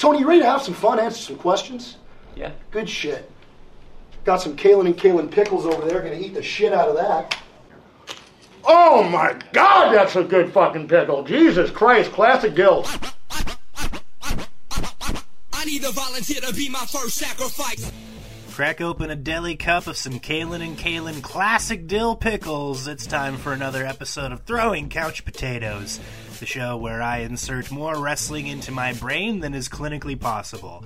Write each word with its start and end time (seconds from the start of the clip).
Tony, 0.00 0.20
you 0.20 0.26
ready 0.26 0.40
to 0.40 0.46
have 0.46 0.62
some 0.62 0.72
fun, 0.72 0.98
answer 0.98 1.20
some 1.20 1.36
questions? 1.36 1.98
Yeah. 2.34 2.52
Good 2.70 2.88
shit. 2.88 3.30
Got 4.24 4.40
some 4.40 4.56
Kalen 4.56 4.86
and 4.86 4.96
Kalen 4.96 5.30
pickles 5.30 5.66
over 5.66 5.86
there. 5.86 6.00
Gonna 6.00 6.14
eat 6.14 6.32
the 6.32 6.42
shit 6.42 6.72
out 6.72 6.88
of 6.88 6.96
that. 6.96 7.36
Oh 8.64 9.02
my 9.02 9.36
god, 9.52 9.92
that's 9.92 10.16
a 10.16 10.24
good 10.24 10.54
fucking 10.54 10.88
pickle. 10.88 11.22
Jesus 11.24 11.70
Christ, 11.70 12.12
classic 12.12 12.54
Gil. 12.54 12.86
I 15.52 15.66
need 15.66 15.84
a 15.84 15.92
volunteer 15.92 16.40
to 16.40 16.54
be 16.54 16.70
my 16.70 16.86
first 16.86 17.16
sacrifice. 17.16 17.92
Crack 18.52 18.80
open 18.80 19.10
a 19.10 19.16
deli 19.16 19.56
cup 19.56 19.86
of 19.86 19.98
some 19.98 20.18
Kalen 20.18 20.62
and 20.62 20.78
Kalen 20.78 21.22
classic 21.22 21.86
dill 21.86 22.16
pickles. 22.16 22.86
It's 22.86 23.06
time 23.06 23.36
for 23.36 23.52
another 23.52 23.84
episode 23.84 24.32
of 24.32 24.44
Throwing 24.44 24.88
Couch 24.88 25.26
Potatoes, 25.26 26.00
the 26.40 26.46
show 26.46 26.76
where 26.76 27.02
I 27.02 27.18
insert 27.18 27.70
more 27.70 27.96
wrestling 27.96 28.46
into 28.46 28.72
my 28.72 28.94
brain 28.94 29.40
than 29.40 29.54
is 29.54 29.68
clinically 29.68 30.18
possible. 30.18 30.82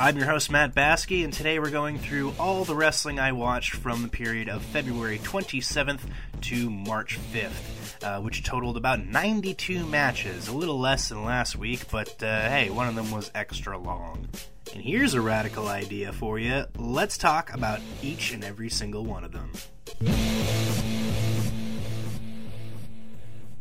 I'm 0.00 0.16
your 0.16 0.26
host, 0.26 0.50
Matt 0.50 0.74
Basky, 0.74 1.22
and 1.22 1.32
today 1.32 1.60
we're 1.60 1.70
going 1.70 1.98
through 1.98 2.34
all 2.40 2.64
the 2.64 2.74
wrestling 2.74 3.20
I 3.20 3.32
watched 3.32 3.74
from 3.74 4.02
the 4.02 4.08
period 4.08 4.48
of 4.48 4.62
February 4.62 5.18
27th 5.20 6.00
to 6.42 6.70
March 6.70 7.20
5th, 7.32 8.02
uh, 8.02 8.20
which 8.20 8.42
totaled 8.42 8.76
about 8.76 9.06
92 9.06 9.86
matches, 9.86 10.48
a 10.48 10.52
little 10.52 10.78
less 10.78 11.08
than 11.08 11.24
last 11.24 11.54
week, 11.54 11.88
but 11.90 12.20
uh, 12.22 12.48
hey, 12.48 12.68
one 12.70 12.88
of 12.88 12.96
them 12.96 13.12
was 13.12 13.30
extra 13.34 13.78
long. 13.78 14.28
And 14.74 14.82
here's 14.82 15.14
a 15.14 15.20
radical 15.20 15.68
idea 15.68 16.12
for 16.12 16.38
you. 16.38 16.64
Let's 16.76 17.16
talk 17.16 17.54
about 17.54 17.80
each 18.02 18.32
and 18.32 18.42
every 18.42 18.70
single 18.70 19.04
one 19.04 19.22
of 19.22 19.30
them. 19.30 19.52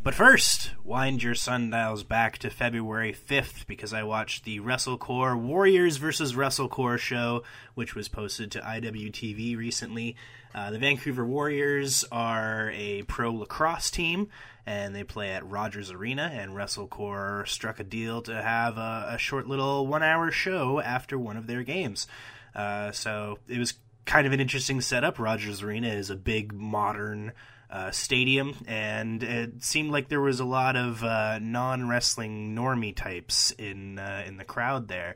But 0.09 0.16
first, 0.16 0.72
wind 0.84 1.22
your 1.22 1.36
sundials 1.36 2.04
back 2.04 2.40
to 2.40 2.49
February 2.49 3.13
5th 3.13 3.68
because 3.68 3.94
I 3.94 4.02
watched 4.02 4.44
the 4.44 4.59
WrestleCore 4.59 5.40
Warriors 5.40 5.98
vs. 5.98 6.34
WrestleCore 6.34 6.98
show, 6.98 7.44
which 7.76 7.94
was 7.94 8.08
posted 8.08 8.52
to 8.54 8.60
IWTV 8.60 9.55
recently. 9.55 10.15
Uh, 10.55 10.71
the 10.71 10.80
Vancouver 10.80 11.24
Warriors 11.24 12.05
are 12.12 12.71
a 12.74 13.04
pro 13.04 13.32
lacrosse 13.32 13.91
team, 13.91 14.30
and 14.65 14.96
they 14.96 15.04
play 15.04 15.30
at 15.30 15.48
Rogers 15.48 15.91
Arena, 15.91 16.32
and 16.34 16.54
WrestleCore 16.54 17.48
struck 17.48 17.80
a 17.80 17.84
deal 17.84 18.24
to 18.24 18.41
have 18.41 18.80
a, 18.80 19.10
a 19.12 19.18
short 19.20 19.46
little 19.48 19.85
one 19.85 20.02
hour 20.02 20.32
show 20.32 20.80
after 20.80 21.20
one 21.20 21.37
of 21.37 21.46
their 21.46 21.62
games. 21.62 22.07
Uh, 22.55 22.91
so 22.91 23.37
it 23.48 23.60
was 23.60 23.76
kind 24.05 24.26
of 24.26 24.34
an 24.34 24.40
interesting 24.40 24.82
setup. 24.82 25.20
Rogers 25.20 25.62
Arena 25.62 25.90
is 25.90 26.10
a 26.10 26.15
big 26.15 26.52
modern 26.52 27.32
uh, 27.70 27.91
stadium, 27.91 28.55
and 28.67 29.21
it 29.21 29.63
seemed 29.63 29.91
like 29.91 30.09
there 30.09 30.21
was 30.21 30.39
a 30.39 30.45
lot 30.45 30.75
of 30.75 31.03
uh, 31.03 31.39
non 31.39 31.87
wrestling 31.87 32.55
normie 32.55 32.95
types 32.95 33.51
in 33.51 33.99
uh, 33.99 34.23
in 34.25 34.37
the 34.37 34.43
crowd 34.43 34.87
there, 34.87 35.15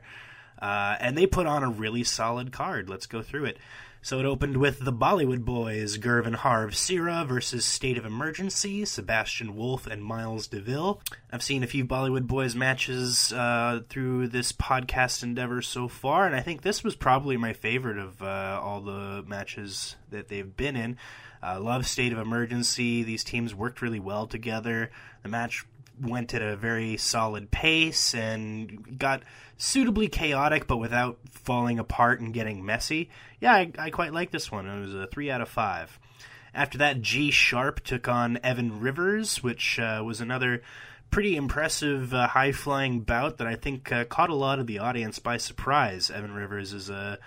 uh, 0.60 0.96
and 1.00 1.16
they 1.16 1.26
put 1.26 1.46
on 1.46 1.62
a 1.62 1.70
really 1.70 2.04
solid 2.04 2.52
card. 2.52 2.88
Let's 2.88 3.06
go 3.06 3.22
through 3.22 3.46
it. 3.46 3.58
So 4.04 4.18
it 4.18 4.26
opened 4.26 4.58
with 4.58 4.80
the 4.80 4.92
Bollywood 4.92 5.46
Boys, 5.46 5.96
Gurv 5.96 6.26
and 6.26 6.36
Harv 6.36 6.72
Sihra 6.72 7.26
versus 7.26 7.64
State 7.64 7.96
of 7.96 8.04
Emergency, 8.04 8.84
Sebastian 8.84 9.56
Wolf 9.56 9.86
and 9.86 10.04
Miles 10.04 10.46
DeVille. 10.46 11.00
I've 11.32 11.42
seen 11.42 11.62
a 11.62 11.66
few 11.66 11.86
Bollywood 11.86 12.26
Boys 12.26 12.54
matches 12.54 13.32
uh, 13.32 13.80
through 13.88 14.28
this 14.28 14.52
podcast 14.52 15.22
endeavor 15.22 15.62
so 15.62 15.88
far, 15.88 16.26
and 16.26 16.36
I 16.36 16.42
think 16.42 16.60
this 16.60 16.84
was 16.84 16.94
probably 16.94 17.38
my 17.38 17.54
favorite 17.54 17.96
of 17.96 18.20
uh, 18.20 18.60
all 18.62 18.82
the 18.82 19.24
matches 19.26 19.96
that 20.10 20.28
they've 20.28 20.54
been 20.54 20.76
in. 20.76 20.98
Uh, 21.44 21.60
love 21.60 21.86
State 21.86 22.12
of 22.12 22.18
Emergency. 22.18 23.02
These 23.02 23.24
teams 23.24 23.54
worked 23.54 23.82
really 23.82 24.00
well 24.00 24.26
together. 24.26 24.90
The 25.22 25.28
match 25.28 25.66
went 26.00 26.32
at 26.32 26.42
a 26.42 26.56
very 26.56 26.96
solid 26.96 27.50
pace 27.50 28.14
and 28.14 28.98
got 28.98 29.22
suitably 29.58 30.08
chaotic, 30.08 30.66
but 30.66 30.78
without 30.78 31.18
falling 31.30 31.78
apart 31.78 32.20
and 32.20 32.32
getting 32.32 32.64
messy. 32.64 33.10
Yeah, 33.40 33.52
I, 33.52 33.72
I 33.78 33.90
quite 33.90 34.12
like 34.12 34.30
this 34.30 34.50
one. 34.50 34.66
It 34.66 34.80
was 34.80 34.94
a 34.94 35.06
three 35.06 35.30
out 35.30 35.40
of 35.40 35.48
five. 35.48 35.98
After 36.54 36.78
that, 36.78 37.02
G 37.02 37.30
Sharp 37.30 37.80
took 37.80 38.08
on 38.08 38.38
Evan 38.42 38.80
Rivers, 38.80 39.42
which 39.42 39.78
uh, 39.78 40.02
was 40.04 40.20
another 40.20 40.62
pretty 41.10 41.36
impressive 41.36 42.14
uh, 42.14 42.28
high 42.28 42.52
flying 42.52 43.00
bout 43.00 43.38
that 43.38 43.46
I 43.46 43.54
think 43.54 43.92
uh, 43.92 44.04
caught 44.04 44.30
a 44.30 44.34
lot 44.34 44.58
of 44.58 44.66
the 44.66 44.78
audience 44.78 45.18
by 45.18 45.36
surprise. 45.36 46.10
Evan 46.10 46.32
Rivers 46.32 46.72
is 46.72 46.90
a 46.90 47.18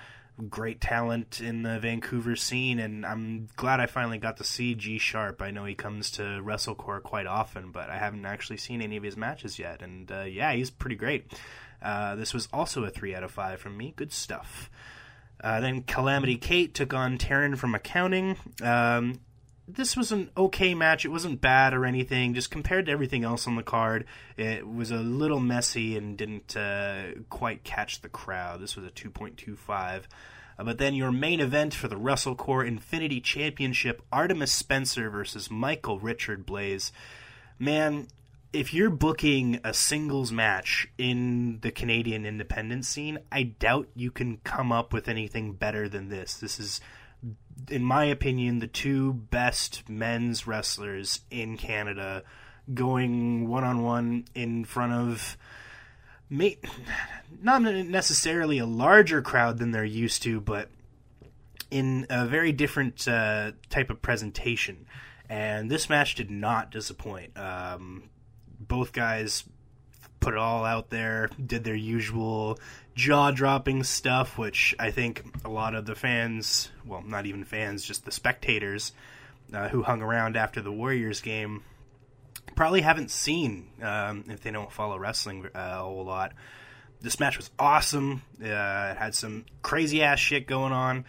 great 0.50 0.80
talent 0.80 1.42
in 1.42 1.64
the 1.64 1.80
Vancouver 1.80 2.36
scene, 2.36 2.80
and 2.80 3.06
I'm 3.06 3.48
glad 3.56 3.80
I 3.80 3.86
finally 3.86 4.18
got 4.18 4.38
to 4.38 4.44
see 4.44 4.76
G 4.76 4.98
Sharp. 4.98 5.42
I 5.42 5.52
know 5.52 5.66
he 5.66 5.76
comes 5.76 6.12
to 6.12 6.22
WrestleCore 6.22 7.02
quite 7.04 7.28
often, 7.28 7.72
but 7.72 7.90
I 7.90 7.98
haven't 7.98 8.26
actually 8.26 8.58
seen 8.58 8.82
any 8.82 8.98
of 8.98 9.04
his 9.04 9.18
matches 9.18 9.58
yet, 9.60 9.82
and 9.82 10.12
uh, 10.12 10.22
yeah, 10.22 10.54
he's 10.54 10.70
pretty 10.70 10.96
great. 10.96 11.32
Uh, 11.82 12.16
this 12.16 12.34
was 12.34 12.48
also 12.52 12.84
a 12.84 12.90
3 12.90 13.16
out 13.16 13.24
of 13.24 13.32
5 13.32 13.60
from 13.60 13.78
me. 13.78 13.94
Good 13.96 14.12
stuff. 14.12 14.70
Uh, 15.44 15.60
then 15.60 15.84
Calamity 15.84 16.38
Kate 16.38 16.74
took 16.74 16.94
on 16.94 17.18
Taryn 17.18 17.58
from 17.58 17.76
Accounting. 17.76 18.38
Um, 18.62 19.20
this 19.68 19.98
was 19.98 20.12
an 20.12 20.32
okay 20.38 20.74
match. 20.74 21.04
It 21.04 21.10
wasn't 21.10 21.42
bad 21.42 21.74
or 21.74 21.86
anything. 21.86 22.34
Just 22.34 22.50
compared 22.50 22.86
to 22.86 22.92
everything 22.92 23.24
else 23.24 23.48
on 23.48 23.56
the 23.56 23.64
card, 23.64 24.06
it 24.38 24.68
was 24.68 24.92
a 24.92 24.98
little 24.98 25.42
messy 25.42 25.98
and 25.98 26.18
didn't 26.18 26.56
uh, 26.56 27.08
quite 27.30 27.64
catch 27.64 28.02
the 28.02 28.10
crowd. 28.10 28.62
This 28.62 28.76
was 28.78 28.86
a 28.86 28.92
2.25. 28.92 30.04
Uh, 30.58 30.64
but 30.64 30.78
then 30.78 30.94
your 30.94 31.12
main 31.12 31.42
event 31.42 31.74
for 31.74 31.88
the 31.88 31.98
WrestleCore 31.98 32.66
Infinity 32.66 33.20
Championship, 33.20 34.02
Artemis 34.12 34.54
Spencer 34.54 35.10
versus 35.10 35.52
Michael 35.52 36.00
Richard 36.00 36.46
Blaze. 36.46 36.92
Man, 37.60 38.08
if 38.54 38.74
you're 38.74 38.90
booking 38.90 39.60
a 39.64 39.74
singles 39.74 40.32
match 40.32 40.88
in 40.98 41.60
the 41.62 41.72
Canadian 41.72 42.26
independent 42.26 42.86
scene, 42.86 43.20
I 43.32 43.44
doubt 43.44 43.90
you 43.96 44.12
can 44.12 44.38
come 44.38 44.72
up 44.72 44.94
with 44.94 45.10
anything 45.10 45.54
better 45.54 45.90
than 45.90 46.10
this. 46.10 46.36
This 46.36 46.60
is, 46.60 46.80
in 47.70 47.84
my 47.84 48.06
opinion, 48.06 48.60
the 48.60 48.68
two 48.68 49.14
best 49.14 49.90
men's 49.90 50.48
wrestlers 50.48 51.22
in 51.30 51.58
Canada 51.58 52.24
going 52.74 53.48
one 53.48 53.64
on 53.64 53.84
one 53.84 54.26
in 54.36 54.66
front 54.66 54.94
of 54.94 55.38
may, 56.30 56.58
not 57.42 57.62
necessarily 57.62 58.58
a 58.60 58.66
larger 58.66 59.22
crowd 59.22 59.58
than 59.58 59.72
they're 59.72 59.86
used 59.86 60.24
to, 60.24 60.40
but 60.42 60.70
in 61.72 62.06
a 62.10 62.26
very 62.26 62.52
different 62.52 63.08
uh, 63.08 63.52
type 63.70 63.90
of 63.90 64.02
presentation. 64.02 64.86
And 65.30 65.70
this 65.70 65.90
match 65.90 66.16
did 66.16 66.32
not 66.32 66.72
disappoint. 66.72 67.38
Um, 67.38 68.10
both 68.60 68.94
guys 68.94 69.44
put 70.20 70.34
it 70.34 70.40
all 70.40 70.66
out 70.66 70.90
there, 70.90 71.30
did 71.46 71.64
their 71.64 71.76
usual 71.76 72.60
jaw 72.96 73.32
dropping 73.32 73.84
stuff, 73.84 74.38
which 74.38 74.76
I 74.80 74.92
think 74.92 75.24
a 75.46 75.50
lot 75.50 75.76
of 75.76 75.86
the 75.86 75.96
fans, 75.96 76.72
well, 76.88 77.04
not 77.06 77.26
even 77.26 77.44
fans, 77.44 77.84
just 77.84 78.06
the 78.06 78.12
spectators 78.12 78.94
uh, 79.54 79.70
who 79.70 79.84
hung 79.84 80.02
around 80.02 80.36
after 80.36 80.62
the 80.62 80.72
Warriors 80.72 81.22
game, 81.22 81.64
probably 82.56 82.82
haven't 82.82 83.12
seen 83.12 83.68
um, 83.82 84.26
if 84.30 84.42
they 84.42 84.52
don't 84.52 84.72
follow 84.72 84.98
wrestling 84.98 85.46
uh, 85.46 85.50
a 85.54 85.84
whole 85.84 86.06
lot. 86.06 86.34
This 87.02 87.20
match 87.20 87.38
was 87.38 87.52
awesome. 87.60 88.24
Uh, 88.42 88.46
it 88.48 88.98
had 88.98 89.14
some 89.14 89.46
crazy 89.62 90.02
ass 90.02 90.20
shit 90.20 90.48
going 90.48 90.74
on. 90.74 91.06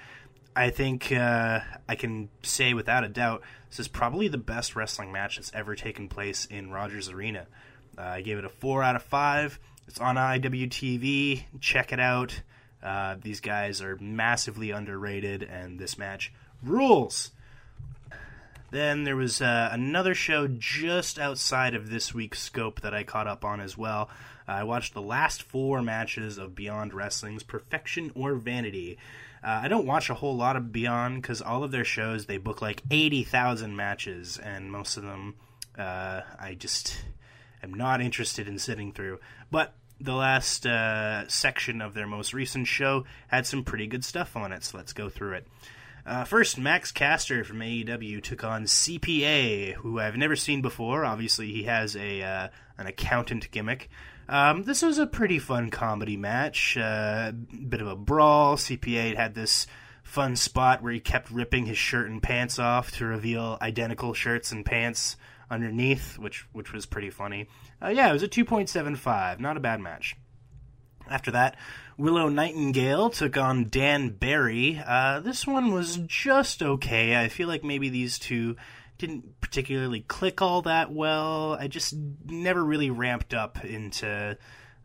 I 0.55 0.71
think 0.71 1.13
uh, 1.13 1.61
I 1.89 1.95
can 1.95 2.29
say 2.43 2.75
without 2.75 3.05
a 3.05 3.09
doubt 3.09 3.43
this 3.71 3.79
is 3.79 3.89
probably 3.89 4.29
the 4.29 4.39
best 4.39 4.75
wrestling 4.77 5.13
match 5.13 5.37
that's 5.37 5.53
ever 5.55 5.75
taken 5.75 6.09
place 6.09 6.47
in 6.47 6.71
Rogers 6.71 7.09
Arena. 7.09 7.47
Uh, 7.97 8.03
I 8.03 8.21
gave 8.23 8.39
it 8.39 8.45
a 8.45 8.49
four 8.49 8.83
out 8.83 8.97
of 8.97 9.03
five. 9.03 9.59
It's 9.87 10.01
on 10.01 10.17
IWTV. 10.17 11.45
Check 11.61 11.93
it 11.93 12.01
out. 12.01 12.43
Uh, 12.83 13.17
these 13.21 13.41
guys 13.41 13.83
are 13.83 13.97
massively 13.97 14.71
underrated, 14.71 15.43
and 15.43 15.79
this 15.79 15.99
match 15.99 16.33
rules. 16.63 17.31
Then 18.71 19.05
there 19.05 19.17
was 19.17 19.41
uh, 19.41 19.71
another 19.73 20.15
show 20.15 20.47
just 20.47 21.19
outside 21.19 21.75
of 21.75 21.91
this 21.91 22.13
week's 22.13 22.41
scope 22.41 22.83
that 22.83 22.93
I 22.93 23.03
caught 23.03 23.27
up 23.27 23.45
on 23.45 23.61
as 23.61 23.79
well. 23.79 24.11
I 24.47 24.65
watched 24.65 24.95
the 24.95 25.03
last 25.03 25.43
four 25.43 25.83
matches 25.83 26.39
of 26.39 26.55
Beyond 26.55 26.95
Wrestling's 26.95 27.43
Perfection 27.43 28.13
or 28.15 28.35
Vanity. 28.35 28.99
Uh, 29.43 29.61
I 29.63 29.69
don't 29.69 29.87
watch 29.87 30.11
a 30.11 30.15
whole 30.15 30.37
lot 30.37 30.57
of 30.57 30.73
Beyond 30.73 31.23
because 31.23 31.43
all 31.43 31.65
of 31.65 31.71
their 31.71 31.85
shows 31.85 32.27
they 32.27 32.39
book 32.39 32.61
like 32.61 32.83
eighty 32.91 33.25
thousand 33.25 33.77
matches, 33.77 34.39
and 34.39 34.73
most 34.73 34.97
of 34.97 35.03
them 35.03 35.35
uh, 35.79 36.23
I 36.39 36.55
just 36.55 37.05
am 37.63 37.73
not 37.73 38.01
interested 38.01 38.49
in 38.49 38.59
sitting 38.59 38.93
through. 38.93 39.21
But 39.51 39.75
the 40.01 40.15
last 40.15 40.67
uh, 40.67 41.27
section 41.29 41.81
of 41.81 41.95
their 41.95 42.07
most 42.07 42.33
recent 42.33 42.67
show 42.67 43.05
had 43.29 43.47
some 43.47 43.65
pretty 43.65 43.87
good 43.87 44.05
stuff 44.05 44.37
on 44.37 44.53
it, 44.53 44.65
so 44.65 44.79
let's 44.79 44.93
go 44.93 45.09
through 45.09 45.35
it. 45.35 45.47
Uh, 46.07 46.25
first, 46.25 46.59
Max 46.59 46.91
Caster 46.91 47.45
from 47.45 47.59
AEW 47.59 48.23
took 48.23 48.43
on 48.43 48.65
CPA, 48.65 49.75
who 49.75 50.01
I've 50.01 50.17
never 50.17 50.37
seen 50.37 50.63
before. 50.63 51.05
Obviously, 51.05 51.53
he 51.53 51.65
has 51.65 51.97
a 51.97 52.23
uh, 52.23 52.49
an 52.79 52.87
accountant 52.87 53.51
gimmick. 53.51 53.91
Um, 54.29 54.65
this 54.65 54.83
was 54.83 54.99
a 54.99 55.07
pretty 55.07 55.39
fun 55.39 55.71
comedy 55.71 56.17
match. 56.17 56.77
Uh, 56.77 57.33
bit 57.33 57.81
of 57.81 57.89
a 57.89 57.97
brawl. 57.97 58.57
CPA 58.57 59.17
had 59.17 59.35
this 59.35 59.67
fun 60.03 60.37
spot 60.37 60.83
where 60.83 60.93
he 60.93 61.01
kept 61.01 61.31
ripping 61.31 61.67
his 61.67 61.77
shirt 61.77 62.09
and 62.09 62.23
pants 62.23 62.59
off 62.59 62.91
to 62.93 63.05
reveal 63.05 63.59
identical 63.61 64.15
shirts 64.15 64.51
and 64.53 64.65
pants 64.65 65.17
underneath, 65.51 66.19
which 66.19 66.47
which 66.53 66.73
was 66.73 66.87
pretty 66.87 67.11
funny. 67.11 67.49
Uh, 67.83 67.89
yeah, 67.89 68.09
it 68.09 68.13
was 68.13 68.23
a 68.23 68.29
2.75. 68.29 69.41
Not 69.41 69.57
a 69.57 69.61
bad 69.61 69.81
match. 69.81 70.17
After 71.11 71.31
that, 71.31 71.57
Willow 71.97 72.29
Nightingale 72.29 73.11
took 73.11 73.37
on 73.37 73.69
Dan 73.69 74.11
Barry. 74.11 74.83
Uh, 74.85 75.21
this 75.21 75.47
one 75.47 75.73
was 75.73 75.97
just 76.07 76.63
okay. 76.63 77.23
I 77.23 77.29
feel 77.29 77.49
like 77.49 77.65
maybe 77.65 77.89
these 77.89 78.19
two 78.19 78.57
didn't 78.99 79.41
particularly 79.41 80.01
click 80.01 80.43
all 80.43 80.63
that 80.63 80.93
well. 80.93 81.57
I 81.59 81.69
just 81.69 81.95
never 82.27 82.63
really 82.63 82.91
ramped 82.91 83.33
up 83.33 83.65
into 83.65 84.37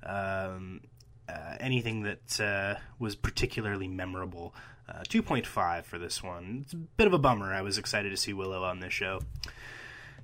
um, 0.06 0.82
uh, 1.28 1.56
anything 1.60 2.04
that 2.04 2.40
uh, 2.40 2.80
was 3.00 3.16
particularly 3.16 3.88
memorable. 3.88 4.56
Uh, 4.88 5.02
2.5 5.08 5.86
for 5.86 5.98
this 5.98 6.22
one. 6.22 6.62
It's 6.64 6.74
a 6.74 6.78
bit 6.78 7.08
of 7.08 7.14
a 7.14 7.18
bummer. 7.18 7.54
I 7.54 7.62
was 7.62 7.78
excited 7.78 8.10
to 8.10 8.18
see 8.18 8.34
Willow 8.34 8.64
on 8.64 8.80
this 8.80 8.94
show. 8.94 9.22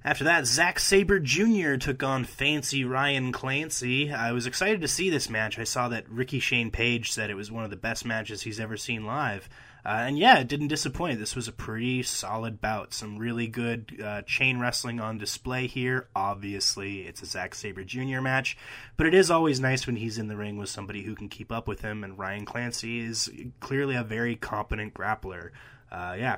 After 0.04 0.24
that, 0.24 0.46
Zack 0.46 0.80
Sabre 0.80 1.19
Jr. 1.19 1.75
took 1.75 2.04
on 2.04 2.24
Fancy 2.24 2.86
Ryan 2.86 3.34
Clancy. 3.34 4.13
I 4.13 4.31
was 4.31 4.48
excited 4.48 4.80
to 4.81 4.88
see 4.88 5.10
this 5.10 5.30
match. 5.30 5.60
I 5.60 5.66
saw 5.66 5.90
that 5.90 6.10
Ricky 6.10 6.40
Shane 6.40 6.72
Page 6.72 7.12
said 7.12 7.30
it 7.30 7.36
was 7.36 7.51
one 7.51 7.66
of 7.66 7.69
the 7.69 7.75
best 7.75 8.06
matches 8.06 8.42
he's 8.42 8.62
ever 8.62 8.78
seen 8.78 9.06
live. 9.06 9.50
Uh, 9.86 10.04
and 10.07 10.18
yeah, 10.18 10.40
it 10.40 10.48
didn't 10.48 10.68
disappoint. 10.68 11.19
This 11.19 11.36
was 11.36 11.50
a 11.50 11.54
pretty 11.54 12.04
solid 12.04 12.62
bout. 12.62 12.94
Some 12.94 13.18
really 13.18 13.48
good 13.48 14.01
uh, 14.04 14.22
chain 14.22 14.60
wrestling 14.60 15.01
on 15.01 15.18
display 15.18 15.68
here. 15.68 16.07
Obviously, 16.16 17.01
it's 17.01 17.22
a 17.22 17.25
Zack 17.25 17.54
Sabre 17.54 17.84
Jr. 17.84 18.22
match, 18.22 18.57
but 18.96 19.07
it 19.07 19.13
is 19.13 19.30
always 19.30 19.60
nice 19.60 19.86
when 19.86 19.98
he's 19.98 20.18
in 20.18 20.28
the 20.28 20.38
ring 20.38 20.57
with 20.57 20.69
somebody 20.69 21.04
who 21.04 21.16
can 21.16 21.28
keep 21.28 21.51
up 21.51 21.68
with 21.68 21.81
him. 21.81 22.06
And 22.06 22.18
Ryan 22.18 22.46
Clancy 22.46 23.00
is 23.00 23.30
clearly 23.60 23.96
a 23.96 24.04
very 24.04 24.36
competent 24.36 24.94
grappler. 24.94 25.51
Uh, 25.92 26.16
yeah, 26.18 26.38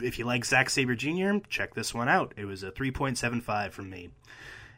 if 0.00 0.18
you 0.18 0.24
like 0.24 0.44
Zack 0.44 0.70
Sabre 0.70 0.94
Jr., 0.94 1.38
check 1.48 1.74
this 1.74 1.94
one 1.94 2.08
out. 2.08 2.34
It 2.36 2.44
was 2.44 2.62
a 2.62 2.70
3.75 2.70 3.72
from 3.72 3.90
me. 3.90 4.10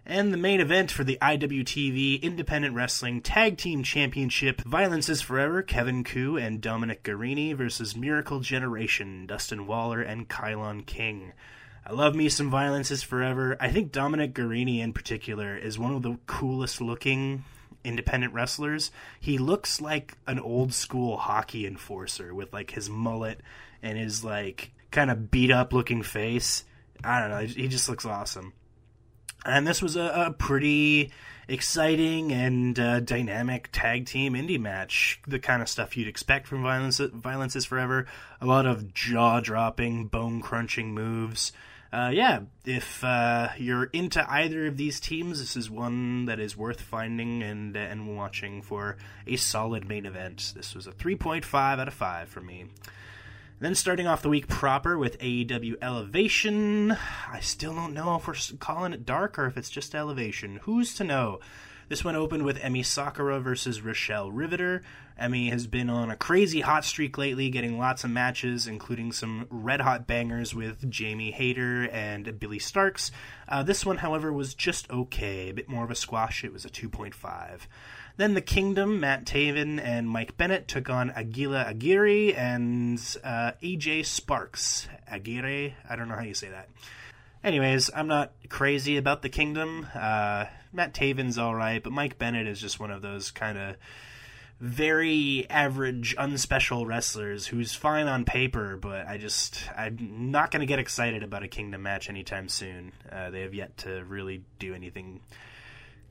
And 0.05 0.33
the 0.33 0.39
main 0.39 0.61
event 0.61 0.91
for 0.91 1.05
the 1.05 1.17
IWTV 1.23 2.23
Independent 2.23 2.75
Wrestling 2.75 3.21
Tag 3.21 3.56
Team 3.56 3.85
Championship 3.85 4.61
Violence 4.62 5.09
is 5.09 5.23
Forever, 5.23 5.62
Kevin 5.62 6.03
Ku 6.03 6.37
and 6.37 6.61
Dominic 6.61 7.05
Garrini 7.05 7.55
versus 7.55 7.94
Miracle 7.94 8.41
Generation, 8.41 9.27
Dustin 9.27 9.67
Waller 9.67 10.03
and 10.03 10.29
Kylon 10.29 10.85
King. 10.85 11.33
I 11.87 11.93
love 11.93 12.17
me 12.17 12.29
some 12.29 12.50
Violence 12.50 12.91
is 12.91 13.05
Forever. 13.05 13.56
I 13.61 13.71
think 13.71 13.93
Dominic 13.93 14.35
Garrini 14.35 14.81
in 14.81 14.93
particular 14.93 15.56
is 15.56 15.79
one 15.79 15.95
of 15.95 16.03
the 16.03 16.19
coolest 16.27 16.81
looking 16.81 17.45
independent 17.85 18.35
wrestlers. 18.35 18.91
He 19.21 19.38
looks 19.38 19.81
like 19.81 20.17
an 20.27 20.41
old 20.41 20.75
school 20.75 21.17
hockey 21.17 21.65
enforcer 21.65 22.35
with 22.35 22.53
like 22.53 22.73
his 22.73 22.91
mullet 22.91 23.41
and 23.83 23.97
his 23.97 24.25
like 24.25 24.73
kind 24.93 25.11
of 25.11 25.31
beat 25.31 25.50
up 25.50 25.73
looking 25.73 26.03
face. 26.03 26.65
I 27.03 27.21
don't 27.21 27.31
know. 27.31 27.41
He 27.41 27.67
just 27.67 27.89
looks 27.89 28.05
awesome. 28.05 28.53
And 29.44 29.67
this 29.67 29.83
was 29.83 29.97
a, 29.97 30.27
a 30.29 30.33
pretty 30.33 31.11
exciting 31.49 32.31
and 32.31 32.79
uh, 32.79 33.00
dynamic 33.00 33.71
tag 33.73 34.06
team 34.06 34.35
indie 34.35 34.61
match. 34.61 35.21
The 35.27 35.41
kind 35.41 35.61
of 35.61 35.69
stuff 35.69 35.97
you'd 35.97 36.06
expect 36.06 36.47
from 36.47 36.62
Violence, 36.62 36.99
Violence 36.99 37.56
is 37.56 37.65
Forever. 37.65 38.06
A 38.41 38.47
lot 38.47 38.67
of 38.67 38.94
jaw 38.94 39.41
dropping, 39.41 40.06
bone 40.06 40.41
crunching 40.41 40.95
moves. 40.95 41.53
Uh, 41.93 42.11
yeah, 42.12 42.41
if 42.65 43.05
uh, 43.05 43.49
you're 43.59 43.85
into 43.85 44.25
either 44.31 44.67
of 44.67 44.79
these 44.79 44.99
teams, 44.99 45.41
this 45.41 45.56
is 45.56 45.69
one 45.69 46.25
that 46.25 46.41
is 46.41 46.56
worth 46.56 46.81
finding 46.81 47.43
and 47.43 47.77
and 47.77 48.17
watching 48.17 48.62
for 48.62 48.97
a 49.27 49.37
solid 49.37 49.87
main 49.87 50.06
event. 50.06 50.55
This 50.56 50.75
was 50.75 50.87
a 50.87 50.93
3.5 50.93 51.55
out 51.55 51.88
of 51.88 51.93
5 51.93 52.29
for 52.31 52.41
me. 52.41 52.67
Then 53.62 53.76
starting 53.76 54.09
off 54.09 54.23
the 54.23 54.29
week 54.29 54.49
proper 54.49 54.99
with 54.99 55.20
AEW 55.20 55.76
Elevation. 55.81 56.97
I 57.31 57.38
still 57.38 57.73
don't 57.73 57.94
know 57.94 58.17
if 58.17 58.26
we're 58.26 58.35
calling 58.59 58.93
it 58.93 59.06
dark 59.06 59.38
or 59.38 59.47
if 59.47 59.56
it's 59.56 59.70
just 59.70 59.94
Elevation. 59.94 60.59
Who's 60.64 60.97
to 60.97 61.05
know? 61.05 61.38
This 61.88 62.03
one 62.05 62.17
opened 62.17 62.43
with 62.43 62.59
Emi 62.59 62.85
Sakura 62.85 63.38
versus 63.38 63.81
Rochelle 63.81 64.32
Riveter. 64.32 64.82
Emi 65.20 65.50
has 65.50 65.69
been 65.69 65.88
on 65.88 66.11
a 66.11 66.17
crazy 66.17 66.62
hot 66.62 66.85
streak 66.85 67.17
lately, 67.17 67.50
getting 67.50 67.79
lots 67.79 68.03
of 68.03 68.11
matches, 68.11 68.67
including 68.67 69.12
some 69.12 69.47
red 69.49 69.81
hot 69.81 70.09
bangers 70.09 70.56
with 70.56 70.91
Jamie 70.91 71.31
Hayter 71.31 71.88
and 71.93 72.41
Billie 72.41 72.59
Starkz. 72.59 73.12
Uh, 73.49 73.62
this 73.62 73.87
one, 73.87 73.99
however, 73.99 74.32
was 74.32 74.55
just 74.55 74.91
okay. 74.91 75.50
A 75.50 75.55
bit 75.55 75.69
more 75.69 75.85
of 75.85 75.91
a 75.93 75.94
squash. 75.94 76.43
It 76.43 76.53
was 76.53 76.64
a 76.64 76.69
2.5. 76.69 77.61
Then 78.23 78.35
the 78.35 78.41
Kingdom, 78.41 79.01
Matt 79.01 79.25
Taven 79.25 79.81
and 79.83 80.09
Mike 80.09 80.37
Bennett 80.37 80.69
took 80.69 80.89
on 80.89 81.11
Aguila 81.11 81.65
Aguirre 81.65 82.33
and 82.33 82.97
uh, 83.25 83.51
AJ 83.61 84.07
Sparks. 84.07 84.87
Aguirre? 85.09 85.75
I 85.91 85.97
don't 85.97 86.07
know 86.07 86.15
how 86.15 86.23
you 86.23 86.33
say 86.33 86.49
that. 86.51 86.69
Anyways, 87.43 87.91
I'm 87.93 88.07
not 88.07 88.31
crazy 88.49 88.97
about 88.97 89.23
the 89.23 89.29
Kingdom. 89.29 89.89
Uh, 89.93 90.45
Matt 90.73 90.95
Taven's 90.95 91.37
alright, 91.37 91.83
but 91.83 91.93
Mike 91.93 92.17
Bennett 92.17 92.47
is 92.47 92.61
just 92.61 92.79
one 92.79 92.93
of 92.93 93.03
those 93.03 93.33
kind 93.33 93.59
of 93.59 93.75
very 94.61 95.45
average, 95.51 96.15
unspecial 96.17 96.87
wrestlers 96.87 97.49
who's 97.49 97.75
fine 97.75 98.07
on 98.07 98.25
paper, 98.25 98.79
but 98.81 99.09
I 99.09 99.19
just 99.19 99.69
I'm 99.77 100.31
not 100.31 100.53
going 100.53 100.61
to 100.61 100.67
get 100.67 100.79
excited 100.79 101.25
about 101.25 101.43
a 101.43 101.49
Kingdom 101.49 101.83
match 101.83 102.09
anytime 102.09 102.49
soon. 102.49 102.93
Uh, 103.11 103.31
they 103.31 103.41
have 103.41 103.53
yet 103.53 103.79
to 103.79 104.05
really 104.05 104.45
do 104.61 104.75
anything 104.75 105.23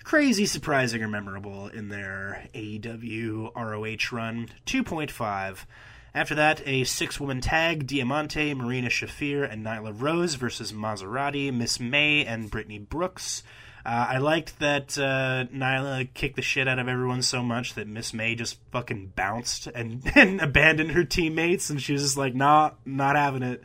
crazy, 0.03 0.45
surprising, 0.45 1.03
or 1.03 1.07
memorable 1.07 1.67
in 1.67 1.89
their 1.89 2.47
AEW 2.53 3.51
ROH 3.55 4.15
run. 4.15 4.49
2.5. 4.65 5.65
After 6.13 6.35
that, 6.35 6.61
a 6.65 6.83
six 6.83 7.19
woman 7.19 7.39
tag 7.39 7.87
Diamante, 7.87 8.53
Marina 8.53 8.89
Shafir, 8.89 9.49
and 9.49 9.65
Nyla 9.65 9.93
Rose 9.95 10.35
versus 10.35 10.73
Mazzerati, 10.73 11.53
Miss 11.53 11.79
May, 11.79 12.25
and 12.25 12.51
Brittany 12.51 12.79
Brooks. 12.79 13.43
Uh, 13.85 14.07
I 14.09 14.17
liked 14.17 14.59
that 14.59 14.97
uh, 14.97 15.45
Nyla 15.51 16.13
kicked 16.13 16.35
the 16.35 16.41
shit 16.41 16.67
out 16.67 16.79
of 16.79 16.87
everyone 16.87 17.21
so 17.21 17.41
much 17.41 17.73
that 17.75 17.87
Miss 17.87 18.13
May 18.13 18.35
just 18.35 18.59
fucking 18.71 19.13
bounced 19.15 19.67
and, 19.67 20.03
and 20.15 20.41
abandoned 20.41 20.91
her 20.91 21.03
teammates, 21.03 21.69
and 21.69 21.81
she 21.81 21.93
was 21.93 22.03
just 22.03 22.17
like, 22.17 22.35
nah, 22.35 22.71
not 22.85 23.15
having 23.15 23.43
it. 23.43 23.63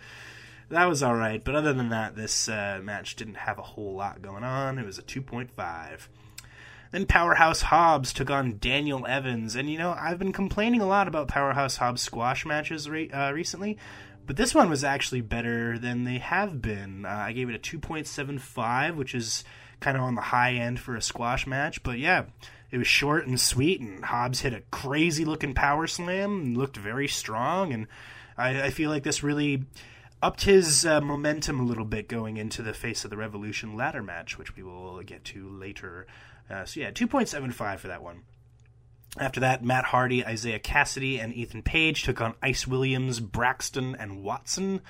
That 0.69 0.87
was 0.87 1.03
alright, 1.03 1.45
but 1.45 1.55
other 1.55 1.73
than 1.73 1.91
that, 1.91 2.17
this 2.17 2.49
uh, 2.49 2.81
match 2.83 3.17
didn't 3.17 3.37
have 3.37 3.59
a 3.59 3.63
whole 3.63 3.95
lot 3.95 4.23
going 4.23 4.43
on. 4.43 4.79
It 4.79 4.87
was 4.87 4.99
a 4.99 5.03
2.5. 5.03 6.09
Then 6.93 7.07
Powerhouse 7.07 7.63
Hobbs 7.63 8.13
took 8.13 8.31
on 8.31 8.59
Daniel 8.59 9.07
Evans, 9.07 9.57
and 9.57 9.71
you 9.71 9.79
know 9.79 9.97
I've 9.99 10.19
been 10.19 10.33
complaining 10.33 10.81
a 10.81 10.87
lot 10.87 11.09
about 11.09 11.29
Powerhouse 11.29 11.77
Hobbs 11.77 12.03
squash 12.03 12.47
matches 12.47 12.89
re- 12.89 13.11
uh, 13.11 13.33
recently, 13.33 13.79
but 14.27 14.37
this 14.37 14.55
one 14.55 14.71
was 14.71 14.85
actually 14.85 15.21
better 15.21 15.79
than 15.79 16.05
they 16.05 16.19
have 16.19 16.63
been. 16.63 17.05
Uh, 17.05 17.09
I 17.09 17.33
gave 17.33 17.49
it 17.49 17.55
a 17.55 17.79
2.75, 17.79 18.97
which 18.97 19.15
is 19.15 19.45
kind 19.81 19.97
of 19.97 20.03
on 20.03 20.15
the 20.15 20.21
high 20.21 20.55
end 20.55 20.81
for 20.81 20.97
a 20.97 21.03
squash 21.03 21.47
match, 21.47 21.83
but 21.83 21.99
yeah, 21.99 22.25
it 22.71 22.79
was 22.79 22.87
short 22.87 23.27
and 23.27 23.41
sweet, 23.41 23.81
and 23.81 24.05
Hobbs 24.05 24.41
hit 24.41 24.53
a 24.53 24.63
crazy 24.71 25.25
looking 25.25 25.55
power 25.55 25.87
slam 25.87 26.41
and 26.41 26.57
looked 26.57 26.77
very 26.77 27.09
strong, 27.09 27.73
and 27.73 27.87
I, 28.37 28.63
I 28.65 28.71
feel 28.71 28.91
like 28.91 29.03
this 29.03 29.23
really 29.23 29.65
upped 30.23 30.43
his 30.43 30.87
uh, 30.87 31.01
momentum 31.01 31.61
a 31.61 31.65
little 31.65 31.85
bit 31.85 32.09
going 32.09 32.37
into 32.37 32.63
the 32.63 32.73
Face 32.73 33.05
of 33.05 33.11
the 33.11 33.17
Revolution 33.17 33.77
ladder 33.77 34.03
match, 34.03 34.39
which 34.39 34.57
we 34.57 34.63
will 34.63 35.01
get 35.03 35.25
to 35.25 35.49
later. 35.49 36.07
Uh, 36.51 36.65
so 36.65 36.81
yeah, 36.81 36.91
2.75 36.91 37.79
for 37.79 37.89
that 37.89 38.03
one. 38.03 38.23
After 39.19 39.41
that, 39.41 39.65
Matt 39.65 39.85
Hardy, 39.85 40.21
Isiah 40.21 40.59
Kassidy, 40.59 41.19
and 41.19 41.33
Ethan 41.35 41.63
Page 41.63 42.03
took 42.03 42.21
on 42.21 42.35
Ice 42.43 42.67
Williams, 42.67 43.19
Braxton, 43.19 43.97
and 43.99 44.23
Watson. 44.23 44.83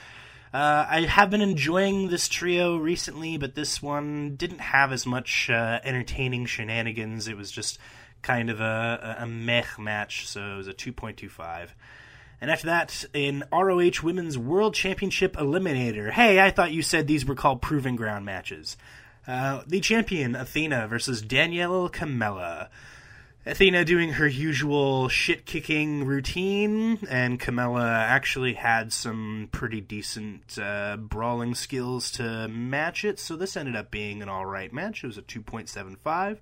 Uh, 0.52 0.86
I 0.88 1.00
have 1.02 1.30
been 1.30 1.42
enjoying 1.42 2.08
this 2.08 2.28
trio 2.28 2.76
recently, 2.76 3.36
but 3.36 3.54
this 3.54 3.82
one 3.82 4.36
didn't 4.36 4.60
have 4.60 4.90
as 4.90 5.06
much 5.06 5.50
uh, 5.50 5.80
entertaining 5.84 6.46
shenanigans. 6.46 7.28
It 7.28 7.36
was 7.36 7.50
just 7.50 7.78
kind 8.22 8.50
of 8.50 8.60
a, 8.60 9.16
a, 9.20 9.26
meh 9.26 9.64
match, 9.78 10.26
so 10.26 10.40
it 10.40 10.56
was 10.56 10.68
a 10.68 10.74
2.25. 10.74 11.68
And 12.40 12.50
after 12.50 12.66
that, 12.66 13.04
in 13.14 13.44
ROH 13.52 14.02
Women's 14.02 14.36
World 14.36 14.74
Championship 14.74 15.36
Eliminator. 15.36 16.10
Hey, 16.10 16.40
I 16.40 16.50
thought 16.50 16.72
you 16.72 16.82
said 16.82 17.06
these 17.06 17.24
were 17.24 17.34
called 17.34 17.62
Proving 17.62 17.96
Ground 17.96 18.24
matches. 18.24 18.76
Uh, 19.26 19.62
the 19.66 19.80
champion, 19.80 20.36
Athena, 20.36 20.86
versus 20.86 21.20
Danielle 21.22 21.88
Kamela. 21.88 22.68
Athena 23.44 23.84
doing 23.84 24.14
her 24.14 24.26
usual 24.26 25.08
shit 25.08 25.46
kicking 25.46 26.04
routine, 26.04 26.98
and 27.08 27.38
Kamela 27.38 27.88
actually 27.88 28.54
had 28.54 28.92
some 28.92 29.48
pretty 29.52 29.80
decent 29.80 30.58
uh, 30.58 30.96
brawling 30.96 31.54
skills 31.54 32.10
to 32.12 32.48
match 32.48 33.04
it, 33.04 33.20
so 33.20 33.36
this 33.36 33.56
ended 33.56 33.76
up 33.76 33.90
being 33.90 34.20
an 34.20 34.28
alright 34.28 34.72
match. 34.72 35.04
It 35.04 35.06
was 35.06 35.18
a 35.18 35.22
2.75. 35.22 36.38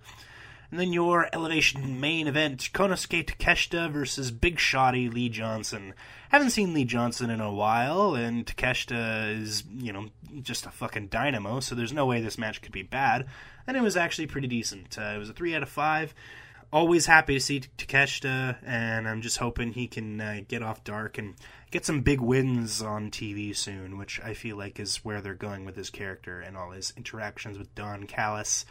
And 0.70 0.80
then 0.80 0.92
your 0.92 1.28
Elevation 1.32 2.00
main 2.00 2.26
event, 2.26 2.70
Konosuke 2.72 3.24
Takeshita 3.24 3.90
versus 3.90 4.30
Big 4.30 4.56
Shotty 4.56 5.12
Lee 5.12 5.28
Johnson. 5.28 5.94
Haven't 6.30 6.50
seen 6.50 6.74
Lee 6.74 6.84
Johnson 6.84 7.30
in 7.30 7.40
a 7.40 7.52
while, 7.52 8.14
and 8.14 8.44
Takeshita 8.44 9.40
is, 9.40 9.64
you 9.72 9.92
know, 9.92 10.08
just 10.42 10.66
a 10.66 10.70
fucking 10.70 11.08
dynamo, 11.08 11.60
so 11.60 11.74
there's 11.74 11.92
no 11.92 12.06
way 12.06 12.20
this 12.20 12.38
match 12.38 12.60
could 12.60 12.72
be 12.72 12.82
bad. 12.82 13.26
And 13.66 13.76
it 13.76 13.82
was 13.82 13.96
actually 13.96 14.26
pretty 14.26 14.48
decent. 14.48 14.98
Uh, 14.98 15.12
it 15.14 15.18
was 15.18 15.30
a 15.30 15.34
3 15.34 15.54
out 15.54 15.62
of 15.62 15.68
5. 15.68 16.14
Always 16.72 17.06
happy 17.06 17.34
to 17.34 17.40
see 17.40 17.60
Takeshita, 17.60 18.56
and 18.66 19.08
I'm 19.08 19.22
just 19.22 19.38
hoping 19.38 19.72
he 19.72 19.86
can 19.86 20.20
uh, 20.20 20.40
get 20.48 20.62
off 20.62 20.82
dark 20.82 21.18
and 21.18 21.34
get 21.70 21.86
some 21.86 22.00
big 22.00 22.20
wins 22.20 22.82
on 22.82 23.12
TV 23.12 23.54
soon, 23.54 23.96
which 23.96 24.20
I 24.24 24.34
feel 24.34 24.56
like 24.56 24.80
is 24.80 25.04
where 25.04 25.20
they're 25.20 25.34
going 25.34 25.64
with 25.64 25.76
his 25.76 25.90
character 25.90 26.40
and 26.40 26.56
all 26.56 26.70
his 26.70 26.92
interactions 26.96 27.58
with 27.58 27.72
Don 27.76 28.08
Callis. 28.08 28.66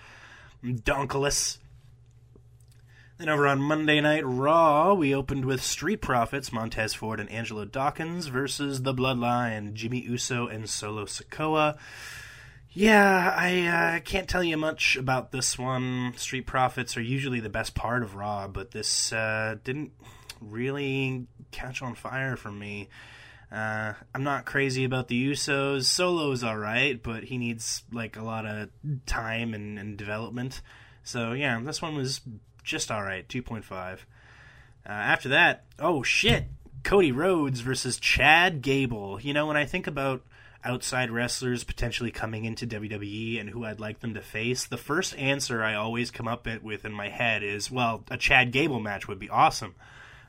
Donkelis. 0.64 1.60
And 3.24 3.30
over 3.30 3.48
on 3.48 3.62
Monday 3.62 4.02
Night 4.02 4.26
Raw, 4.26 4.94
we 4.96 5.16
opened 5.16 5.46
with 5.46 5.64
Street 5.64 6.02
Profits, 6.02 6.52
Montez 6.52 6.94
Ford 6.94 7.22
and 7.22 7.32
Angelo 7.32 7.64
Dawkins 7.64 8.28
versus 8.28 8.82
The 8.82 8.94
Bloodline, 8.94 9.72
Jimmy 9.72 10.02
Uso 10.02 10.48
and 10.48 10.70
Solo 10.70 11.06
Sikoa. 11.06 11.78
Yeah, 12.72 13.34
I 13.34 13.62
uh, 13.62 14.00
can't 14.02 14.28
tell 14.28 14.44
you 14.44 14.58
much 14.58 14.98
about 14.98 15.32
this 15.32 15.58
one. 15.58 16.14
Street 16.18 16.46
Profits 16.46 16.98
are 16.98 17.02
usually 17.02 17.40
the 17.40 17.48
best 17.48 17.76
part 17.76 18.04
of 18.04 18.16
Raw, 18.16 18.50
but 18.50 18.72
this 18.72 19.14
uh, 19.14 19.56
didn't 19.64 19.94
really 20.42 21.26
catch 21.52 21.82
on 21.82 21.96
fire 21.96 22.36
for 22.36 22.52
me. 22.52 22.90
Uh, 23.50 23.94
I'm 24.14 24.26
not 24.26 24.44
crazy 24.44 24.84
about 24.84 25.08
the 25.08 25.30
Usos. 25.32 25.86
Solo's 25.86 26.44
alright, 26.44 27.02
but 27.02 27.24
he 27.24 27.38
needs 27.38 27.84
like 27.90 28.18
a 28.18 28.22
lot 28.22 28.46
of 28.46 28.68
time 29.06 29.54
and, 29.54 29.80
and 29.80 29.98
development. 29.98 30.62
So 31.04 31.32
yeah, 31.32 31.62
this 31.64 31.82
one 31.82 31.96
was 31.96 32.20
just 32.64 32.92
alright, 32.92 33.28
2.5. 33.28 33.94
Uh, 33.94 33.98
after 34.86 35.30
that, 35.30 35.64
oh 35.80 36.04
shit, 36.04 36.46
Cody 36.84 37.12
Rhodes 37.12 37.62
versus 37.62 37.98
Chad 37.98 38.62
Gable. 38.62 39.20
You 39.22 39.34
know, 39.34 39.48
when 39.48 39.58
I 39.58 39.66
think 39.66 39.88
about 39.88 40.22
outside 40.66 41.12
wrestlers 41.12 41.64
potentially 41.64 42.12
coming 42.12 42.46
into 42.46 42.68
WWE 42.68 43.40
and 43.40 43.50
who 43.50 43.66
I'd 43.66 43.80
like 43.80 44.00
them 44.00 44.14
to 44.14 44.22
face, 44.22 44.66
the 44.66 44.78
first 44.78 45.18
answer 45.18 45.64
I 45.64 45.76
always 45.76 46.12
come 46.12 46.28
up 46.28 46.48
with 46.62 46.86
in 46.86 46.94
my 46.94 47.10
head 47.10 47.44
is, 47.44 47.72
well, 47.72 48.04
a 48.10 48.18
Chad 48.18 48.52
Gable 48.52 48.80
match 48.80 49.08
would 49.08 49.20
be 49.20 49.30
awesome. 49.30 49.76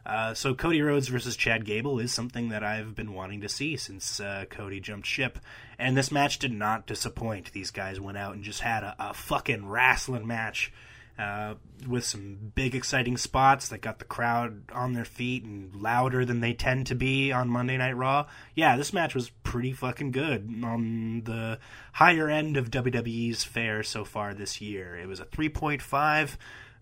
Uh, 0.07 0.35
so 0.35 0.55
Cody 0.55 0.83
Rhodes 0.83 1.09
versus 1.09 1.35
Chad 1.35 1.65
Gable 1.65 1.99
is 1.99 2.13
something 2.13 2.51
that 2.51 2.63
I've 2.63 2.95
been 2.95 3.15
wanting 3.15 3.41
to 3.41 3.49
see 3.49 3.77
since 3.77 4.21
uh, 4.21 4.45
Cody 4.51 4.79
jumped 4.79 5.07
ship, 5.07 5.39
and 5.79 5.97
this 5.97 6.13
match 6.13 6.39
did 6.39 6.53
not 6.53 6.87
disappoint. 6.87 7.53
These 7.53 7.71
guys 7.71 7.99
went 7.99 8.19
out 8.19 8.35
and 8.35 8.45
just 8.45 8.61
had 8.61 8.85
a, 8.85 8.95
a 8.99 9.15
fucking 9.15 9.67
wrestling 9.67 10.27
match 10.27 10.73
uh, 11.19 11.55
with 11.87 12.05
some 12.05 12.53
big 12.55 12.75
exciting 12.75 13.17
spots 13.17 13.69
that 13.69 13.81
got 13.81 13.99
the 13.99 14.05
crowd 14.05 14.63
on 14.73 14.95
their 14.95 15.05
feet 15.05 15.45
and 15.45 15.75
louder 15.75 16.25
than 16.25 16.41
they 16.41 16.53
tend 16.53 16.87
to 16.89 16.95
be 16.95 17.31
on 17.31 17.49
Monday 17.49 17.77
Night 17.77 17.97
Raw. 17.97 18.27
Yeah, 18.55 18.77
this 18.77 18.93
match 18.93 19.15
was 19.15 19.31
pretty 19.31 19.73
fucking 19.73 20.11
good 20.11 20.63
on 20.65 21.23
the 21.25 21.59
higher 21.93 22.29
end 22.29 22.57
of 22.57 22.71
WWE's 22.71 23.45
fare 23.45 23.83
so 23.83 24.05
far 24.05 24.35
this 24.35 24.61
year. 24.61 24.97
It 24.97 25.07
was 25.07 25.21
a 25.21 25.27
3.5. 25.27 26.37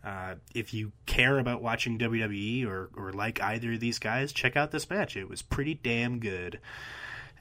Uh, 0.05 0.35
if 0.55 0.75
you 0.75 0.93
care 1.07 1.39
about 1.39 1.63
watching 1.63 1.99
WWE 1.99 2.67
or, 2.67 2.91
or 2.97 3.13
like 3.13 3.41
either 3.41 3.75
of 3.75 3.81
these 3.81 3.99
guys, 3.99 4.33
check 4.33 4.57
out 4.57 4.71
this 4.71 4.89
match. 4.89 5.17
It 5.17 5.29
was 5.29 5.43
pretty 5.43 5.75
damn 5.75 6.19
good. 6.19 6.59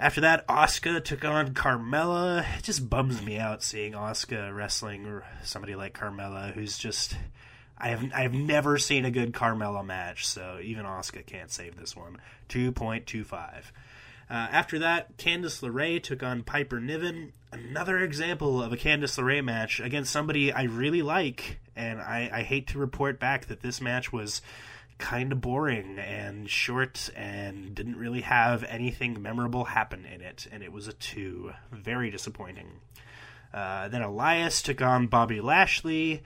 After 0.01 0.21
that, 0.21 0.47
Asuka 0.47 1.03
took 1.03 1.23
on 1.23 1.53
Carmella. 1.53 2.43
It 2.57 2.63
just 2.63 2.89
bums 2.89 3.21
me 3.21 3.37
out 3.37 3.61
seeing 3.61 3.93
Asuka 3.93 4.51
wrestling 4.53 5.21
somebody 5.43 5.75
like 5.75 5.93
Carmella, 5.93 6.51
who's 6.53 6.75
just. 6.79 7.15
I 7.77 7.89
have 7.89 8.03
I've 8.11 8.33
never 8.33 8.79
seen 8.79 9.05
a 9.05 9.11
good 9.11 9.31
Carmella 9.31 9.85
match, 9.85 10.25
so 10.25 10.57
even 10.59 10.85
Asuka 10.85 11.23
can't 11.23 11.51
save 11.51 11.77
this 11.77 11.95
one. 11.95 12.17
Two 12.47 12.71
point 12.71 13.05
two 13.05 13.23
five. 13.23 13.71
Uh, 14.27 14.47
after 14.51 14.79
that, 14.79 15.17
Candice 15.17 15.61
LeRae 15.61 16.01
took 16.01 16.23
on 16.23 16.41
Piper 16.41 16.79
Niven. 16.79 17.33
Another 17.51 17.99
example 17.99 18.59
of 18.59 18.73
a 18.73 18.77
Candice 18.77 19.19
LeRae 19.19 19.43
match 19.43 19.79
against 19.79 20.11
somebody 20.11 20.51
I 20.51 20.63
really 20.63 21.03
like, 21.03 21.59
and 21.75 22.01
I, 22.01 22.27
I 22.33 22.41
hate 22.41 22.65
to 22.69 22.79
report 22.79 23.19
back 23.19 23.45
that 23.47 23.61
this 23.61 23.79
match 23.79 24.11
was 24.11 24.41
kind 25.01 25.31
of 25.33 25.41
boring 25.41 25.99
and 25.99 26.49
short 26.49 27.09
and 27.15 27.75
didn't 27.75 27.97
really 27.97 28.21
have 28.21 28.63
anything 28.63 29.21
memorable 29.21 29.65
happen 29.65 30.05
in 30.05 30.21
it, 30.21 30.47
and 30.51 30.63
it 30.63 30.71
was 30.71 30.87
a 30.87 30.93
two. 30.93 31.51
Very 31.71 32.09
disappointing. 32.09 32.79
Uh, 33.53 33.89
then 33.89 34.01
Elias 34.01 34.61
took 34.61 34.81
on 34.81 35.07
Bobby 35.07 35.41
Lashley. 35.41 36.23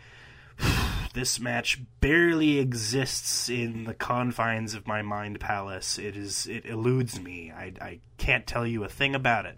this 1.14 1.40
match 1.40 1.82
barely 2.02 2.60
exists 2.60 3.50
in 3.50 3.86
the 3.86 3.94
confines 3.94 4.76
of 4.76 4.86
my 4.86 5.02
mind 5.02 5.40
palace. 5.40 5.98
It 5.98 6.16
is 6.16 6.46
it 6.46 6.66
eludes 6.66 7.20
me. 7.20 7.52
I, 7.56 7.74
I 7.82 8.00
can't 8.18 8.46
tell 8.46 8.68
you 8.68 8.84
a 8.84 8.90
thing 8.90 9.16
about 9.16 9.46
it. 9.46 9.58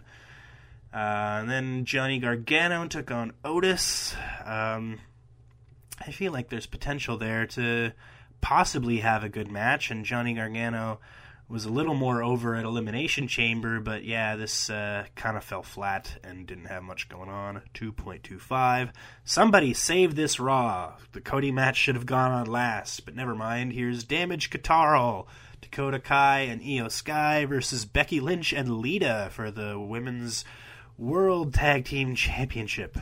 Uh, 0.94 1.42
and 1.42 1.50
then 1.50 1.86
Johnny 1.86 2.20
Gargano 2.20 2.88
took 2.88 3.12
on 3.12 3.34
Otis. 3.44 4.16
Um, 4.46 5.00
I 6.00 6.12
feel 6.12 6.32
like 6.32 6.50
there's 6.50 6.68
potential 6.68 7.18
there 7.18 7.48
to 7.48 7.92
possibly 8.41 8.98
have 8.98 9.24
a 9.24 9.29
good 9.29 9.51
match, 9.51 9.91
and 9.91 10.06
Johnny 10.06 10.34
Gargano 10.34 11.00
was 11.50 11.65
a 11.65 11.70
little 11.70 11.96
more 11.96 12.22
over 12.22 12.56
at 12.56 12.65
Elimination 12.65 13.27
Chamber, 13.27 13.79
but 13.79 14.03
yeah, 14.03 14.36
this 14.36 14.70
uh, 14.70 15.06
kind 15.15 15.38
of 15.38 15.44
fell 15.44 15.63
flat 15.63 16.17
and 16.24 16.46
didn't 16.46 16.65
have 16.65 16.84
much 16.84 17.08
going 17.08 17.29
on. 17.29 17.62
2.25. 17.74 18.91
Somebody 19.24 19.74
save 19.74 20.15
this 20.15 20.39
Raw. 20.39 20.96
The 21.13 21.22
Cody 21.22 21.51
match 21.51 21.77
should 21.77 21.96
have 21.96 22.06
gone 22.06 22.32
on 22.32 22.48
last, 22.48 23.06
but 23.06 23.15
never 23.15 23.34
mind. 23.34 23.72
Here's 23.72 24.03
Damage 24.03 24.50
CTRL, 24.50 25.25
Dakota 25.62 26.00
Kai, 26.00 26.41
and 26.41 26.62
Iyo 26.62 26.91
Sky 26.91 27.46
versus 27.46 27.86
Becky 27.86 28.20
Lynch 28.20 28.51
and 28.51 28.79
Lita 28.79 29.29
for 29.32 29.50
the 29.50 29.79
Women's 29.79 30.44
World 30.98 31.53
Tag 31.53 31.86
Team 31.86 32.13
Championship. 32.15 32.98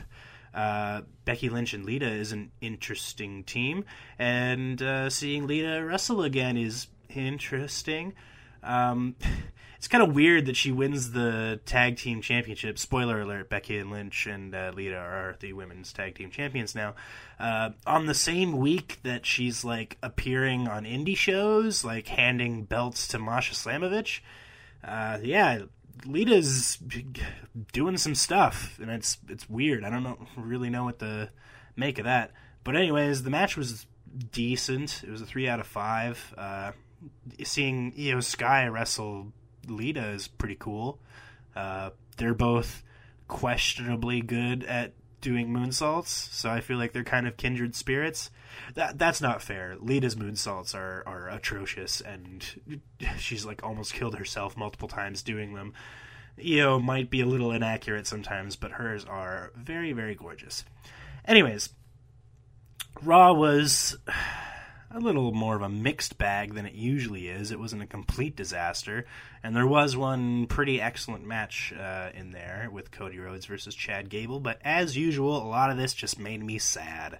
Uh, 0.56 1.02
Becky 1.26 1.50
Lynch 1.50 1.74
and 1.74 1.84
Lita 1.84 2.10
is 2.10 2.32
an 2.32 2.50
interesting 2.62 3.44
team, 3.44 3.84
and 4.18 4.80
uh, 4.80 5.10
seeing 5.10 5.46
Lita 5.46 5.84
wrestle 5.84 6.22
again 6.22 6.56
is 6.56 6.86
interesting. 7.10 8.14
Um, 8.62 9.16
it's 9.76 9.86
kind 9.86 10.02
of 10.02 10.14
weird 10.14 10.46
that 10.46 10.56
she 10.56 10.72
wins 10.72 11.12
the 11.12 11.60
tag 11.66 11.98
team 11.98 12.22
championship. 12.22 12.78
Spoiler 12.78 13.20
alert: 13.20 13.50
Becky 13.50 13.76
and 13.76 13.90
Lynch 13.90 14.26
and 14.26 14.54
uh, 14.54 14.72
Lita 14.74 14.96
are 14.96 15.36
the 15.40 15.52
women's 15.52 15.92
tag 15.92 16.14
team 16.14 16.30
champions 16.30 16.74
now. 16.74 16.94
Uh, 17.38 17.70
on 17.86 18.06
the 18.06 18.14
same 18.14 18.56
week 18.56 18.98
that 19.02 19.26
she's 19.26 19.62
like 19.62 19.98
appearing 20.02 20.68
on 20.68 20.84
indie 20.84 21.18
shows, 21.18 21.84
like 21.84 22.08
handing 22.08 22.64
belts 22.64 23.06
to 23.08 23.18
Masha 23.18 23.54
Slamovich. 23.54 24.20
Uh, 24.82 25.18
yeah, 25.22 25.62
Lita's 26.04 26.78
doing 27.72 27.96
some 27.96 28.14
stuff, 28.14 28.78
and 28.80 28.90
it's 28.90 29.18
it's 29.28 29.48
weird. 29.48 29.84
I 29.84 29.90
don't 29.90 30.02
know 30.02 30.18
really 30.36 30.70
know 30.70 30.84
what 30.84 30.98
to 31.00 31.30
make 31.76 31.98
of 31.98 32.04
that. 32.04 32.32
But 32.64 32.76
anyways, 32.76 33.22
the 33.22 33.30
match 33.30 33.56
was 33.56 33.86
decent. 34.32 35.02
It 35.04 35.10
was 35.10 35.22
a 35.22 35.26
three 35.26 35.48
out 35.48 35.60
of 35.60 35.66
five. 35.66 36.34
Uh, 36.36 36.72
seeing 37.44 37.92
Iyo 37.92 38.22
Sky 38.22 38.66
wrestle 38.66 39.32
Lita 39.68 40.08
is 40.10 40.28
pretty 40.28 40.56
cool. 40.58 40.98
Uh, 41.54 41.90
they're 42.16 42.34
both 42.34 42.82
questionably 43.28 44.20
good 44.20 44.64
at 44.64 44.92
doing 45.26 45.48
moonsaults, 45.48 46.06
so 46.06 46.48
I 46.50 46.60
feel 46.60 46.78
like 46.78 46.92
they're 46.92 47.02
kind 47.02 47.26
of 47.26 47.36
kindred 47.36 47.74
spirits. 47.74 48.30
That 48.74 48.96
that's 48.96 49.20
not 49.20 49.42
fair. 49.42 49.74
Lita's 49.80 50.14
moonsaults 50.14 50.72
are 50.72 51.02
are 51.04 51.28
atrocious, 51.28 52.00
and 52.00 52.44
she's 53.18 53.44
like 53.44 53.64
almost 53.64 53.92
killed 53.92 54.16
herself 54.16 54.56
multiple 54.56 54.86
times 54.86 55.22
doing 55.22 55.54
them. 55.54 55.72
Iyo 56.38 56.80
might 56.80 57.10
be 57.10 57.22
a 57.22 57.26
little 57.26 57.50
inaccurate 57.50 58.06
sometimes, 58.06 58.54
but 58.54 58.70
hers 58.70 59.04
are 59.04 59.50
very 59.56 59.92
very 59.92 60.14
gorgeous. 60.14 60.64
Anyways, 61.24 61.70
Raw 63.02 63.32
was 63.32 63.96
a 64.96 65.00
little 65.00 65.30
more 65.32 65.56
of 65.56 65.62
a 65.62 65.68
mixed 65.68 66.16
bag 66.16 66.54
than 66.54 66.64
it 66.64 66.72
usually 66.72 67.28
is. 67.28 67.52
It 67.52 67.60
wasn't 67.60 67.82
a 67.82 67.86
complete 67.86 68.34
disaster, 68.34 69.04
and 69.42 69.54
there 69.54 69.66
was 69.66 69.94
one 69.94 70.46
pretty 70.46 70.80
excellent 70.80 71.26
match 71.26 71.74
uh, 71.78 72.08
in 72.14 72.30
there 72.30 72.70
with 72.72 72.90
Cody 72.90 73.18
Rhodes 73.18 73.44
versus 73.44 73.74
Chad 73.74 74.08
Gable. 74.08 74.40
But 74.40 74.58
as 74.64 74.96
usual, 74.96 75.36
a 75.36 75.44
lot 75.44 75.70
of 75.70 75.76
this 75.76 75.92
just 75.92 76.18
made 76.18 76.42
me 76.42 76.58
sad. 76.58 77.18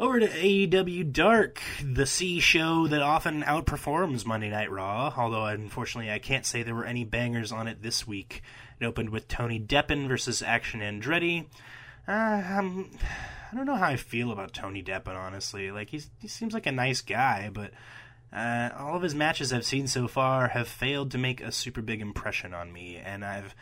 Over 0.00 0.18
to 0.18 0.26
AEW 0.28 1.12
Dark, 1.12 1.60
the 1.84 2.06
C 2.06 2.40
show 2.40 2.88
that 2.88 3.02
often 3.02 3.42
outperforms 3.42 4.26
Monday 4.26 4.50
Night 4.50 4.70
Raw, 4.70 5.12
although 5.16 5.44
unfortunately 5.44 6.10
I 6.10 6.18
can't 6.18 6.46
say 6.46 6.62
there 6.62 6.74
were 6.74 6.86
any 6.86 7.04
bangers 7.04 7.52
on 7.52 7.68
it 7.68 7.82
this 7.82 8.04
week. 8.04 8.42
It 8.80 8.86
opened 8.86 9.10
with 9.10 9.28
Tony 9.28 9.60
Deppen 9.60 10.08
versus 10.08 10.42
Action 10.42 10.80
Andretti. 10.80 11.46
Uh, 12.08 12.42
um, 12.48 12.90
I 13.50 13.56
don't 13.56 13.66
know 13.66 13.76
how 13.76 13.88
I 13.88 13.96
feel 13.96 14.30
about 14.30 14.52
Tony 14.52 14.82
Deppen, 14.82 15.16
honestly. 15.16 15.70
Like 15.70 15.90
he's 15.90 16.10
he 16.20 16.28
seems 16.28 16.54
like 16.54 16.66
a 16.66 16.72
nice 16.72 17.00
guy, 17.00 17.50
but 17.52 17.72
uh, 18.32 18.70
all 18.78 18.94
of 18.94 19.02
his 19.02 19.14
matches 19.14 19.52
I've 19.52 19.64
seen 19.64 19.88
so 19.88 20.06
far 20.06 20.48
have 20.48 20.68
failed 20.68 21.10
to 21.12 21.18
make 21.18 21.40
a 21.40 21.50
super 21.50 21.82
big 21.82 22.00
impression 22.00 22.54
on 22.54 22.72
me, 22.72 22.96
and 22.96 23.24
I've 23.24 23.54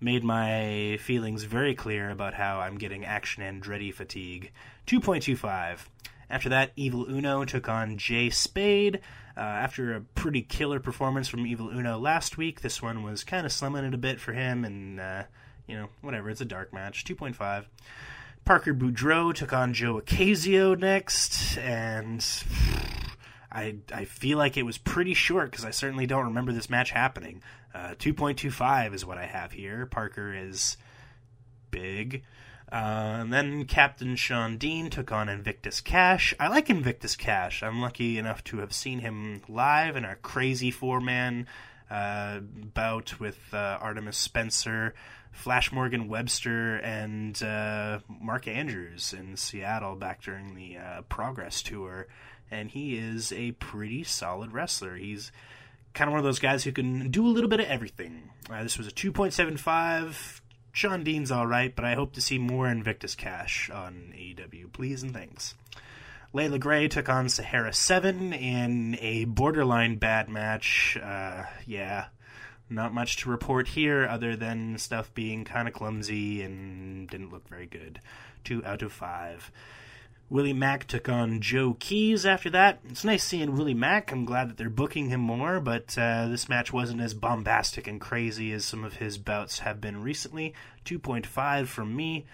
made 0.00 0.24
my 0.24 0.98
feelings 1.00 1.44
very 1.44 1.74
clear 1.74 2.10
about 2.10 2.34
how 2.34 2.60
I'm 2.60 2.78
getting 2.78 3.04
Action 3.04 3.42
and 3.42 3.62
Andretti 3.62 3.92
fatigue. 3.92 4.52
2.25. 4.86 5.86
After 6.30 6.48
that, 6.48 6.72
Evil 6.76 7.04
Uno 7.08 7.44
took 7.44 7.68
on 7.68 7.98
Jay 7.98 8.30
Spade. 8.30 9.00
Uh, 9.36 9.40
after 9.40 9.94
a 9.94 10.00
pretty 10.00 10.42
killer 10.42 10.80
performance 10.80 11.28
from 11.28 11.46
Evil 11.46 11.68
Uno 11.68 11.98
last 11.98 12.36
week, 12.38 12.60
this 12.60 12.80
one 12.80 13.02
was 13.02 13.24
kind 13.24 13.44
of 13.44 13.52
slumming 13.52 13.84
it 13.84 13.94
a 13.94 13.98
bit 13.98 14.20
for 14.20 14.32
him, 14.32 14.64
and, 14.64 15.00
uh, 15.00 15.24
you 15.66 15.76
know, 15.76 15.88
whatever. 16.00 16.30
It's 16.30 16.40
a 16.40 16.46
dark 16.46 16.72
match. 16.72 17.04
2.5. 17.04 17.64
Parker 18.44 18.74
Boudreaux 18.74 19.34
took 19.34 19.52
on 19.52 19.72
Joe 19.72 20.00
Ocasio 20.00 20.78
next, 20.78 21.56
and 21.58 22.24
I 23.52 23.76
I 23.92 24.04
feel 24.04 24.38
like 24.38 24.56
it 24.56 24.64
was 24.64 24.78
pretty 24.78 25.14
short 25.14 25.50
because 25.50 25.64
I 25.64 25.70
certainly 25.70 26.06
don't 26.06 26.26
remember 26.26 26.52
this 26.52 26.68
match 26.68 26.90
happening. 26.90 27.42
Uh, 27.74 27.94
2.25 27.98 28.94
is 28.94 29.04
what 29.04 29.18
I 29.18 29.26
have 29.26 29.52
here. 29.52 29.86
Parker 29.86 30.32
is 30.32 30.76
big. 31.70 32.22
Uh, 32.70 33.18
and 33.20 33.32
then 33.32 33.64
Captain 33.66 34.16
Shawn 34.16 34.58
Dean 34.58 34.90
took 34.90 35.12
on 35.12 35.28
Invictus 35.28 35.80
Cash. 35.80 36.34
I 36.40 36.48
like 36.48 36.70
Invictus 36.70 37.14
Cash. 37.14 37.62
I'm 37.62 37.80
lucky 37.80 38.18
enough 38.18 38.42
to 38.44 38.58
have 38.58 38.72
seen 38.72 39.00
him 39.00 39.42
live 39.48 39.96
in 39.96 40.04
a 40.04 40.16
crazy 40.16 40.70
four 40.70 41.00
man 41.00 41.46
uh, 41.90 42.40
bout 42.40 43.20
with 43.20 43.38
uh, 43.52 43.78
Artemis 43.80 44.16
Spencer, 44.16 44.94
Flash 45.34 45.72
Morgan 45.72 46.08
Webster, 46.08 46.76
and 46.76 47.40
uh, 47.42 47.98
Mark 48.08 48.48
Andrews 48.48 49.12
in 49.12 49.36
Seattle 49.36 49.96
back 49.96 50.22
during 50.22 50.54
the 50.54 50.78
uh, 50.78 51.02
Progress 51.02 51.62
Tour. 51.62 52.06
And 52.50 52.70
he 52.70 52.96
is 52.96 53.32
a 53.32 53.52
pretty 53.52 54.04
solid 54.04 54.52
wrestler. 54.52 54.96
He's 54.96 55.32
kind 55.92 56.08
of 56.08 56.12
one 56.12 56.18
of 56.20 56.24
those 56.24 56.38
guys 56.38 56.64
who 56.64 56.72
can 56.72 57.10
do 57.10 57.26
a 57.26 57.28
little 57.28 57.50
bit 57.50 57.60
of 57.60 57.66
everything. 57.66 58.30
Uh, 58.48 58.62
this 58.62 58.78
was 58.78 58.86
a 58.86 58.92
2.75. 58.92 60.40
John 60.72 61.04
Dean's 61.04 61.30
all 61.30 61.46
right, 61.46 61.74
but 61.74 61.84
I 61.84 61.94
hope 61.94 62.14
to 62.14 62.20
see 62.20 62.38
more 62.38 62.68
Invictus 62.68 63.14
Cash 63.14 63.70
on 63.70 64.12
AEW. 64.16 64.72
Please 64.72 65.02
and 65.02 65.12
thanks. 65.12 65.54
Leila 66.32 66.58
Grey 66.58 66.88
took 66.88 67.08
on 67.08 67.28
Sahara 67.28 67.72
7 67.72 68.32
in 68.32 68.98
a 69.00 69.24
borderline 69.24 69.96
bad 69.96 70.28
match. 70.28 70.98
Uh, 71.00 71.44
yeah, 71.64 72.06
not 72.70 72.94
much 72.94 73.16
to 73.18 73.30
report 73.30 73.68
here 73.68 74.06
other 74.06 74.36
than 74.36 74.78
stuff 74.78 75.12
being 75.14 75.44
kind 75.44 75.68
of 75.68 75.74
clumsy 75.74 76.42
and 76.42 77.08
didn't 77.08 77.32
look 77.32 77.48
very 77.48 77.66
good. 77.66 78.00
Two 78.42 78.64
out 78.64 78.82
of 78.82 78.92
five. 78.92 79.50
Willie 80.30 80.54
Mack 80.54 80.86
took 80.86 81.08
on 81.08 81.40
Joe 81.40 81.76
Keys 81.78 82.24
after 82.24 82.48
that. 82.50 82.80
It's 82.88 83.04
nice 83.04 83.22
seeing 83.22 83.54
Willie 83.54 83.74
Mack. 83.74 84.10
I'm 84.10 84.24
glad 84.24 84.48
that 84.48 84.56
they're 84.56 84.70
booking 84.70 85.10
him 85.10 85.20
more, 85.20 85.60
but 85.60 85.96
uh, 85.98 86.28
this 86.28 86.48
match 86.48 86.72
wasn't 86.72 87.02
as 87.02 87.12
bombastic 87.12 87.86
and 87.86 88.00
crazy 88.00 88.50
as 88.52 88.64
some 88.64 88.84
of 88.84 88.94
his 88.94 89.18
bouts 89.18 89.60
have 89.60 89.80
been 89.80 90.02
recently. 90.02 90.54
2.5 90.86 91.66
from 91.66 91.94
me. 91.94 92.24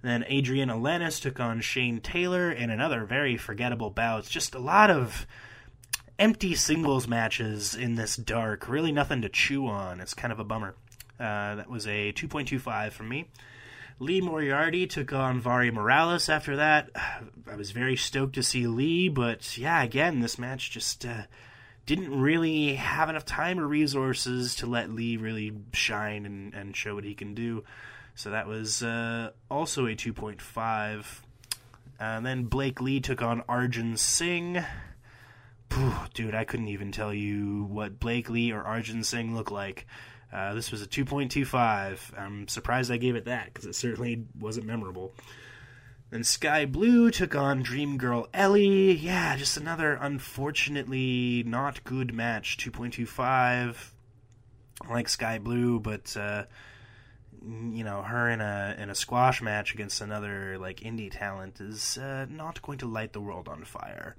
Then 0.00 0.24
Adrian 0.26 0.68
Alanis 0.68 1.20
took 1.20 1.38
on 1.38 1.60
Shane 1.60 2.00
Taylor 2.00 2.50
in 2.50 2.70
another 2.70 3.04
very 3.04 3.36
forgettable 3.36 3.90
bout. 3.90 4.24
Just 4.24 4.54
a 4.54 4.60
lot 4.60 4.90
of 4.90 5.26
empty 6.18 6.54
singles 6.54 7.06
matches 7.06 7.74
in 7.74 7.94
this 7.94 8.16
dark. 8.16 8.68
Really 8.68 8.92
nothing 8.92 9.22
to 9.22 9.28
chew 9.28 9.66
on. 9.66 10.00
It's 10.00 10.14
kind 10.14 10.32
of 10.32 10.40
a 10.40 10.44
bummer. 10.44 10.74
Uh, 11.18 11.56
that 11.56 11.70
was 11.70 11.86
a 11.86 12.12
2.25 12.12 12.92
from 12.92 13.08
me. 13.08 13.28
Lee 14.00 14.20
Moriarty 14.20 14.86
took 14.86 15.12
on 15.12 15.40
Vari 15.40 15.70
Morales 15.70 16.28
after 16.28 16.56
that. 16.56 16.90
I 17.50 17.56
was 17.56 17.72
very 17.72 17.96
stoked 17.96 18.34
to 18.34 18.42
see 18.42 18.66
Lee, 18.66 19.08
but 19.08 19.58
yeah, 19.58 19.82
again, 19.82 20.20
this 20.20 20.38
match 20.38 20.70
just 20.70 21.04
uh, 21.04 21.22
didn't 21.86 22.20
really 22.20 22.74
have 22.74 23.08
enough 23.08 23.24
time 23.24 23.58
or 23.58 23.66
resources 23.66 24.54
to 24.56 24.66
let 24.66 24.92
Lee 24.92 25.16
really 25.16 25.52
shine 25.72 26.26
and, 26.26 26.54
and 26.54 26.76
show 26.76 26.94
what 26.94 27.04
he 27.04 27.14
can 27.14 27.34
do. 27.34 27.64
So 28.14 28.30
that 28.30 28.46
was 28.46 28.82
uh, 28.82 29.30
also 29.50 29.86
a 29.86 29.96
2.5. 29.96 31.04
And 32.00 32.24
then 32.24 32.44
Blake 32.44 32.80
Lee 32.80 33.00
took 33.00 33.22
on 33.22 33.42
Arjun 33.48 33.96
Singh. 33.96 34.64
Dude, 36.14 36.34
I 36.34 36.44
couldn't 36.44 36.68
even 36.68 36.92
tell 36.92 37.12
you 37.12 37.64
what 37.64 38.00
Blake 38.00 38.28
Lee 38.30 38.52
or 38.52 38.62
Arjun 38.62 39.04
Singh 39.04 39.34
look 39.34 39.50
like. 39.50 39.86
Uh, 40.32 40.54
this 40.54 40.70
was 40.70 40.82
a 40.82 40.86
2.25. 40.86 42.18
I'm 42.18 42.48
surprised 42.48 42.90
I 42.90 42.98
gave 42.98 43.16
it 43.16 43.24
that 43.26 43.46
because 43.46 43.64
it 43.64 43.74
certainly 43.74 44.26
wasn't 44.38 44.66
memorable. 44.66 45.14
Then 46.10 46.24
Sky 46.24 46.64
Blue 46.64 47.10
took 47.10 47.34
on 47.34 47.62
Dream 47.62 47.98
Girl 47.98 48.28
Ellie. 48.32 48.92
Yeah, 48.92 49.36
just 49.36 49.56
another 49.56 49.94
unfortunately 49.94 51.42
not 51.46 51.84
good 51.84 52.14
match. 52.14 52.56
2.25. 52.58 53.76
I 54.80 54.92
like 54.92 55.08
Sky 55.08 55.38
Blue, 55.38 55.80
but 55.80 56.16
uh, 56.16 56.44
you 57.42 57.84
know 57.84 58.02
her 58.02 58.30
in 58.30 58.40
a 58.40 58.76
in 58.78 58.90
a 58.90 58.94
squash 58.94 59.42
match 59.42 59.74
against 59.74 60.00
another 60.00 60.56
like 60.58 60.80
indie 60.80 61.10
talent 61.10 61.60
is 61.60 61.98
uh, 61.98 62.26
not 62.30 62.62
going 62.62 62.78
to 62.78 62.86
light 62.86 63.12
the 63.12 63.20
world 63.20 63.48
on 63.48 63.64
fire. 63.64 64.16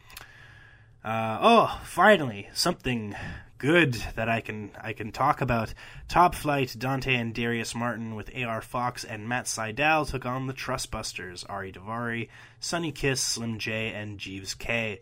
Uh, 1.04 1.38
oh, 1.42 1.82
finally 1.86 2.50
something 2.54 3.16
good 3.60 3.94
that 4.16 4.28
I 4.30 4.42
can 4.42 4.72
I 4.82 4.94
can 4.94 5.12
talk 5.12 5.42
about. 5.42 5.74
Top 6.08 6.34
Flight, 6.34 6.76
Dante 6.78 7.14
and 7.14 7.34
Darius 7.34 7.76
Martin 7.76 8.16
with 8.16 8.36
AR 8.36 8.62
Fox 8.62 9.04
and 9.04 9.30
Matt 9.30 9.46
Sydal 9.46 10.10
took 10.10 10.26
on 10.26 10.48
the 10.48 10.54
Trustbusters, 10.54 11.46
Ari 11.48 11.74
Daivari, 11.74 12.30
Sunny 12.60 12.92
Kiss, 12.92 13.22
Slim 13.22 13.60
J, 13.60 13.94
and 13.94 14.18
Jeeves 14.18 14.56
Kay. 14.56 15.02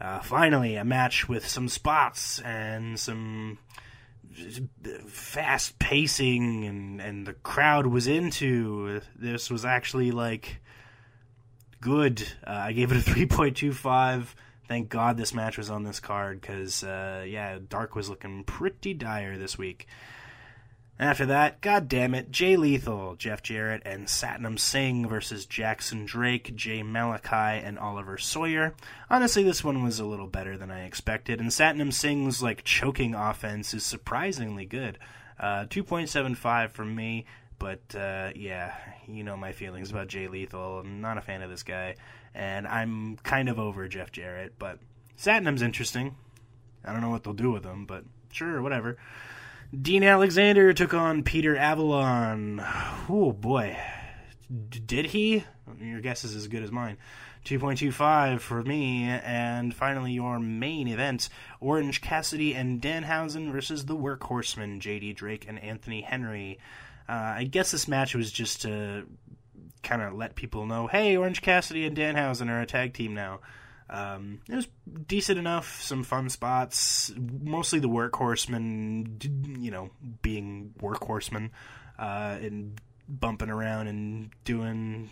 Uh, 0.00 0.20
finally, 0.20 0.76
a 0.76 0.84
match 0.84 1.28
with 1.28 1.48
some 1.48 1.68
spots 1.68 2.38
and 2.40 3.00
some 3.00 3.58
fast 5.08 5.78
pacing, 5.78 6.64
and 6.64 7.00
and 7.00 7.26
the 7.26 7.32
crowd 7.32 7.86
was 7.86 8.06
into. 8.06 9.00
This 9.16 9.50
was 9.50 9.64
actually 9.64 10.12
like 10.12 10.60
good. 11.80 12.22
Uh, 12.46 12.50
I 12.50 12.72
gave 12.72 12.92
it 12.92 12.98
a 12.98 13.02
three 13.10 13.26
point 13.26 13.56
two 13.56 13.72
five 13.72 14.34
thank 14.68 14.88
God 14.88 15.16
this 15.16 15.34
match 15.34 15.58
was 15.58 15.70
on 15.70 15.84
this 15.84 16.00
card 16.00 16.40
because, 16.40 16.82
uh, 16.82 17.24
yeah, 17.26 17.58
Dark 17.68 17.94
was 17.94 18.08
looking 18.08 18.44
pretty 18.44 18.94
dire 18.94 19.38
this 19.38 19.56
week. 19.58 19.86
After 20.98 21.26
that, 21.26 21.60
god 21.60 21.88
damn 21.88 22.14
it, 22.14 22.30
Jay 22.30 22.56
Lethal, 22.56 23.16
Jeff 23.16 23.42
Jarrett, 23.42 23.82
and 23.84 24.06
Satnam 24.06 24.58
Singh 24.58 25.06
versus 25.06 25.44
Jackson 25.44 26.06
Drake, 26.06 26.56
Jay 26.56 26.82
Malachi, 26.82 27.62
and 27.62 27.78
Oliver 27.78 28.16
Sawyer. 28.16 28.74
Honestly, 29.10 29.42
this 29.42 29.62
one 29.62 29.82
was 29.82 30.00
a 30.00 30.06
little 30.06 30.26
better 30.26 30.56
than 30.56 30.70
I 30.70 30.86
expected, 30.86 31.38
and 31.38 31.50
Satnam 31.50 31.92
Singh's 31.92 32.42
like 32.42 32.64
choking 32.64 33.14
offense 33.14 33.74
is 33.74 33.84
surprisingly 33.84 34.64
good. 34.64 34.98
Uh, 35.38 35.66
2.75 35.66 36.70
from 36.70 36.94
me, 36.94 37.26
but 37.58 37.94
uh, 37.94 38.30
yeah, 38.34 38.74
you 39.06 39.22
know 39.22 39.36
my 39.36 39.52
feelings 39.52 39.90
about 39.90 40.08
Jay 40.08 40.28
Lethal. 40.28 40.78
I'm 40.78 41.02
not 41.02 41.18
a 41.18 41.22
fan 41.22 41.42
of 41.42 41.50
this 41.50 41.62
guy 41.62 41.96
and 42.36 42.68
I'm 42.68 43.16
kind 43.16 43.48
of 43.48 43.58
over 43.58 43.88
Jeff 43.88 44.12
Jarrett, 44.12 44.58
but 44.58 44.78
Satnam's 45.18 45.62
interesting. 45.62 46.14
I 46.84 46.92
don't 46.92 47.00
know 47.00 47.10
what 47.10 47.24
they'll 47.24 47.32
do 47.32 47.50
with 47.50 47.64
him, 47.64 47.86
but 47.86 48.04
sure, 48.30 48.60
whatever. 48.62 48.98
Dean 49.76 50.04
Alexander 50.04 50.72
took 50.72 50.94
on 50.94 51.22
Peter 51.22 51.56
Avalon. 51.56 52.62
Oh 53.08 53.32
boy, 53.32 53.76
D- 54.68 54.78
did 54.78 55.06
he? 55.06 55.44
Your 55.80 56.00
guess 56.00 56.24
is 56.24 56.36
as 56.36 56.46
good 56.46 56.62
as 56.62 56.70
mine. 56.70 56.98
2.25 57.46 58.40
for 58.40 58.62
me, 58.62 59.04
and 59.04 59.74
finally 59.74 60.12
your 60.12 60.38
main 60.38 60.88
event: 60.88 61.28
Orange 61.60 62.00
Cassidy 62.00 62.54
and 62.54 62.80
Danhausen 62.80 63.50
versus 63.50 63.86
the 63.86 63.96
Workhorsemen, 63.96 64.80
J.D. 64.80 65.14
Drake 65.14 65.46
and 65.48 65.58
Anthony 65.58 66.02
Henry. 66.02 66.58
Uh, 67.08 67.12
I 67.38 67.44
guess 67.44 67.70
this 67.70 67.88
match 67.88 68.14
was 68.14 68.30
just 68.30 68.62
to 68.62 69.06
kind 69.82 70.02
of 70.02 70.14
let 70.14 70.34
people 70.34 70.66
know, 70.66 70.86
hey, 70.86 71.16
Orange 71.16 71.42
Cassidy 71.42 71.86
and 71.86 71.96
Danhausen 71.96 72.48
are 72.48 72.60
a 72.60 72.66
tag 72.66 72.94
team 72.94 73.14
now. 73.14 73.40
Um, 73.88 74.40
it 74.48 74.54
was 74.56 74.68
decent 75.06 75.38
enough, 75.38 75.80
some 75.80 76.02
fun 76.02 76.28
spots, 76.28 77.12
mostly 77.16 77.78
the 77.78 77.88
workhorsemen, 77.88 79.62
you 79.62 79.70
know, 79.70 79.90
being 80.22 80.74
workhorsemen, 80.80 81.50
uh, 81.98 82.36
and 82.40 82.80
bumping 83.08 83.50
around 83.50 83.86
and 83.86 84.30
doing 84.44 85.08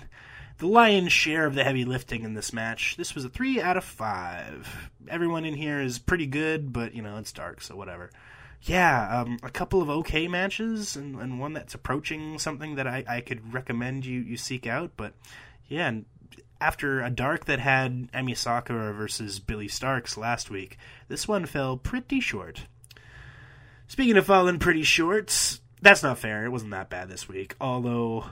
the 0.59 0.67
lion's 0.67 1.13
share 1.13 1.47
of 1.47 1.55
the 1.55 1.63
heavy 1.63 1.85
lifting 1.85 2.25
in 2.25 2.35
this 2.35 2.53
match. 2.53 2.97
This 2.97 3.15
was 3.15 3.25
a 3.25 3.29
3 3.29 3.61
out 3.61 3.77
of 3.77 3.85
5. 3.85 4.91
Everyone 5.09 5.45
in 5.45 5.55
here 5.55 5.81
is 5.81 6.01
pretty 6.01 6.27
good, 6.27 6.73
but, 6.73 6.95
you 6.95 7.03
know, 7.03 7.19
it's 7.19 7.33
dark, 7.33 7.61
so 7.61 7.77
whatever 7.77 8.11
yeah, 8.65 9.21
um, 9.21 9.39
a 9.43 9.51
couple 9.51 9.83
of 9.83 9.91
okay 9.91 10.27
matches 10.27 10.97
and, 10.97 11.21
and 11.21 11.39
one 11.39 11.53
that's 11.53 11.75
approaching 11.75 12.39
something 12.39 12.77
that 12.77 12.87
I, 12.87 13.05
I 13.07 13.21
could 13.21 13.53
recommend 13.53 14.07
you, 14.07 14.21
you 14.21 14.37
seek 14.37 14.67
out. 14.67 14.93
But 14.97 15.13
yeah, 15.69 15.89
and 15.89 16.05
after 16.61 17.03
a 17.03 17.11
dark 17.11 17.45
that 17.45 17.59
had 17.59 18.11
Emi 18.13 18.37
Sakura 18.37 18.95
versus 18.95 19.39
Billie 19.39 19.69
Starkz 19.69 20.17
last 20.17 20.51
week, 20.51 20.79
this 21.09 21.29
one 21.29 21.45
fell 21.45 21.77
pretty 21.77 22.21
short. 22.21 22.67
Speaking 23.87 24.17
of 24.17 24.25
falling 24.25 24.59
pretty 24.59 24.83
short, 24.83 25.59
that's 25.83 26.03
not 26.03 26.19
fair. 26.19 26.47
It 26.47 26.51
wasn't 26.51 26.71
that 26.71 26.89
bad 26.89 27.11
this 27.11 27.29
week. 27.29 27.55
Although 27.61 28.25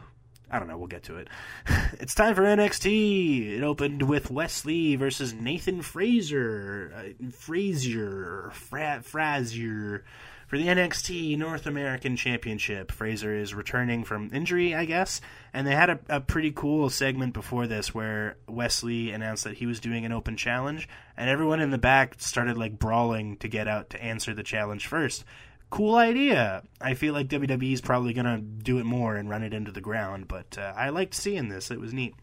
I 0.53 0.59
don't 0.59 0.69
know. 0.69 0.77
We'll 0.77 0.87
get 0.87 1.05
to 1.05 1.17
it. 1.17 1.29
It's 2.01 2.15
time 2.15 2.35
for 2.35 2.43
NXT. 2.43 3.59
It 3.59 3.62
opened 3.62 4.03
with 4.03 4.31
Wesley 4.31 4.97
versus 4.97 5.33
Nathan 5.33 5.83
Frazer, 5.83 6.93
uh, 6.97 7.31
Frazier, 7.31 8.51
Fra- 8.53 9.03
Frazier 9.05 10.05
for 10.49 10.59
the 10.59 10.67
NXT 10.67 11.38
North 11.38 11.67
American 11.67 12.17
Championship. 12.17 12.91
Frazer 12.91 13.35
is 13.35 13.55
returning 13.55 14.05
from 14.05 14.31
injury, 14.35 14.75
I 14.75 14.85
guess, 14.85 15.21
and 15.55 15.67
they 15.67 15.75
had 15.75 15.91
a, 15.91 16.01
a 16.09 16.21
pretty 16.21 16.51
cool 16.51 16.91
segment 16.91 17.35
before 17.35 17.67
this 17.67 17.95
where 17.95 18.37
Wesley 18.49 19.12
announced 19.12 19.45
that 19.45 19.59
he 19.59 19.67
was 19.67 19.81
doing 19.81 20.05
an 20.05 20.12
open 20.12 20.37
challenge, 20.37 20.88
and 21.17 21.31
everyone 21.31 21.61
in 21.61 21.71
the 21.71 21.79
back 21.79 22.17
started 22.19 22.59
like 22.59 22.79
brawling 22.79 23.37
to 23.38 23.49
get 23.49 23.69
out 23.69 23.91
to 23.91 24.03
answer 24.03 24.35
the 24.35 24.43
challenge 24.43 24.88
first 24.88 25.25
cool 25.72 25.94
idea. 25.94 26.62
I 26.82 26.92
feel 26.92 27.14
like 27.14 27.28
WWE 27.28 27.72
is 27.72 27.80
probably 27.80 28.12
going 28.12 28.26
to 28.26 28.38
do 28.38 28.78
it 28.78 28.85
more 28.85 29.16
and 29.16 29.28
run 29.28 29.42
it 29.42 29.54
into 29.54 29.72
the 29.72 29.80
ground, 29.80 30.28
but 30.28 30.58
uh, 30.58 30.74
I 30.76 30.90
liked 30.90 31.14
seeing 31.14 31.48
this. 31.48 31.70
It 31.70 31.80
was 31.80 31.94
neat. 31.94 32.14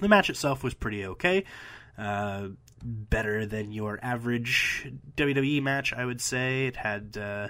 The 0.00 0.08
match 0.08 0.30
itself 0.30 0.62
was 0.62 0.72
pretty 0.72 1.04
okay. 1.04 1.44
Uh, 1.98 2.50
better 2.80 3.46
than 3.46 3.72
your 3.72 3.98
average 4.00 4.88
WWE 5.16 5.60
match, 5.60 5.92
I 5.92 6.04
would 6.04 6.20
say. 6.20 6.66
It 6.68 6.76
had 6.76 7.18
uh, 7.18 7.48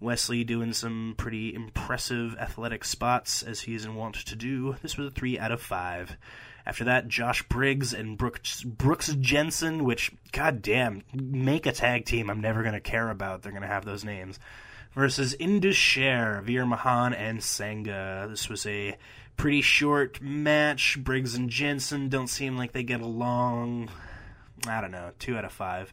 Wesley 0.00 0.42
doing 0.42 0.72
some 0.72 1.16
pretty 1.18 1.54
impressive 1.54 2.34
athletic 2.38 2.86
spots 2.86 3.42
as 3.42 3.60
he 3.60 3.74
is 3.74 3.86
wont 3.86 4.14
to 4.14 4.36
do. 4.36 4.74
This 4.80 4.96
was 4.96 5.08
a 5.08 5.14
3 5.14 5.38
out 5.38 5.52
of 5.52 5.60
5. 5.60 6.16
After 6.70 6.84
that, 6.84 7.08
Josh 7.08 7.42
Briggs 7.48 7.92
and 7.92 8.16
Brooks, 8.16 8.62
Brooks 8.62 9.12
Jensen, 9.18 9.82
which, 9.82 10.12
goddamn, 10.30 11.02
make 11.12 11.66
a 11.66 11.72
tag 11.72 12.04
team 12.04 12.30
I'm 12.30 12.40
never 12.40 12.62
going 12.62 12.74
to 12.74 12.80
care 12.80 13.10
about. 13.10 13.42
They're 13.42 13.50
going 13.50 13.62
to 13.62 13.68
have 13.68 13.84
those 13.84 14.04
names. 14.04 14.38
Versus 14.92 15.34
Indus 15.40 15.74
Sher, 15.74 16.40
Veer 16.44 16.64
Mahaan, 16.64 17.12
and 17.12 17.42
Sanga. 17.42 18.28
This 18.30 18.48
was 18.48 18.66
a 18.66 18.96
pretty 19.36 19.62
short 19.62 20.22
match. 20.22 20.96
Briggs 21.02 21.34
and 21.34 21.50
Jensen 21.50 22.08
don't 22.08 22.28
seem 22.28 22.56
like 22.56 22.70
they 22.70 22.84
get 22.84 23.00
along. 23.00 23.90
I 24.68 24.80
don't 24.80 24.92
know, 24.92 25.10
2 25.18 25.36
out 25.36 25.44
of 25.44 25.50
5. 25.50 25.92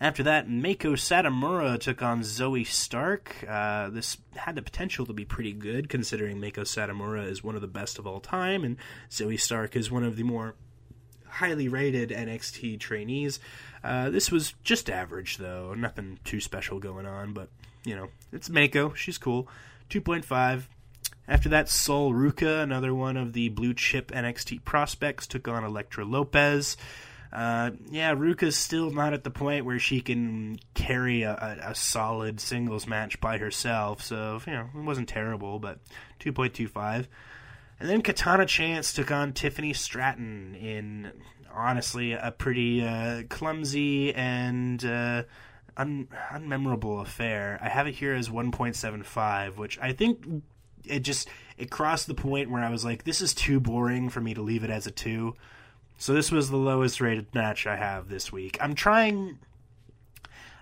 After 0.00 0.22
that, 0.22 0.48
Meiko 0.48 0.94
Satomura 0.94 1.78
took 1.78 2.00
on 2.00 2.22
Zoey 2.22 2.66
Stark. 2.66 3.44
Uh, 3.46 3.90
this 3.90 4.16
had 4.34 4.54
the 4.54 4.62
potential 4.62 5.04
to 5.04 5.12
be 5.12 5.26
pretty 5.26 5.52
good, 5.52 5.90
considering 5.90 6.38
Meiko 6.38 6.60
Satomura 6.60 7.28
is 7.28 7.44
one 7.44 7.54
of 7.54 7.60
the 7.60 7.66
best 7.66 7.98
of 7.98 8.06
all 8.06 8.18
time, 8.18 8.64
and 8.64 8.78
Zoey 9.10 9.38
Stark 9.38 9.76
is 9.76 9.90
one 9.90 10.02
of 10.02 10.16
the 10.16 10.22
more 10.22 10.54
highly 11.26 11.68
rated 11.68 12.08
NXT 12.08 12.80
trainees. 12.80 13.40
Uh, 13.84 14.08
this 14.08 14.32
was 14.32 14.54
just 14.64 14.88
average, 14.88 15.36
though. 15.36 15.74
Nothing 15.74 16.18
too 16.24 16.40
special 16.40 16.78
going 16.78 17.04
on, 17.04 17.34
but, 17.34 17.50
you 17.84 17.94
know, 17.94 18.08
it's 18.32 18.48
Meiko. 18.48 18.96
She's 18.96 19.18
cool. 19.18 19.48
2.5. 19.90 20.62
After 21.28 21.50
that, 21.50 21.68
Sol 21.68 22.12
Ruka, 22.12 22.62
another 22.62 22.94
one 22.94 23.18
of 23.18 23.34
the 23.34 23.50
blue 23.50 23.74
chip 23.74 24.10
NXT 24.12 24.64
prospects, 24.64 25.26
took 25.26 25.46
on 25.46 25.62
Elektra 25.62 26.06
Lopez. 26.06 26.78
Uh, 27.32 27.70
yeah, 27.90 28.14
Ruka's 28.14 28.56
still 28.56 28.90
not 28.90 29.14
at 29.14 29.22
the 29.22 29.30
point 29.30 29.64
where 29.64 29.78
she 29.78 30.00
can 30.00 30.58
carry 30.74 31.22
a, 31.22 31.32
a, 31.32 31.70
a, 31.70 31.74
solid 31.76 32.40
singles 32.40 32.88
match 32.88 33.20
by 33.20 33.38
herself, 33.38 34.02
so, 34.02 34.40
you 34.46 34.52
know, 34.52 34.68
it 34.74 34.82
wasn't 34.82 35.08
terrible, 35.08 35.60
but 35.60 35.78
2.25. 36.18 37.06
And 37.78 37.88
then 37.88 38.02
Katana 38.02 38.46
Chance 38.46 38.92
took 38.94 39.12
on 39.12 39.32
Tiffany 39.32 39.72
Stratton 39.72 40.56
in, 40.56 41.12
honestly, 41.54 42.12
a 42.12 42.32
pretty 42.36 42.82
uh, 42.82 43.22
clumsy 43.28 44.12
and 44.12 44.84
uh, 44.84 45.22
un- 45.76 46.08
unmemorable 46.32 47.00
affair. 47.00 47.60
I 47.62 47.68
have 47.68 47.86
it 47.86 47.94
here 47.94 48.14
as 48.14 48.28
1.75, 48.28 49.56
which 49.56 49.78
I 49.80 49.92
think 49.92 50.42
it 50.84 51.00
just 51.00 51.28
it 51.56 51.70
crossed 51.70 52.06
the 52.06 52.14
point 52.14 52.50
where 52.50 52.64
I 52.64 52.70
was 52.70 52.84
like, 52.84 53.04
this 53.04 53.20
is 53.20 53.34
too 53.34 53.60
boring 53.60 54.08
for 54.08 54.20
me 54.20 54.34
to 54.34 54.42
leave 54.42 54.64
it 54.64 54.70
as 54.70 54.86
a 54.86 54.90
2 54.90 55.34
so 56.00 56.14
this 56.14 56.32
was 56.32 56.48
the 56.48 56.56
lowest 56.56 56.98
rated 56.98 57.34
match 57.34 57.66
I 57.66 57.76
have 57.76 58.08
this 58.08 58.32
week. 58.32 58.56
I'm 58.58 58.74
trying. 58.74 59.38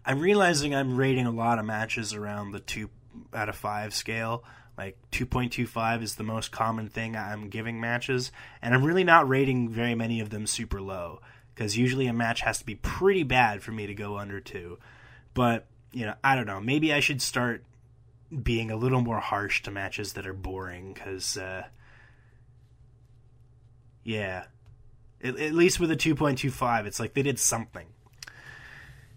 I'm 0.05 0.19
realizing 0.19 0.75
I'm 0.75 0.97
rating 0.97 1.27
a 1.27 1.31
lot 1.31 1.61
of 1.61 1.65
matches 1.65 2.13
around 2.13 2.51
the 2.51 2.59
two 2.59 2.91
out 3.33 3.49
of 3.49 3.55
five 3.55 3.95
scale. 3.95 4.43
Like 4.77 4.99
2.25 5.13 6.03
is 6.03 6.17
the 6.17 6.25
most 6.25 6.51
common 6.51 6.89
thing 6.89 7.15
I'm 7.15 7.51
giving 7.51 7.81
matches, 7.81 8.33
and 8.61 8.75
I'm 8.75 8.83
really 8.83 9.05
not 9.05 9.29
rating 9.29 9.69
very 9.69 9.95
many 9.95 10.19
of 10.19 10.31
them 10.31 10.45
super 10.45 10.81
low 10.83 11.21
because 11.55 11.79
usually 11.79 12.09
a 12.09 12.13
match 12.13 12.41
has 12.41 12.59
to 12.59 12.67
be 12.67 12.75
pretty 12.75 13.23
bad 13.23 13.63
for 13.63 13.71
me 13.71 13.87
to 13.87 13.95
go 13.95 14.19
under 14.19 14.41
two. 14.41 14.81
But 15.35 15.67
you 15.93 16.05
know, 16.05 16.15
I 16.25 16.35
don't 16.35 16.47
know. 16.47 16.61
Maybe 16.61 16.93
I 16.93 16.99
should 16.99 17.23
start 17.23 17.63
being 18.43 18.73
a 18.73 18.77
little 18.77 19.03
more 19.03 19.21
harsh 19.21 19.63
to 19.63 19.71
matches 19.71 20.15
that 20.15 20.27
are 20.27 20.35
boring 20.35 20.95
because, 20.95 21.37
uh, 21.37 21.63
yeah, 24.03 24.47
at, 25.23 25.39
at 25.39 25.53
least 25.55 25.81
with 25.81 25.91
a 25.91 25.97
2.25, 25.97 26.87
it's 26.87 27.01
like 27.01 27.15
they 27.15 27.23
did 27.23 27.39
something. 27.39 27.87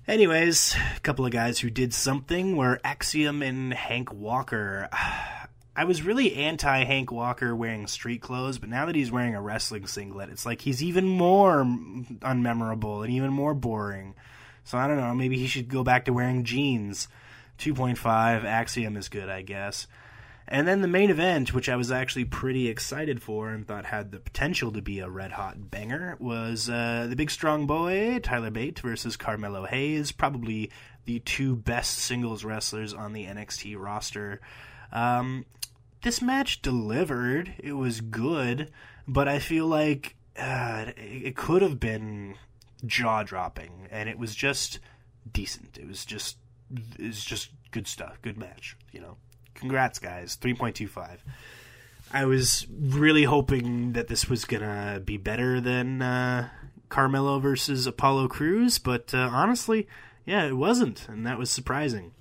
Anyways, 0.07 0.75
a 0.95 0.99
couple 1.01 1.25
of 1.25 1.31
guys 1.31 1.59
who 1.59 1.69
did 1.69 1.93
something 1.93 2.57
were 2.57 2.81
Axiom 2.83 3.41
and 3.41 3.73
Hank 3.73 4.11
Walker. 4.11 4.89
I 5.73 5.85
was 5.85 6.03
really 6.03 6.35
anti 6.35 6.83
Hank 6.83 7.11
Walker 7.11 7.55
wearing 7.55 7.87
street 7.87 8.21
clothes, 8.21 8.57
but 8.57 8.67
now 8.67 8.85
that 8.87 8.95
he's 8.95 9.11
wearing 9.11 9.35
a 9.35 9.41
wrestling 9.41 9.87
singlet, 9.87 10.29
it's 10.29 10.45
like 10.45 10.59
he's 10.59 10.83
even 10.83 11.07
more 11.07 11.63
unmemorable 11.63 13.05
and 13.05 13.13
even 13.13 13.31
more 13.31 13.53
boring. 13.53 14.15
So 14.65 14.77
I 14.77 14.87
don't 14.87 14.97
know, 14.97 15.15
maybe 15.15 15.37
he 15.37 15.47
should 15.47 15.69
go 15.69 15.83
back 15.83 16.05
to 16.05 16.13
wearing 16.13 16.43
jeans. 16.43 17.07
2.5, 17.59 18.43
Axiom 18.43 18.97
is 18.97 19.07
good, 19.07 19.29
I 19.29 19.43
guess. 19.43 19.87
And 20.51 20.67
then 20.67 20.81
the 20.81 20.87
main 20.89 21.09
event, 21.09 21.53
which 21.53 21.69
I 21.69 21.77
was 21.77 21.93
actually 21.93 22.25
pretty 22.25 22.67
excited 22.67 23.23
for 23.23 23.51
and 23.51 23.65
thought 23.65 23.85
had 23.85 24.11
the 24.11 24.19
potential 24.19 24.69
to 24.73 24.81
be 24.81 24.99
a 24.99 25.09
red 25.09 25.31
hot 25.31 25.71
banger, 25.71 26.17
was 26.19 26.69
uh, 26.69 27.07
the 27.09 27.15
big 27.15 27.31
strong 27.31 27.65
boy, 27.65 28.19
Tyler 28.19 28.51
Bate, 28.51 28.77
versus 28.79 29.15
Carmelo 29.15 29.65
Hayes, 29.65 30.11
probably 30.11 30.69
the 31.05 31.19
two 31.19 31.55
best 31.55 31.99
singles 31.99 32.43
wrestlers 32.43 32.93
on 32.93 33.13
the 33.13 33.23
NXT 33.27 33.79
roster. 33.79 34.41
Um, 34.91 35.45
this 36.03 36.21
match 36.21 36.61
delivered. 36.61 37.53
It 37.57 37.73
was 37.73 38.01
good, 38.01 38.71
but 39.07 39.29
I 39.29 39.39
feel 39.39 39.67
like 39.67 40.17
uh, 40.37 40.87
it 40.97 41.37
could 41.37 41.61
have 41.61 41.79
been 41.79 42.35
jaw 42.85 43.23
dropping, 43.23 43.87
and 43.89 44.09
it 44.09 44.19
was 44.19 44.35
just 44.35 44.79
decent. 45.31 45.77
It 45.77 45.87
was 45.87 46.03
just 46.03 46.35
it 46.99 47.07
was 47.07 47.23
just 47.23 47.51
good 47.71 47.87
stuff, 47.87 48.21
good 48.21 48.37
match, 48.37 48.75
you 48.91 48.99
know. 48.99 49.15
Congrats, 49.61 49.99
guys. 49.99 50.37
3.25. 50.41 51.19
I 52.11 52.25
was 52.25 52.65
really 52.69 53.23
hoping 53.23 53.93
that 53.93 54.07
this 54.07 54.27
was 54.27 54.43
going 54.43 54.63
to 54.63 54.99
be 54.99 55.17
better 55.17 55.61
than 55.61 56.01
uh, 56.01 56.49
Carmelo 56.89 57.39
versus 57.39 57.85
Apollo 57.85 58.29
Crews, 58.29 58.79
but 58.79 59.13
uh, 59.13 59.29
honestly, 59.31 59.87
yeah, 60.25 60.45
it 60.45 60.57
wasn't, 60.57 61.07
and 61.07 61.25
that 61.27 61.37
was 61.37 61.51
surprising. 61.51 62.11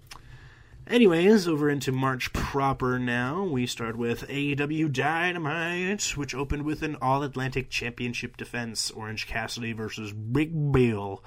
Anyways, 0.87 1.49
over 1.49 1.71
into 1.71 1.93
March 1.93 2.33
proper 2.35 2.99
now. 2.99 3.45
We 3.45 3.67
start 3.67 3.97
with 3.97 4.29
AEW 4.29 4.93
Dynamite, 4.93 6.17
which 6.17 6.35
opened 6.35 6.65
with 6.65 6.83
an 6.83 6.97
All 7.01 7.23
Atlantic 7.23 7.71
Championship 7.71 8.37
defense 8.37 8.91
Orange 8.91 9.27
Cassidy 9.27 9.73
versus 9.73 10.13
Big 10.13 10.73
Bill. 10.73 11.25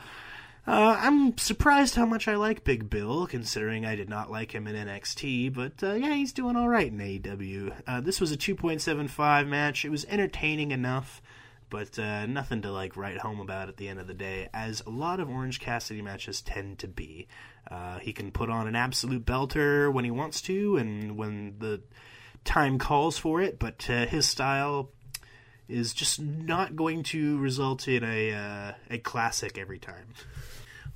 Uh, 0.66 0.98
I'm 0.98 1.38
surprised 1.38 1.96
how 1.96 2.06
much 2.06 2.30
I 2.30 2.38
like 2.38 2.64
Big 2.64 2.90
Bill, 2.90 3.28
considering 3.28 3.86
I 3.86 3.96
did 3.96 4.08
not 4.08 4.32
like 4.32 4.56
him 4.56 4.66
in 4.66 4.88
NXT, 4.88 5.54
but 5.54 5.84
uh, 5.84 5.94
yeah, 5.96 6.14
he's 6.14 6.32
doing 6.32 6.56
all 6.56 6.70
right 6.70 6.88
in 6.90 7.00
AEW. 7.00 7.74
Uh, 7.86 8.00
this 8.00 8.22
was 8.22 8.32
a 8.32 8.38
2.75 8.38 9.48
match. 9.50 9.84
It 9.84 9.90
was 9.90 10.06
entertaining 10.06 10.72
enough, 10.72 11.22
but 11.70 12.00
uh, 12.00 12.28
nothing 12.28 12.62
to 12.62 12.72
like 12.72 12.96
write 12.96 13.18
home 13.18 13.42
about 13.42 13.68
at 13.68 13.76
the 13.76 13.90
end 13.90 14.00
of 14.00 14.08
the 14.08 14.14
day, 14.14 14.48
as 14.54 14.82
a 14.88 14.90
lot 14.90 15.20
of 15.20 15.30
Orange 15.30 15.60
Cassidy 15.60 16.02
matches 16.02 16.42
tend 16.42 16.80
to 16.80 16.88
be. 16.88 17.28
Uh, 17.70 18.00
he 18.00 18.14
can 18.14 18.32
put 18.32 18.50
on 18.50 18.66
an 18.66 18.76
absolute 18.76 19.26
belter 19.26 19.92
when 19.92 20.06
he 20.06 20.12
wants 20.12 20.42
to, 20.44 20.78
and 20.78 21.18
when 21.18 21.56
the 21.60 21.82
time 22.46 22.80
calls 22.80 23.18
for 23.18 23.42
it, 23.42 23.60
but 23.60 23.90
uh, 23.90 24.06
his 24.06 24.30
style 24.30 24.92
is 25.68 25.94
just 25.94 26.22
not 26.22 26.78
going 26.78 27.04
to 27.04 27.38
result 27.40 27.88
in 27.90 28.04
a 28.04 28.76
a 28.90 28.98
classic 29.00 29.58
every 29.58 29.80
time. 29.80 30.08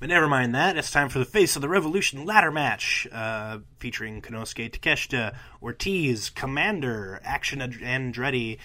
But 0.00 0.10
never 0.10 0.28
mind 0.28 0.54
that. 0.54 0.76
It's 0.76 0.92
time 0.92 1.08
for 1.08 1.18
the 1.18 1.24
Face 1.24 1.56
of 1.56 1.62
the 1.62 1.68
Revolution 1.68 2.24
ladder 2.24 2.52
match, 2.52 3.08
uh, 3.10 3.58
featuring 3.80 4.22
Konosuke 4.22 4.70
Takeshita, 4.70 5.34
Ortiz, 5.60 6.30
Commander, 6.30 7.20
Action 7.24 7.58
Andretti, 7.58 8.58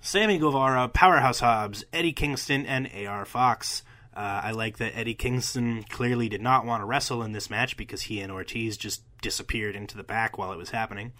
Sammy 0.00 0.36
Guevara, 0.38 0.88
Powerhouse 0.88 1.38
Hobbs, 1.38 1.84
Eddie 1.92 2.12
Kingston, 2.12 2.66
and 2.66 2.90
AR 2.92 3.24
Fox. 3.24 3.84
Uh, 4.16 4.40
I 4.44 4.50
like 4.50 4.78
that 4.78 4.96
Eddie 4.96 5.14
Kingston 5.14 5.84
clearly 5.84 6.28
did 6.28 6.42
not 6.42 6.66
want 6.66 6.80
to 6.80 6.86
wrestle 6.86 7.22
in 7.22 7.32
this 7.32 7.50
match 7.50 7.76
because 7.76 8.02
he 8.02 8.20
and 8.20 8.32
Ortiz 8.32 8.76
just 8.76 9.02
disappeared 9.22 9.76
into 9.76 9.96
the 9.96 10.02
back 10.02 10.36
while 10.36 10.52
it 10.52 10.58
was 10.58 10.70
happening. 10.70 11.12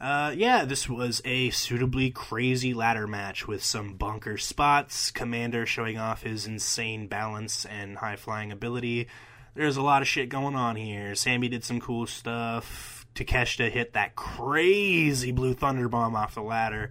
Uh, 0.00 0.32
yeah, 0.36 0.64
this 0.64 0.88
was 0.88 1.20
a 1.24 1.50
suitably 1.50 2.10
crazy 2.10 2.72
ladder 2.72 3.08
match 3.08 3.48
with 3.48 3.64
some 3.64 3.94
bunker 3.94 4.38
spots, 4.38 5.10
Commander 5.10 5.66
showing 5.66 5.98
off 5.98 6.22
his 6.22 6.46
insane 6.46 7.08
balance 7.08 7.64
and 7.64 7.96
high 7.98 8.14
flying 8.14 8.52
ability. 8.52 9.08
There's 9.54 9.76
a 9.76 9.82
lot 9.82 10.02
of 10.02 10.08
shit 10.08 10.28
going 10.28 10.54
on 10.54 10.76
here. 10.76 11.16
Sammy 11.16 11.48
did 11.48 11.64
some 11.64 11.80
cool 11.80 12.06
stuff. 12.06 13.06
Takeshita 13.16 13.72
hit 13.72 13.94
that 13.94 14.14
crazy 14.14 15.32
blue 15.32 15.54
thunder 15.54 15.88
bomb 15.88 16.14
off 16.14 16.36
the 16.36 16.42
ladder 16.42 16.90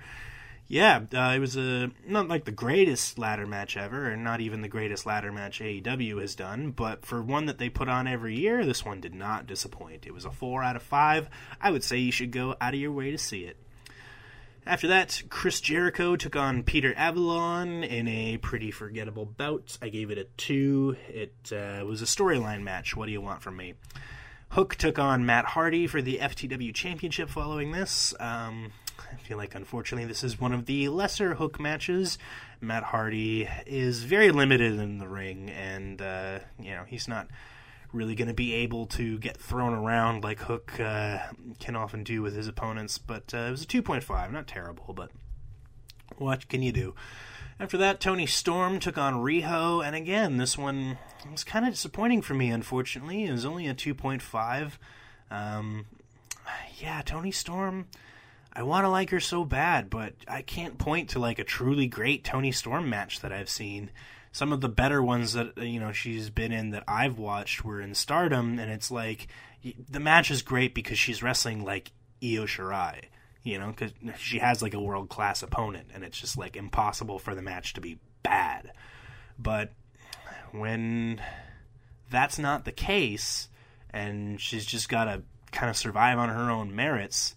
yeah, 0.67 1.01
uh, 1.13 1.33
it 1.33 1.39
was 1.39 1.55
a 1.55 1.91
not 2.05 2.27
like 2.27 2.43
the 2.43 2.51
greatest 2.51 3.17
ladder 3.17 3.45
match 3.45 3.77
ever, 3.77 4.09
and 4.09 4.23
not 4.23 4.41
even 4.41 4.61
the 4.61 4.67
greatest 4.67 5.05
ladder 5.05 5.31
match 5.31 5.59
AEW 5.59 6.19
has 6.19 6.35
done. 6.35 6.71
But 6.71 7.05
for 7.05 7.21
one 7.21 7.45
that 7.45 7.57
they 7.57 7.69
put 7.69 7.87
on 7.87 8.07
every 8.07 8.37
year, 8.37 8.65
this 8.65 8.83
one 8.83 8.99
did 8.99 9.13
not 9.13 9.47
disappoint. 9.47 10.05
It 10.05 10.13
was 10.13 10.25
a 10.25 10.31
four 10.31 10.63
out 10.63 10.75
of 10.75 10.83
five. 10.83 11.29
I 11.61 11.71
would 11.71 11.85
say 11.85 11.97
you 11.97 12.11
should 12.11 12.31
go 12.31 12.55
out 12.59 12.73
of 12.73 12.79
your 12.79 12.91
way 12.91 13.11
to 13.11 13.17
see 13.17 13.45
it. 13.45 13.57
After 14.65 14.87
that, 14.89 15.23
Chris 15.29 15.61
Jericho 15.61 16.17
took 16.17 16.35
on 16.35 16.63
Peter 16.63 16.93
Avalon 16.97 17.85
in 17.85 18.09
a 18.09 18.35
pretty 18.35 18.69
forgettable 18.69 19.25
bout. 19.25 19.77
I 19.81 19.87
gave 19.87 20.11
it 20.11 20.17
a 20.17 20.25
two. 20.35 20.97
It 21.07 21.53
uh, 21.53 21.85
was 21.85 22.01
a 22.01 22.05
storyline 22.05 22.63
match. 22.63 22.93
What 22.93 23.05
do 23.05 23.13
you 23.13 23.21
want 23.21 23.41
from 23.41 23.55
me? 23.55 23.75
Hook 24.49 24.75
took 24.75 24.99
on 24.99 25.25
Matt 25.25 25.45
Hardy 25.45 25.87
for 25.87 26.01
the 26.01 26.17
FTW 26.17 26.73
Championship 26.75 27.29
following 27.29 27.71
this. 27.71 28.13
Um, 28.19 28.73
I 29.11 29.15
feel 29.17 29.37
like, 29.37 29.55
unfortunately, 29.55 30.07
this 30.07 30.23
is 30.23 30.39
one 30.39 30.53
of 30.53 30.65
the 30.65 30.89
lesser 30.89 31.35
hook 31.35 31.59
matches. 31.59 32.17
Matt 32.61 32.83
Hardy 32.83 33.47
is 33.65 34.03
very 34.03 34.31
limited 34.31 34.79
in 34.79 34.97
the 34.97 35.07
ring, 35.07 35.49
and, 35.49 36.01
uh, 36.01 36.39
you 36.59 36.71
know, 36.71 36.83
he's 36.87 37.07
not 37.07 37.27
really 37.93 38.15
going 38.15 38.27
to 38.27 38.33
be 38.33 38.53
able 38.53 38.85
to 38.85 39.17
get 39.19 39.37
thrown 39.37 39.73
around 39.73 40.23
like 40.23 40.39
Hook 40.39 40.79
uh, 40.79 41.19
can 41.59 41.75
often 41.75 42.03
do 42.03 42.21
with 42.21 42.35
his 42.35 42.47
opponents. 42.47 42.97
But 42.97 43.33
uh, 43.33 43.37
it 43.37 43.51
was 43.51 43.63
a 43.63 43.67
2.5, 43.67 44.31
not 44.31 44.47
terrible, 44.47 44.93
but 44.93 45.09
what 46.17 46.47
can 46.47 46.61
you 46.61 46.71
do? 46.71 46.95
After 47.59 47.77
that, 47.77 47.99
Toni 47.99 48.27
Storm 48.27 48.79
took 48.79 48.99
on 48.99 49.15
Riho, 49.15 49.83
and 49.83 49.95
again, 49.95 50.37
this 50.37 50.57
one 50.57 50.99
was 51.31 51.43
kind 51.43 51.65
of 51.65 51.73
disappointing 51.73 52.21
for 52.21 52.35
me, 52.35 52.51
unfortunately. 52.51 53.25
It 53.25 53.31
was 53.31 53.45
only 53.45 53.67
a 53.67 53.73
2.5. 53.73 54.73
Um, 55.31 55.85
yeah, 56.77 57.01
Toni 57.03 57.31
Storm, 57.31 57.87
I 58.57 58.63
want 58.63 58.85
to 58.85 58.89
like 58.89 59.11
her 59.11 59.19
so 59.19 59.45
bad, 59.45 59.89
but 59.89 60.15
I 60.27 60.41
can't 60.41 60.77
point 60.77 61.11
to 61.11 61.19
like 61.19 61.39
a 61.39 61.43
truly 61.43 61.87
great 61.87 62.23
Toni 62.23 62.51
Storm 62.51 62.89
match 62.89 63.21
that 63.21 63.31
I've 63.31 63.49
seen. 63.49 63.91
Some 64.31 64.51
of 64.51 64.61
the 64.61 64.69
better 64.69 65.01
ones 65.01 65.33
that 65.33 65.57
uh, 65.57 65.61
you 65.61 65.79
know 65.79 65.91
she's 65.91 66.29
been 66.29 66.51
in 66.51 66.71
that 66.71 66.83
I've 66.87 67.17
watched 67.17 67.63
were 67.63 67.79
in 67.79 67.93
Stardom, 67.93 68.59
and 68.59 68.71
it's 68.71 68.91
like 68.91 69.27
the 69.89 69.99
match 69.99 70.31
is 70.31 70.41
great 70.41 70.73
because 70.73 70.97
she's 70.97 71.23
wrestling 71.23 71.63
like 71.63 71.91
Io 72.21 72.45
Shirai 72.45 73.05
you 73.47 73.57
know, 73.57 73.67
because 73.67 73.93
she 74.17 74.39
has 74.39 74.61
like 74.61 74.73
a 74.73 74.79
world 74.79 75.07
class 75.07 75.41
opponent, 75.41 75.87
and 75.93 76.03
it's 76.03 76.19
just 76.19 76.37
like 76.37 76.57
impossible 76.57 77.17
for 77.17 77.33
the 77.33 77.41
match 77.41 77.73
to 77.73 77.81
be 77.81 77.97
bad. 78.21 78.73
But 79.39 79.71
when 80.51 81.21
that's 82.09 82.37
not 82.37 82.65
the 82.65 82.73
case, 82.73 83.47
and 83.89 84.39
she's 84.41 84.65
just 84.65 84.89
got 84.89 85.05
to 85.05 85.23
kind 85.53 85.69
of 85.69 85.77
survive 85.77 86.17
on 86.17 86.27
her 86.27 86.51
own 86.51 86.75
merits, 86.75 87.36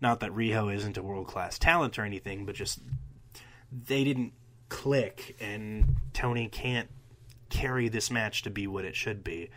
not 0.00 0.20
that 0.20 0.32
Riho 0.32 0.74
isn't 0.74 0.96
a 0.96 1.02
world 1.02 1.26
class 1.26 1.58
talent 1.58 1.98
or 1.98 2.04
anything, 2.04 2.46
but 2.46 2.54
just 2.54 2.80
they 3.72 4.04
didn't 4.04 4.32
click, 4.68 5.36
and 5.40 5.96
Toni 6.12 6.48
can't 6.48 6.88
carry 7.50 7.88
this 7.88 8.10
match 8.10 8.42
to 8.42 8.50
be 8.50 8.66
what 8.66 8.84
it 8.84 8.96
should 8.96 9.22
be. 9.22 9.50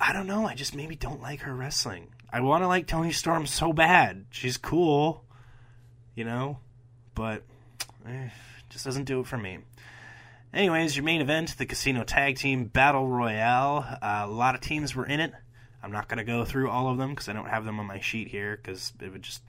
I 0.00 0.12
don't 0.12 0.26
know. 0.26 0.46
I 0.46 0.54
just 0.54 0.74
maybe 0.74 0.96
don't 0.96 1.22
like 1.22 1.40
her 1.40 1.54
wrestling. 1.54 2.08
I 2.32 2.40
want 2.40 2.62
to 2.62 2.68
like 2.68 2.86
Toni 2.86 3.12
Storm 3.12 3.46
so 3.46 3.72
bad. 3.72 4.26
She's 4.30 4.56
cool, 4.56 5.24
you 6.14 6.24
know, 6.24 6.58
but 7.14 7.42
eh, 8.06 8.30
just 8.70 8.84
doesn't 8.84 9.04
do 9.04 9.20
it 9.20 9.26
for 9.26 9.38
me. 9.38 9.58
Anyways, 10.52 10.96
your 10.96 11.04
main 11.04 11.20
event, 11.20 11.56
the 11.58 11.66
Casino 11.66 12.04
Tag 12.04 12.36
Team 12.36 12.66
Battle 12.66 13.08
Royale. 13.08 13.98
Uh, 14.00 14.22
a 14.24 14.30
lot 14.30 14.54
of 14.54 14.60
teams 14.60 14.94
were 14.94 15.06
in 15.06 15.20
it. 15.20 15.32
I'm 15.84 15.92
not 15.92 16.08
going 16.08 16.18
to 16.18 16.24
go 16.24 16.44
through 16.44 16.70
all 16.70 16.88
of 16.88 16.98
them 16.98 17.10
because 17.10 17.28
I 17.28 17.32
don't 17.32 17.48
have 17.48 17.64
them 17.64 17.78
on 17.78 17.86
my 17.86 18.00
sheet 18.00 18.28
here 18.28 18.56
because 18.56 18.92
it 19.00 19.12
would 19.12 19.22
just 19.22 19.42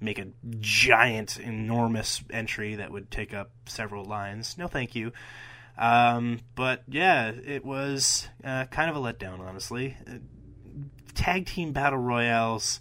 make 0.00 0.18
a 0.18 0.26
giant, 0.58 1.38
enormous 1.38 2.22
entry 2.30 2.76
that 2.76 2.90
would 2.90 3.10
take 3.10 3.34
up 3.34 3.50
several 3.66 4.04
lines. 4.04 4.56
No, 4.58 4.66
thank 4.66 4.94
you. 4.94 5.12
Um, 5.78 6.40
but 6.54 6.82
yeah, 6.88 7.30
it 7.30 7.64
was 7.64 8.28
uh, 8.42 8.64
kind 8.66 8.90
of 8.90 8.96
a 8.96 9.00
letdown, 9.00 9.40
honestly 9.40 9.96
tag 11.14 11.46
team 11.46 11.72
battle 11.72 11.98
royales 11.98 12.80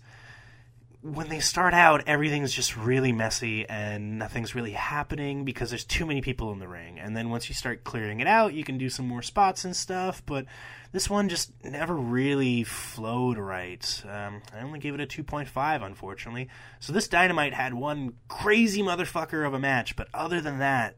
when 1.03 1.29
they 1.29 1.39
start 1.39 1.73
out, 1.73 2.03
everything's 2.07 2.53
just 2.53 2.77
really 2.77 3.11
messy 3.11 3.67
and 3.67 4.19
nothing's 4.19 4.53
really 4.53 4.73
happening 4.73 5.45
because 5.45 5.71
there's 5.71 5.83
too 5.83 6.05
many 6.05 6.21
people 6.21 6.51
in 6.51 6.59
the 6.59 6.67
ring. 6.67 6.99
And 6.99 7.17
then 7.17 7.31
once 7.31 7.49
you 7.49 7.55
start 7.55 7.83
clearing 7.83 8.19
it 8.19 8.27
out, 8.27 8.53
you 8.53 8.63
can 8.63 8.77
do 8.77 8.87
some 8.87 9.07
more 9.07 9.23
spots 9.23 9.65
and 9.65 9.75
stuff. 9.75 10.21
But 10.27 10.45
this 10.91 11.09
one 11.09 11.29
just 11.29 11.51
never 11.63 11.95
really 11.95 12.63
flowed 12.63 13.37
right. 13.37 14.03
Um, 14.07 14.41
I 14.53 14.61
only 14.61 14.79
gave 14.79 14.93
it 14.93 14.99
a 14.99 15.05
2.5, 15.05 15.85
unfortunately. 15.85 16.49
So 16.79 16.91
this 16.91 17.07
Dynamite 17.07 17.53
had 17.53 17.73
one 17.73 18.13
crazy 18.27 18.81
motherfucker 18.81 19.45
of 19.45 19.53
a 19.53 19.59
match, 19.59 19.95
but 19.95 20.07
other 20.13 20.41
than 20.41 20.59
that, 20.59 20.97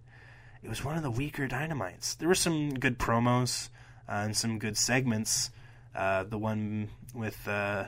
it 0.63 0.69
was 0.69 0.83
one 0.83 0.95
of 0.95 1.03
the 1.03 1.11
weaker 1.11 1.47
Dynamites. 1.47 2.17
There 2.17 2.27
were 2.27 2.35
some 2.35 2.73
good 2.73 2.97
promos 2.97 3.69
uh, 4.07 4.23
and 4.25 4.35
some 4.35 4.59
good 4.59 4.77
segments. 4.77 5.51
Uh, 5.93 6.23
the 6.23 6.37
one 6.37 6.89
with 7.13 7.47
uh, 7.47 7.85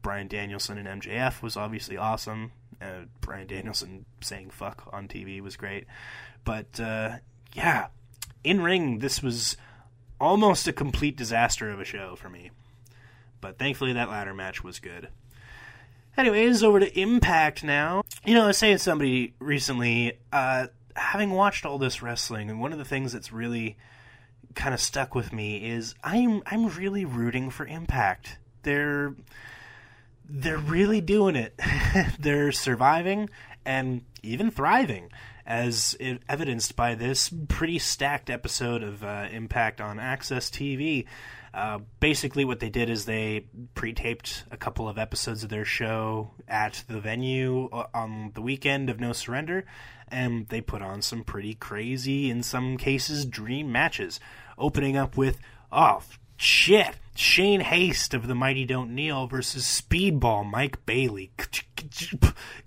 Bryan 0.00 0.28
Danielson 0.28 0.78
and 0.78 1.02
MJF 1.02 1.42
was 1.42 1.56
obviously 1.56 1.96
awesome. 1.96 2.52
Uh, 2.80 3.06
Bryan 3.20 3.46
Danielson 3.46 4.04
saying 4.20 4.50
"fuck" 4.50 4.88
on 4.92 5.08
TV 5.08 5.40
was 5.40 5.56
great, 5.56 5.86
but 6.44 6.80
uh, 6.80 7.16
yeah, 7.54 7.86
in 8.42 8.60
ring 8.62 8.98
this 8.98 9.22
was 9.22 9.56
almost 10.20 10.68
a 10.68 10.72
complete 10.72 11.16
disaster 11.16 11.70
of 11.70 11.80
a 11.80 11.84
show 11.84 12.16
for 12.16 12.28
me. 12.28 12.50
But 13.40 13.58
thankfully, 13.58 13.92
that 13.92 14.08
ladder 14.08 14.34
match 14.34 14.64
was 14.64 14.78
good. 14.78 15.08
Anyways, 16.16 16.62
over 16.62 16.80
to 16.80 16.98
Impact 16.98 17.64
now. 17.64 18.02
You 18.24 18.34
know, 18.34 18.44
I 18.44 18.46
was 18.48 18.58
saying 18.58 18.76
to 18.76 18.82
somebody 18.82 19.34
recently, 19.38 20.18
uh, 20.32 20.68
having 20.96 21.30
watched 21.30 21.66
all 21.66 21.78
this 21.78 22.02
wrestling, 22.02 22.50
and 22.50 22.60
one 22.60 22.72
of 22.72 22.78
the 22.78 22.84
things 22.84 23.12
that's 23.12 23.32
really 23.32 23.76
kind 24.54 24.72
of 24.72 24.80
stuck 24.80 25.14
with 25.14 25.32
me 25.32 25.68
is 25.68 25.94
I'm 26.04 26.42
I'm 26.46 26.68
really 26.68 27.04
rooting 27.04 27.50
for 27.50 27.66
Impact 27.66 28.38
they're 28.64 29.14
they're 30.28 30.58
really 30.58 31.00
doing 31.00 31.36
it. 31.36 31.58
they're 32.18 32.50
surviving 32.50 33.30
and 33.64 34.02
even 34.22 34.50
thriving, 34.50 35.10
as 35.46 35.96
evidenced 36.28 36.76
by 36.76 36.94
this 36.94 37.32
pretty 37.48 37.78
stacked 37.78 38.30
episode 38.30 38.82
of 38.82 39.04
uh, 39.04 39.28
Impact 39.30 39.80
on 39.80 39.98
AXS 39.98 40.50
TV. 40.50 41.04
Uh, 41.52 41.78
basically, 42.00 42.44
what 42.44 42.58
they 42.58 42.70
did 42.70 42.90
is 42.90 43.04
they 43.04 43.46
pre-taped 43.74 44.44
a 44.50 44.56
couple 44.56 44.88
of 44.88 44.98
episodes 44.98 45.44
of 45.44 45.50
their 45.50 45.64
show 45.64 46.32
at 46.48 46.82
the 46.88 46.98
venue 46.98 47.68
uh, 47.72 47.86
on 47.94 48.32
the 48.34 48.42
weekend 48.42 48.90
of 48.90 48.98
No 48.98 49.12
Surrender, 49.12 49.64
and 50.08 50.48
they 50.48 50.60
put 50.60 50.82
on 50.82 51.00
some 51.00 51.22
pretty 51.22 51.54
crazy, 51.54 52.28
in 52.28 52.42
some 52.42 52.76
cases, 52.76 53.24
dream 53.24 53.70
matches. 53.70 54.18
Opening 54.58 54.96
up 54.96 55.16
with, 55.16 55.38
oh 55.70 56.02
shit, 56.36 56.96
Shane 57.14 57.60
Haste 57.60 58.12
of 58.14 58.26
the 58.26 58.34
Mighty 58.34 58.64
Don't 58.64 58.94
Kneel 58.94 59.26
versus 59.26 59.64
Speedball 59.64 60.44
Mike 60.50 60.84
Bailey. 60.84 61.30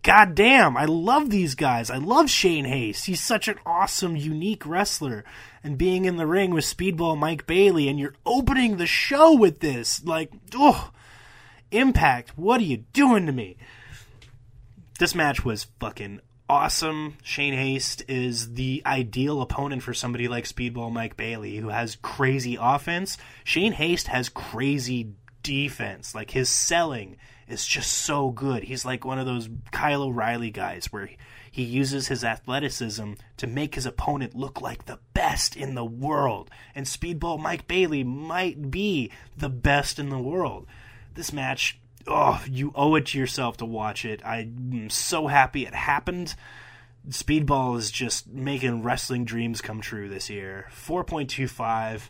God 0.04 0.36
damn, 0.36 0.78
I 0.78 0.86
love 0.86 1.30
these 1.30 1.56
guys. 1.56 1.90
I 1.90 1.98
love 1.98 2.30
Shane 2.30 2.66
Haste. 2.66 3.06
He's 3.06 3.22
such 3.22 3.48
an 3.48 3.60
awesome, 3.66 4.16
unique 4.16 4.66
wrestler. 4.66 5.26
And 5.64 5.78
being 5.78 6.06
in 6.06 6.16
the 6.16 6.28
ring 6.28 6.54
with 6.54 6.64
Speedball 6.64 7.18
Mike 7.18 7.46
Bailey, 7.46 7.90
and 7.90 8.00
you're 8.00 8.16
opening 8.26 8.78
the 8.78 8.88
show 8.88 9.36
with 9.36 9.60
this. 9.60 10.04
Like, 10.06 10.32
oh, 10.56 10.92
Impact, 11.72 12.38
what 12.38 12.62
are 12.62 12.66
you 12.66 12.78
doing 12.94 13.26
to 13.26 13.34
me? 13.34 13.58
This 15.00 15.14
match 15.14 15.44
was 15.44 15.68
fucking 15.80 16.22
awesome. 16.50 17.16
Shane 17.24 17.54
Haste 17.54 18.04
is 18.08 18.54
the 18.54 18.82
ideal 18.86 19.42
opponent 19.42 19.84
for 19.84 19.94
somebody 19.94 20.28
like 20.28 20.46
Speedball 20.46 20.92
Mike 20.92 21.18
Bailey, 21.18 21.58
who 21.58 21.70
has 21.70 21.98
crazy 21.98 22.58
offense. 22.60 23.18
Shane 23.44 23.74
Haste 23.74 24.08
has 24.08 24.30
crazy 24.30 25.14
defense. 25.44 26.14
Like 26.16 26.32
his 26.32 26.50
selling 26.50 27.18
is 27.48 27.66
just 27.66 27.92
so 27.92 28.30
good. 28.32 28.64
He's 28.64 28.86
like 28.86 29.06
one 29.06 29.20
of 29.20 29.26
those 29.26 29.50
Kyle 29.72 30.04
O'Reilly 30.04 30.52
guys 30.52 30.88
where 30.92 31.10
he 31.52 31.64
uses 31.64 32.08
his 32.08 32.24
athleticism 32.24 33.14
to 33.38 33.48
make 33.48 33.76
his 33.76 33.86
opponent 33.86 34.36
look 34.36 34.62
like 34.62 34.86
the 34.86 35.00
best 35.14 35.56
in 35.56 35.76
the 35.76 35.86
world. 35.86 36.50
And 36.76 36.86
Speedball 36.86 37.40
Mike 37.40 37.68
Bailey 37.68 38.04
might 38.04 38.70
be 38.70 39.12
the 39.38 39.50
best 39.50 40.00
in 40.00 40.10
the 40.10 40.20
world. 40.20 40.68
This 41.14 41.34
match 41.34 41.80
oh, 42.08 42.44
you 42.50 42.72
owe 42.76 42.96
it 42.96 43.08
to 43.08 43.20
yourself 43.20 43.58
to 43.58 43.66
watch 43.66 44.06
it. 44.06 44.26
I'm 44.26 44.90
so 44.90 45.28
happy 45.28 45.66
it 45.66 45.74
happened. 45.74 46.36
Speedball 47.10 47.78
is 47.78 47.92
just 47.92 48.28
making 48.28 48.84
wrestling 48.84 49.26
dreams 49.26 49.62
come 49.62 49.82
true 49.82 50.10
this 50.10 50.30
year. 50.30 50.68
4.25. 50.72 52.10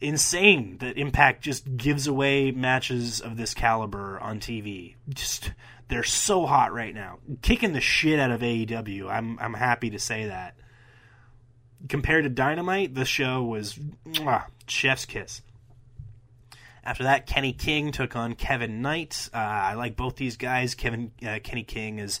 Insane 0.00 0.78
that 0.78 0.98
Impact 0.98 1.42
just 1.42 1.76
gives 1.76 2.06
away 2.06 2.50
matches 2.50 3.20
of 3.20 3.36
this 3.36 3.54
caliber 3.54 4.18
on 4.20 4.40
TV. 4.40 4.94
Just 5.08 5.52
they're 5.88 6.02
so 6.02 6.46
hot 6.46 6.72
right 6.72 6.94
now. 6.94 7.18
Kicking 7.42 7.72
the 7.72 7.80
shit 7.80 8.18
out 8.18 8.30
of 8.30 8.40
AEW. 8.40 9.08
I'm 9.08 9.38
I'm 9.38 9.54
happy 9.54 9.90
to 9.90 9.98
say 9.98 10.26
that. 10.26 10.56
Compared 11.88 12.24
to 12.24 12.30
Dynamite, 12.30 12.94
the 12.94 13.04
show 13.04 13.42
was 13.42 13.74
mwah, 14.06 14.44
chef's 14.66 15.04
kiss. 15.04 15.42
After 16.84 17.04
that, 17.04 17.26
Kenny 17.26 17.54
King 17.54 17.92
took 17.92 18.14
on 18.14 18.34
Kevin 18.34 18.82
Knight. 18.82 19.30
Uh, 19.32 19.38
I 19.38 19.74
like 19.74 19.96
both 19.96 20.16
these 20.16 20.36
guys. 20.36 20.74
Kevin 20.74 21.12
uh, 21.26 21.38
Kenny 21.42 21.64
King 21.64 21.98
is 21.98 22.20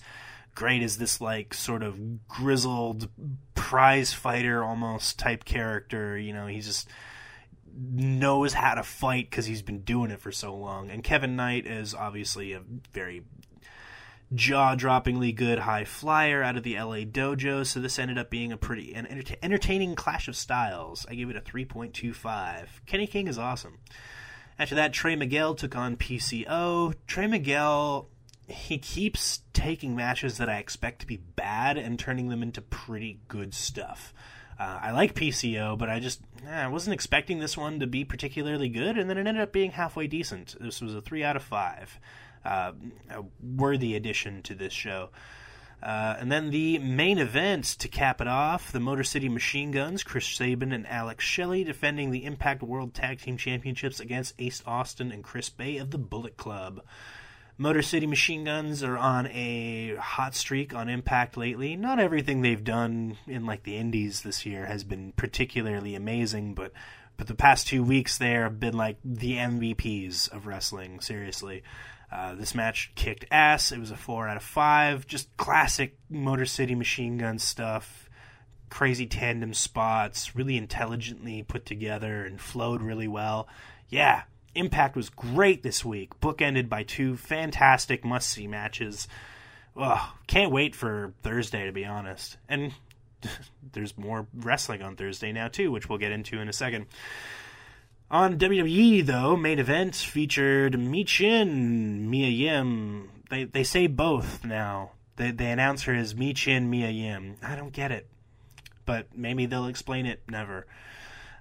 great 0.54 0.82
as 0.82 0.96
this 0.96 1.20
like 1.20 1.52
sort 1.52 1.82
of 1.82 2.26
grizzled 2.28 3.08
prize 3.54 4.12
fighter 4.12 4.64
almost 4.64 5.18
type 5.18 5.44
character. 5.44 6.16
You 6.16 6.32
know, 6.32 6.46
he 6.46 6.60
just 6.60 6.88
knows 7.76 8.54
how 8.54 8.74
to 8.74 8.82
fight 8.82 9.28
because 9.28 9.46
he's 9.46 9.62
been 9.62 9.80
doing 9.80 10.10
it 10.10 10.20
for 10.20 10.32
so 10.32 10.54
long. 10.54 10.90
And 10.90 11.04
Kevin 11.04 11.36
Knight 11.36 11.66
is 11.66 11.94
obviously 11.94 12.52
a 12.52 12.62
very 12.92 13.22
jaw-droppingly 14.34 15.34
good 15.34 15.58
high 15.60 15.84
flyer 15.84 16.42
out 16.42 16.56
of 16.56 16.62
the 16.62 16.76
LA 16.76 17.04
dojo. 17.04 17.66
So 17.66 17.80
this 17.80 17.98
ended 17.98 18.16
up 18.16 18.30
being 18.30 18.52
a 18.52 18.56
pretty 18.56 18.94
an 18.94 19.06
entertaining 19.42 19.94
clash 19.94 20.28
of 20.28 20.36
styles. 20.36 21.04
I 21.08 21.14
give 21.14 21.28
it 21.30 21.36
a 21.36 21.40
3.25. 21.40 22.66
Kenny 22.86 23.06
King 23.06 23.28
is 23.28 23.38
awesome. 23.38 23.78
After 24.58 24.74
that, 24.76 24.92
Trey 24.92 25.16
Miguel 25.16 25.54
took 25.54 25.76
on 25.76 25.96
PCO. 25.96 26.94
Trey 27.06 27.26
Miguel, 27.26 28.08
he 28.46 28.78
keeps 28.78 29.40
taking 29.52 29.96
matches 29.96 30.38
that 30.38 30.48
I 30.48 30.58
expect 30.58 31.00
to 31.00 31.06
be 31.06 31.16
bad 31.16 31.76
and 31.76 31.98
turning 31.98 32.28
them 32.28 32.42
into 32.42 32.60
pretty 32.60 33.20
good 33.28 33.54
stuff. 33.54 34.14
Uh, 34.58 34.78
I 34.82 34.90
like 34.92 35.14
PCO, 35.14 35.76
but 35.76 35.88
I 35.88 35.98
just 35.98 36.20
eh, 36.46 36.64
I 36.64 36.68
wasn't 36.68 36.94
expecting 36.94 37.40
this 37.40 37.56
one 37.56 37.80
to 37.80 37.86
be 37.86 38.04
particularly 38.04 38.68
good, 38.68 38.96
and 38.96 39.10
then 39.10 39.18
it 39.18 39.26
ended 39.26 39.42
up 39.42 39.52
being 39.52 39.72
halfway 39.72 40.06
decent. 40.06 40.54
This 40.60 40.80
was 40.80 40.94
a 40.94 41.02
three 41.02 41.24
out 41.24 41.34
of 41.34 41.42
five, 41.42 41.98
uh, 42.44 42.72
a 43.10 43.24
worthy 43.42 43.96
addition 43.96 44.42
to 44.42 44.54
this 44.54 44.72
show. 44.72 45.10
Uh, 45.84 46.16
and 46.18 46.32
then 46.32 46.48
the 46.48 46.78
main 46.78 47.18
event 47.18 47.64
to 47.64 47.88
cap 47.88 48.22
it 48.22 48.26
off 48.26 48.72
the 48.72 48.80
Motor 48.80 49.04
City 49.04 49.28
Machine 49.28 49.70
Guns, 49.70 50.02
Chris 50.02 50.24
Sabin 50.24 50.72
and 50.72 50.86
Alex 50.86 51.26
Shelley 51.26 51.62
defending 51.62 52.10
the 52.10 52.24
Impact 52.24 52.62
World 52.62 52.94
Tag 52.94 53.20
Team 53.20 53.36
Championships 53.36 54.00
against 54.00 54.34
Ace 54.38 54.62
Austin 54.66 55.12
and 55.12 55.22
Chris 55.22 55.50
Bey 55.50 55.76
of 55.76 55.90
the 55.90 55.98
Bullet 55.98 56.38
Club. 56.38 56.80
Motor 57.58 57.82
City 57.82 58.06
Machine 58.06 58.44
Guns 58.44 58.82
are 58.82 58.96
on 58.96 59.26
a 59.26 59.94
hot 59.96 60.34
streak 60.34 60.74
on 60.74 60.88
Impact 60.88 61.36
lately. 61.36 61.76
Not 61.76 62.00
everything 62.00 62.40
they've 62.40 62.64
done 62.64 63.18
in 63.26 63.44
like 63.44 63.64
the 63.64 63.76
Indies 63.76 64.22
this 64.22 64.46
year 64.46 64.64
has 64.64 64.84
been 64.84 65.12
particularly 65.16 65.94
amazing, 65.94 66.54
but 66.54 66.72
but 67.16 67.28
the 67.28 67.34
past 67.34 67.68
two 67.68 67.84
weeks 67.84 68.16
they 68.18 68.30
have 68.30 68.58
been 68.58 68.76
like 68.76 68.96
the 69.04 69.36
MVPs 69.36 70.32
of 70.32 70.46
wrestling. 70.46 71.00
Seriously, 71.00 71.62
uh, 72.10 72.34
this 72.34 72.54
match 72.54 72.92
kicked 72.94 73.24
ass. 73.30 73.72
It 73.72 73.78
was 73.78 73.90
a 73.90 73.96
four 73.96 74.28
out 74.28 74.36
of 74.36 74.42
five. 74.42 75.06
Just 75.06 75.34
classic 75.36 75.96
Motor 76.08 76.46
City 76.46 76.74
Machine 76.74 77.18
Gun 77.18 77.38
stuff. 77.38 78.08
Crazy 78.70 79.06
tandem 79.06 79.54
spots, 79.54 80.34
really 80.34 80.56
intelligently 80.56 81.42
put 81.42 81.64
together 81.64 82.24
and 82.24 82.40
flowed 82.40 82.82
really 82.82 83.08
well. 83.08 83.46
Yeah, 83.88 84.22
Impact 84.54 84.94
was 84.96 85.10
great 85.10 85.62
this 85.62 85.84
week, 85.84 86.18
bookended 86.20 86.68
by 86.68 86.84
two 86.84 87.16
fantastic 87.16 88.04
must 88.04 88.30
see 88.30 88.46
matches. 88.46 89.08
Ugh, 89.76 90.10
can't 90.28 90.52
wait 90.52 90.76
for 90.76 91.12
Thursday, 91.22 91.66
to 91.66 91.72
be 91.72 91.84
honest. 91.84 92.36
And 92.48 92.72
there's 93.72 93.98
more 93.98 94.26
wrestling 94.32 94.82
on 94.82 94.94
Thursday 94.94 95.32
now, 95.32 95.48
too, 95.48 95.72
which 95.72 95.88
we'll 95.88 95.98
get 95.98 96.12
into 96.12 96.38
in 96.38 96.48
a 96.48 96.52
second. 96.52 96.86
On 98.10 98.38
WWE, 98.38 99.04
though, 99.04 99.36
main 99.36 99.58
event 99.58 99.96
featured 99.96 100.74
Michin, 100.74 102.00
Mia 102.02 102.28
Yim. 102.28 103.10
They, 103.30 103.44
they 103.44 103.64
say 103.64 103.86
both 103.86 104.44
now. 104.44 104.92
They, 105.16 105.30
they 105.30 105.50
announce 105.50 105.84
her 105.84 105.94
as 105.94 106.14
Michin, 106.14 106.68
Mia 106.68 106.90
Yim. 106.90 107.36
I 107.42 107.56
don't 107.56 107.72
get 107.72 107.90
it. 107.90 108.08
But 108.86 109.16
maybe 109.16 109.46
they'll 109.46 109.66
explain 109.66 110.06
it. 110.06 110.22
Never 110.28 110.66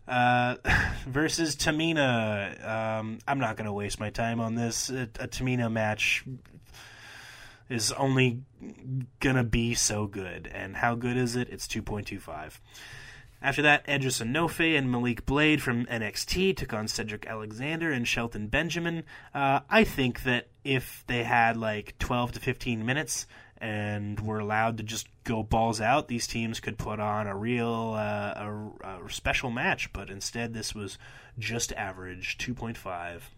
uh, 0.08 0.56
versus 1.08 1.56
Tamina. 1.56 2.66
Um, 2.68 3.20
I'm 3.28 3.40
not 3.40 3.58
going 3.58 3.66
to 3.66 3.74
waste 3.74 4.00
my 4.00 4.10
time 4.10 4.40
on 4.40 4.56
this. 4.56 4.90
A, 4.90 5.04
a 5.20 5.28
Tamina 5.28 5.72
match 5.72 6.26
is 7.70 7.92
only 7.94 8.42
going 9.20 9.36
to 9.36 9.44
be 9.44 9.74
so 9.74 10.08
good. 10.08 10.50
And 10.54 10.76
how 10.76 10.96
good 10.96 11.18
is 11.18 11.36
it? 11.36 11.50
It's 11.50 11.68
2.25. 11.68 12.60
After 13.44 13.62
that, 13.64 13.84
Edris 13.88 14.22
Enofe 14.22 14.78
and 14.78 14.90
Malik 14.90 15.26
Blade 15.26 15.62
from 15.62 15.86
NXT 15.88 16.56
took 16.56 16.74
on 16.74 16.88
Cedric 16.88 17.28
Alexander 17.28 17.92
and 17.92 18.08
Shelton 18.08 18.48
Benjamin. 18.48 19.04
Uh, 19.36 19.60
I 19.70 19.84
think 19.84 20.24
that 20.24 20.48
if 20.64 21.04
they 21.08 21.24
had 21.24 21.58
like 21.58 21.96
12 22.00 22.32
to 22.32 22.40
15 22.40 22.86
minutes, 22.86 23.28
and 23.64 24.20
were 24.20 24.40
allowed 24.40 24.76
to 24.76 24.84
just 24.84 25.08
go 25.24 25.42
balls 25.42 25.80
out, 25.80 26.10
these 26.10 26.28
teams 26.28 26.60
could 26.60 26.78
put 26.78 27.00
on 27.00 27.28
a 27.28 27.36
real 27.36 27.94
uh, 27.96 28.34
a, 28.36 29.06
a 29.06 29.10
special 29.10 29.52
match. 29.52 29.92
But 29.94 30.10
instead, 30.10 30.54
this 30.54 30.76
was 30.76 30.98
just 31.40 31.72
average, 31.72 32.38
two 32.38 32.54
point 32.54 32.78
five. 32.78 33.30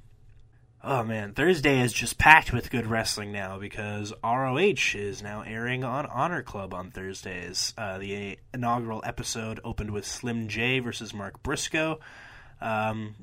Oh 0.87 1.03
man, 1.03 1.33
Thursday 1.33 1.81
is 1.81 1.91
just 1.91 2.19
packed 2.19 2.53
with 2.53 2.69
good 2.69 2.85
wrestling 2.85 3.31
now 3.31 3.57
because 3.57 4.13
ROH 4.23 4.93
is 4.93 5.23
now 5.23 5.41
airing 5.41 5.83
on 5.83 6.05
Honor 6.05 6.43
Club 6.43 6.75
on 6.75 6.91
Thursdays. 6.91 7.73
Uh, 7.75 7.97
the 7.97 8.37
inaugural 8.53 9.01
episode 9.03 9.59
opened 9.63 9.89
with 9.89 10.05
Slim 10.05 10.47
J 10.47 10.77
versus 10.77 11.11
Mark 11.11 11.41
Briscoe. 11.41 11.99
Um, 12.61 13.15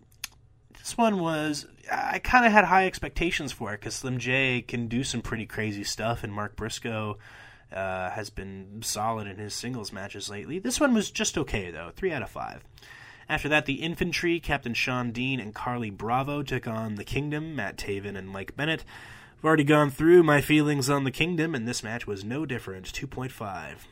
this 0.77 0.99
one 0.99 1.21
was 1.21 1.69
I 1.89 2.19
kind 2.19 2.45
of 2.45 2.51
had 2.51 2.65
high 2.65 2.87
expectations 2.87 3.53
for 3.53 3.73
it 3.73 3.79
because 3.79 3.95
Slim 3.95 4.19
J 4.19 4.63
can 4.63 4.89
do 4.89 5.05
some 5.05 5.23
pretty 5.23 5.47
crazy 5.47 5.85
stuff, 5.85 6.25
and 6.25 6.33
Mark 6.33 6.57
Briscoe 6.57 7.19
uh, 7.73 8.11
has 8.11 8.29
been 8.29 8.81
solid 8.83 9.29
in 9.29 9.37
his 9.37 9.55
singles 9.55 9.93
matches 9.93 10.29
lately. 10.29 10.59
This 10.59 10.81
one 10.81 10.95
was 10.95 11.13
just 11.13 11.39
okay 11.39 11.71
though, 11.71 11.93
three 11.95 12.11
out 12.11 12.23
of 12.23 12.31
five. 12.31 12.65
After 13.29 13.49
that, 13.49 13.67
the 13.67 13.83
infantry, 13.83 14.41
Captain 14.41 14.75
Shawn 14.75 15.13
Dean 15.13 15.41
and 15.41 15.55
Carlie 15.55 15.91
Bravo 15.91 16.43
took 16.43 16.67
on 16.67 16.97
the 16.97 17.05
Kingdom, 17.05 17.57
Matt 17.57 17.77
Taven 17.77 18.17
and 18.17 18.29
Mike 18.29 18.57
Bennett. 18.57 18.85
I've 19.39 19.45
already 19.45 19.65
gone 19.65 19.91
through 19.91 20.23
my 20.23 20.41
feelings 20.41 20.89
on 20.91 21.05
the 21.05 21.11
Kingdom, 21.11 21.55
and 21.55 21.67
this 21.67 21.83
match 21.83 22.07
was 22.07 22.25
no 22.25 22.47
different, 22.47 22.93
2.5. 22.93 23.87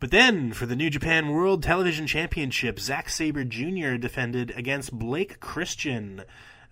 But 0.00 0.12
then, 0.12 0.52
for 0.52 0.66
the 0.66 0.76
New 0.76 0.90
Japan 0.90 1.30
World 1.30 1.62
Television 1.62 2.06
Championship, 2.06 2.78
Zack 2.78 3.08
Sabre 3.08 3.42
Jr. 3.42 3.96
defended 3.96 4.52
against 4.56 4.96
Blake 4.96 5.40
Christian. 5.40 6.22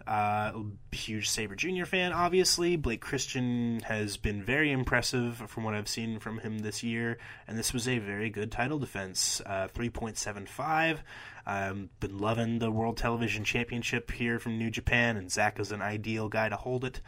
Uh, 0.07 0.53
huge 0.93 1.29
Sabre 1.29 1.57
Jr. 1.57 1.85
fan, 1.85 2.13
obviously. 2.13 2.77
Blake 2.77 3.01
Christian 3.01 3.81
has 3.81 4.17
been 4.17 4.43
very 4.43 4.71
impressive 4.71 5.37
from 5.49 5.65
what 5.65 5.75
I've 5.75 5.89
seen 5.89 6.21
from 6.21 6.39
him 6.39 6.59
this 6.61 6.83
year, 6.83 7.19
and 7.49 7.59
this 7.59 7.73
was 7.73 7.89
a 7.89 7.99
very 7.99 8.31
good 8.31 8.53
title 8.53 8.79
defense. 8.79 9.43
Uh, 9.45 9.69
3.75. 9.75 10.99
I've 11.45 12.01
been 12.01 12.19
loving 12.19 12.59
the 12.59 12.71
World 12.71 12.97
Television 12.97 13.45
Championship 13.45 14.11
here 14.11 14.39
from 14.39 14.59
New 14.59 14.71
Japan, 14.71 15.17
and 15.17 15.31
Zack 15.31 15.59
is 15.59 15.73
an 15.73 15.83
ideal 15.83 16.29
guy 16.29 16.49
to 16.49 16.57
hold 16.57 16.85
it 16.85 17.01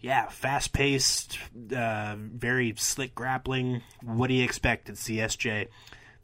yeah, 0.00 0.28
fast 0.28 0.72
paced, 0.72 1.38
uh, 1.74 2.16
very 2.18 2.74
slick 2.76 3.14
grappling. 3.14 3.82
What 4.02 4.28
do 4.28 4.34
you 4.34 4.44
expect 4.44 4.88
at 4.88 4.96
ZSJ? 4.96 5.68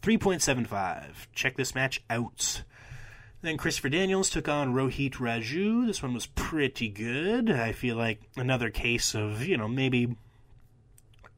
3.75. 0.03 1.05
Check 1.35 1.57
this 1.57 1.75
match 1.75 2.03
out. 2.11 2.63
Then 3.43 3.57
Christopher 3.57 3.89
Daniels 3.89 4.31
took 4.31 4.49
on 4.49 4.73
Rohit 4.73 5.15
Raju. 5.15 5.85
This 5.85 6.01
one 6.01 6.15
was 6.15 6.27
pretty 6.27 6.89
good. 6.89 7.51
I 7.51 7.73
feel 7.73 7.97
like 7.97 8.21
another 8.37 8.71
case 8.71 9.17
of, 9.17 9.45
you 9.45 9.57
know, 9.57 9.67
maybe 9.67 10.17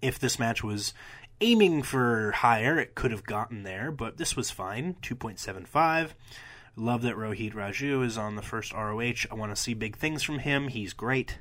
if 0.03 0.19
this 0.19 0.39
match 0.39 0.63
was 0.63 0.93
aiming 1.41 1.83
for 1.83 2.33
higher, 2.33 2.79
it 2.79 2.95
could 2.95 3.11
have 3.11 3.25
gotten 3.25 3.63
there, 3.63 3.91
but 3.91 4.19
this 4.19 4.37
was 4.37 4.51
fine. 4.51 4.97
2.75. 5.01 6.11
Love 6.77 7.01
that 7.03 7.17
Rohit 7.17 7.55
Raju 7.55 8.05
is 8.05 8.19
on 8.19 8.37
the 8.37 8.43
first 8.43 8.75
ROH. 8.75 9.27
I 9.31 9.35
want 9.35 9.55
to 9.55 9.61
see 9.61 9.73
big 9.73 9.97
things 9.97 10.23
from 10.23 10.41
him. 10.41 10.69
He's 10.69 10.93
great. 10.93 11.39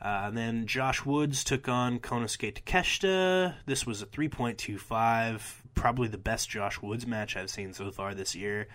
Uh, 0.00 0.30
then 0.30 0.66
Josh 0.66 1.04
Woods 1.04 1.44
took 1.44 1.68
on 1.68 2.00
Konosuke 2.00 2.54
Takeshita. 2.54 3.54
This 3.66 3.86
was 3.86 4.02
a 4.02 4.06
3.25, 4.06 5.40
probably 5.74 6.08
the 6.08 6.18
best 6.18 6.50
Josh 6.50 6.82
Woods 6.82 7.06
match 7.06 7.36
I've 7.36 7.50
seen 7.50 7.72
so 7.72 7.92
far 7.92 8.14
this 8.14 8.34
year. 8.34 8.66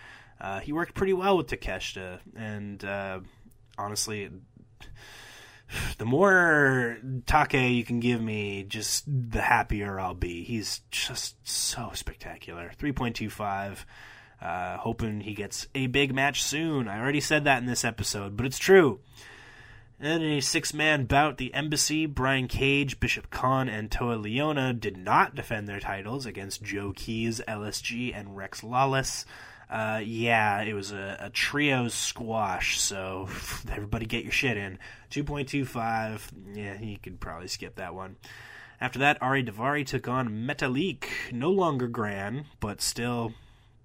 Uh, 0.42 0.58
he 0.58 0.72
worked 0.72 0.94
pretty 0.94 1.12
well 1.12 1.36
with 1.36 1.46
Takeshita, 1.46 2.18
and 2.36 2.84
uh, 2.84 3.20
honestly, 3.78 4.28
the 5.98 6.04
more 6.04 6.98
Take 7.26 7.52
you 7.54 7.84
can 7.84 8.00
give 8.00 8.20
me, 8.20 8.64
just 8.64 9.04
the 9.06 9.40
happier 9.40 10.00
I'll 10.00 10.14
be. 10.14 10.42
He's 10.42 10.80
just 10.90 11.36
so 11.48 11.92
spectacular. 11.94 12.72
3.25. 12.76 13.84
Uh, 14.40 14.76
hoping 14.78 15.20
he 15.20 15.34
gets 15.34 15.68
a 15.76 15.86
big 15.86 16.12
match 16.12 16.42
soon. 16.42 16.88
I 16.88 16.98
already 16.98 17.20
said 17.20 17.44
that 17.44 17.58
in 17.58 17.66
this 17.66 17.84
episode, 17.84 18.36
but 18.36 18.44
it's 18.44 18.58
true. 18.58 18.98
And 20.00 20.20
in 20.20 20.32
a 20.32 20.40
six 20.40 20.74
man 20.74 21.04
bout, 21.04 21.38
the 21.38 21.54
Embassy, 21.54 22.06
Brian 22.06 22.48
Cage, 22.48 22.98
Bishop 22.98 23.30
Kaun, 23.30 23.68
and 23.68 23.88
Toa 23.88 24.16
Liona 24.16 24.78
did 24.78 24.96
not 24.96 25.36
defend 25.36 25.68
their 25.68 25.78
titles 25.78 26.26
against 26.26 26.64
Joe 26.64 26.92
Keys, 26.94 27.40
LSG, 27.46 28.12
and 28.12 28.36
Rex 28.36 28.64
Lawless. 28.64 29.24
Uh, 29.72 30.02
yeah, 30.04 30.60
it 30.60 30.74
was 30.74 30.92
a, 30.92 31.16
a 31.18 31.30
trio 31.30 31.88
squash, 31.88 32.78
so 32.78 33.26
everybody 33.72 34.04
get 34.04 34.22
your 34.22 34.32
shit 34.32 34.58
in. 34.58 34.78
2.25, 35.10 36.20
yeah, 36.52 36.78
you 36.78 36.98
could 36.98 37.18
probably 37.18 37.48
skip 37.48 37.76
that 37.76 37.94
one. 37.94 38.16
After 38.82 38.98
that, 38.98 39.22
Ari 39.22 39.44
Daivari 39.44 39.86
took 39.86 40.08
on 40.08 40.46
Metalik, 40.46 41.06
no 41.32 41.50
longer 41.50 41.88
Gran, 41.88 42.44
but 42.60 42.82
still 42.82 43.32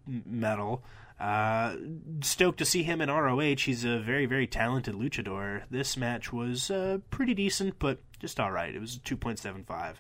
metal. 0.06 0.84
Uh, 1.22 1.78
stoked 2.22 2.58
to 2.58 2.66
see 2.66 2.84
him 2.84 3.00
in 3.00 3.10
ROH. 3.10 3.56
He's 3.60 3.86
a 3.86 3.98
very, 3.98 4.26
very 4.26 4.46
talented 4.46 4.94
luchador. 4.94 5.64
This 5.72 5.96
match 5.96 6.34
was 6.34 6.70
uh, 6.70 6.98
pretty 7.12 7.34
decent, 7.34 7.80
but 7.80 8.00
just 8.20 8.42
all 8.42 8.52
right. 8.52 8.76
It 8.76 8.82
was 8.82 8.98
2.75. 8.98 9.94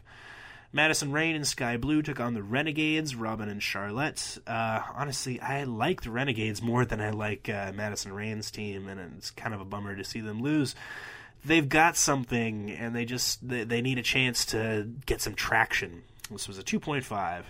Madison 0.73 1.11
Rayne 1.11 1.35
and 1.35 1.47
Sky 1.47 1.77
Blue 1.77 2.01
took 2.01 2.19
on 2.19 2.33
the 2.33 2.43
Renegades, 2.43 3.15
Robin 3.15 3.47
and 3.47 3.63
Charlotte. 3.63 4.37
Uh, 4.45 4.81
honestly, 4.93 5.39
I 5.39 5.63
like 5.63 6.01
the 6.01 6.11
Renegades 6.11 6.61
more 6.61 6.83
than 6.83 6.99
I 6.99 7.11
like 7.11 7.47
uh, 7.49 7.71
Madison 7.73 8.11
Rayne's 8.13 8.51
team, 8.51 8.87
and 8.87 8.99
it's 9.17 9.31
kind 9.31 9.53
of 9.53 9.61
a 9.61 9.65
bummer 9.65 9.95
to 9.95 10.03
see 10.03 10.19
them 10.19 10.41
lose. 10.41 10.75
They've 11.45 11.67
got 11.67 11.95
something, 11.95 12.69
and 12.71 12.95
they 12.95 13.05
just 13.05 13.47
they, 13.47 13.63
they 13.63 13.81
need 13.81 13.97
a 13.97 14.03
chance 14.03 14.45
to 14.47 14.89
get 15.05 15.21
some 15.21 15.35
traction. 15.35 16.03
This 16.29 16.47
was 16.47 16.59
a 16.59 16.63
2.5. 16.63 17.43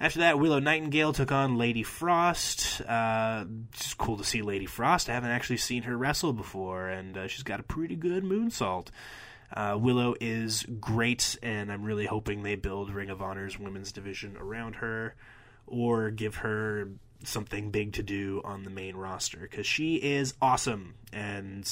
After 0.00 0.18
that, 0.18 0.40
Willow 0.40 0.58
Nightingale 0.58 1.12
took 1.12 1.30
on 1.30 1.56
Lady 1.56 1.84
Frost. 1.84 2.80
Uh, 2.80 3.44
it's 3.72 3.94
cool 3.94 4.16
to 4.16 4.24
see 4.24 4.42
Lady 4.42 4.66
Frost. 4.66 5.08
I 5.08 5.12
haven't 5.12 5.30
actually 5.30 5.58
seen 5.58 5.84
her 5.84 5.96
wrestle 5.96 6.32
before, 6.32 6.88
and 6.88 7.16
uh, 7.16 7.28
she's 7.28 7.44
got 7.44 7.60
a 7.60 7.62
pretty 7.62 7.94
good 7.94 8.24
moonsault. 8.24 8.88
Uh, 9.54 9.78
Willow 9.80 10.14
is 10.20 10.66
great, 10.80 11.38
and 11.42 11.70
I'm 11.70 11.84
really 11.84 12.06
hoping 12.06 12.42
they 12.42 12.56
build 12.56 12.90
Ring 12.90 13.08
of 13.08 13.22
Honor's 13.22 13.58
women's 13.58 13.92
division 13.92 14.36
around 14.36 14.76
her. 14.76 15.14
or 15.66 16.10
give 16.10 16.36
her 16.36 16.88
something 17.24 17.70
big 17.70 17.94
to 17.94 18.02
do 18.02 18.42
on 18.44 18.64
the 18.64 18.70
main 18.70 18.94
roster 18.96 19.38
because 19.38 19.66
she 19.66 19.94
is 19.96 20.34
awesome 20.42 20.94
and 21.12 21.66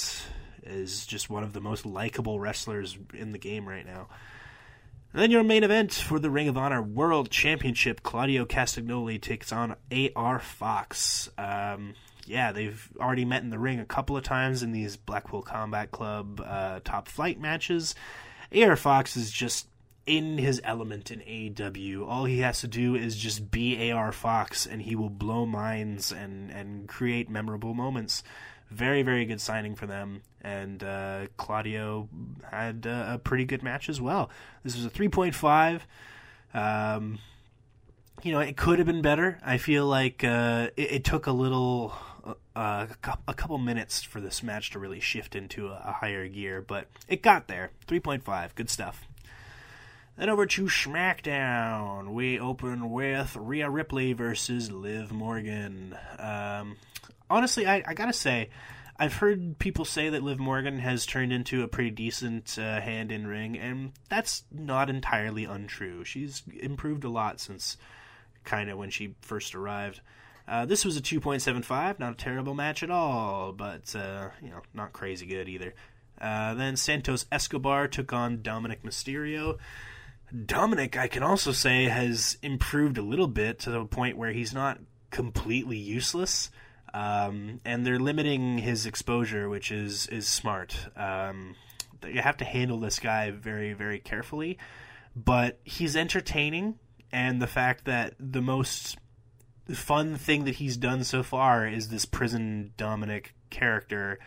is 0.65 1.05
just 1.07 1.29
one 1.29 1.43
of 1.43 1.53
the 1.53 1.61
most 1.61 1.85
likable 1.85 2.41
wrestlers 2.41 2.97
in 3.13 3.33
the 3.33 3.39
game 3.39 3.69
right 3.69 3.85
now. 3.85 4.09
And 5.13 5.21
then 5.21 5.31
your 5.31 5.45
main 5.45 5.63
event 5.63 5.93
for 5.93 6.19
the 6.19 6.31
Ring 6.31 6.49
of 6.49 6.57
Honor 6.57 6.81
World 6.81 7.29
Championship, 7.31 8.03
Claudio 8.03 8.47
Castagnoli 8.47 9.21
takes 9.21 9.53
on 9.53 9.77
AR 10.17 10.39
Fox. 10.39 11.29
Um, 11.37 11.95
yeah, 12.27 12.53
they've 12.53 12.89
already 12.99 13.25
met 13.25 13.43
in 13.43 13.51
the 13.51 13.59
ring 13.59 13.81
a 13.81 13.85
couple 13.85 14.17
of 14.17 14.23
times 14.23 14.63
in 14.63 14.73
these 14.73 14.97
Blackpool 14.97 15.43
Combat 15.43 15.91
Club 15.91 16.41
uh, 16.45 16.81
top 16.85 17.09
flight 17.09 17.41
matches. 17.41 17.95
AR 18.55 18.77
Fox 18.77 19.17
is 19.17 19.31
just 19.31 19.67
in 20.07 20.39
his 20.39 20.61
element 20.65 21.11
in 21.11 21.21
AEW. 21.21 22.07
All 22.07 22.25
he 22.25 22.41
has 22.41 22.61
to 22.61 22.69
do 22.69 22.95
is 22.95 23.17
just 23.17 23.51
be 23.51 23.91
AR 23.91 24.13
Fox, 24.13 24.67
and 24.67 24.83
he 24.83 24.95
will 24.95 25.11
blow 25.11 25.47
minds 25.47 26.13
and 26.13 26.51
and 26.51 26.89
create 26.89 27.29
memorable 27.29 27.75
moments. 27.75 28.23
Very 28.71 29.03
very 29.03 29.25
good 29.25 29.41
signing 29.41 29.75
for 29.75 29.87
them, 29.87 30.23
and 30.41 30.83
uh, 30.83 31.27
Claudio 31.37 32.09
had 32.51 32.87
uh, 32.87 33.07
a 33.11 33.19
pretty 33.19 33.45
good 33.45 33.63
match 33.63 33.89
as 33.89 34.01
well. 34.01 34.31
This 34.63 34.77
was 34.77 34.85
a 34.85 34.91
three 34.91 35.09
point 35.09 35.35
five. 35.35 35.87
Um, 36.55 37.19
you 38.23 38.33
know, 38.33 38.41
it 38.41 38.57
could 38.57 38.79
have 38.79 38.87
been 38.87 39.03
better. 39.03 39.39
I 39.45 39.59
feel 39.59 39.87
like 39.87 40.23
uh, 40.23 40.69
it, 40.77 40.93
it, 40.93 41.05
took 41.05 41.27
a 41.27 41.33
little, 41.33 41.95
uh, 42.55 42.87
a 43.27 43.35
couple 43.35 43.59
minutes 43.59 44.03
for 44.03 44.21
this 44.21 44.43
match 44.43 44.71
to 44.71 44.79
really 44.79 45.01
shift 45.01 45.35
into 45.35 45.69
a, 45.69 45.83
a 45.85 45.93
higher 45.93 46.29
gear, 46.29 46.61
but 46.61 46.87
it 47.09 47.23
got 47.23 47.49
there. 47.49 47.71
3.5, 47.87 48.55
good 48.55 48.69
stuff. 48.69 49.07
Then 50.17 50.29
over 50.29 50.45
to 50.45 50.65
SmackDown, 50.65 52.13
we 52.13 52.39
open 52.39 52.91
with 52.91 53.35
Rhea 53.35 53.71
Ripley 53.71 54.13
versus 54.13 54.71
Liv 54.71 55.11
Morgan. 55.11 55.97
Um, 56.19 56.77
honestly, 57.31 57.67
I, 57.67 57.83
I, 57.87 57.95
gotta 57.95 58.13
say, 58.13 58.51
I've 58.99 59.15
heard 59.15 59.59
people 59.59 59.87
say 59.87 60.11
that 60.11 60.23
Liv 60.23 60.39
Morgan 60.39 60.79
has 60.81 61.07
turned 61.07 61.33
into 61.33 61.63
a 61.63 61.69
pretty 61.69 61.91
decent 61.91 62.59
uh, 62.59 62.83
hand 62.83 63.11
in 63.11 63.27
ring, 63.27 63.59
and 63.59 63.93
that's 64.11 64.45
not 64.53 64.91
entirely 64.91 65.45
untrue. 65.45 66.05
She's 66.05 66.43
improved 66.61 67.05
a 67.05 67.09
lot 67.09 67.41
since 67.41 67.79
kind 68.45 68.69
of 68.69 68.77
when 68.77 68.91
she 68.91 69.15
first 69.23 69.55
arrived. 69.55 70.03
Uh, 70.47 70.67
this 70.67 70.85
was 70.85 70.97
a 70.97 71.01
2.75, 71.01 71.99
not 71.99 72.13
a 72.13 72.17
terrible 72.17 72.55
match 72.55 72.83
at 72.83 72.91
all, 72.91 73.53
but 73.53 73.95
uh, 73.95 74.29
you 74.43 74.51
know, 74.51 74.61
not 74.75 74.93
crazy 74.93 75.27
good 75.27 75.49
either. 75.49 75.75
Uh, 76.21 76.55
then 76.55 76.77
Santos 76.77 77.27
Escobar 77.33 77.89
took 77.89 78.13
on 78.13 78.43
Dominic 78.43 78.83
Mysterio. 78.83 79.59
Dominic, 80.47 80.97
I 80.97 81.09
can 81.09 81.23
also 81.23 81.53
say, 81.53 81.85
has 81.85 82.39
improved 82.43 82.97
a 82.97 83.03
little 83.03 83.27
bit 83.27 83.59
to 83.61 83.71
the 83.71 83.85
point 83.85 84.17
where 84.17 84.33
he's 84.33 84.55
not 84.55 84.79
completely 85.11 85.77
useless. 85.77 86.51
Um, 86.95 87.61
and 87.65 87.87
they're 87.87 87.99
limiting 87.99 88.59
his 88.59 88.85
exposure, 88.85 89.49
which 89.49 89.73
is 89.73 90.07
is 90.09 90.29
smart. 90.29 90.77
Um, 90.95 91.57
you 92.07 92.21
have 92.21 92.37
to 92.39 92.45
handle 92.45 92.79
this 92.81 92.99
guy 92.99 93.31
very 93.31 93.73
very 93.73 93.99
carefully, 93.99 94.59
but 95.17 95.59
he's 95.65 95.97
entertaining 95.97 96.79
and 97.11 97.41
the 97.41 97.47
fact 97.47 97.87
that 97.87 98.15
the 98.19 98.43
most 98.43 98.97
fun 99.77 100.17
thing 100.17 100.45
that 100.45 100.57
he's 100.57 100.77
done 100.77 101.05
so 101.05 101.23
far 101.23 101.67
is 101.67 101.89
this 101.89 102.05
prison 102.05 102.73
Dominic 102.77 103.35
character. 103.51 104.19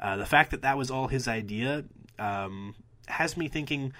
Uh, 0.00 0.16
the 0.16 0.26
fact 0.26 0.50
that 0.50 0.62
that 0.62 0.76
was 0.76 0.90
all 0.90 1.08
his 1.08 1.28
idea 1.28 1.84
um, 2.18 2.74
has 3.08 3.36
me 3.36 3.48
thinking 3.48 3.92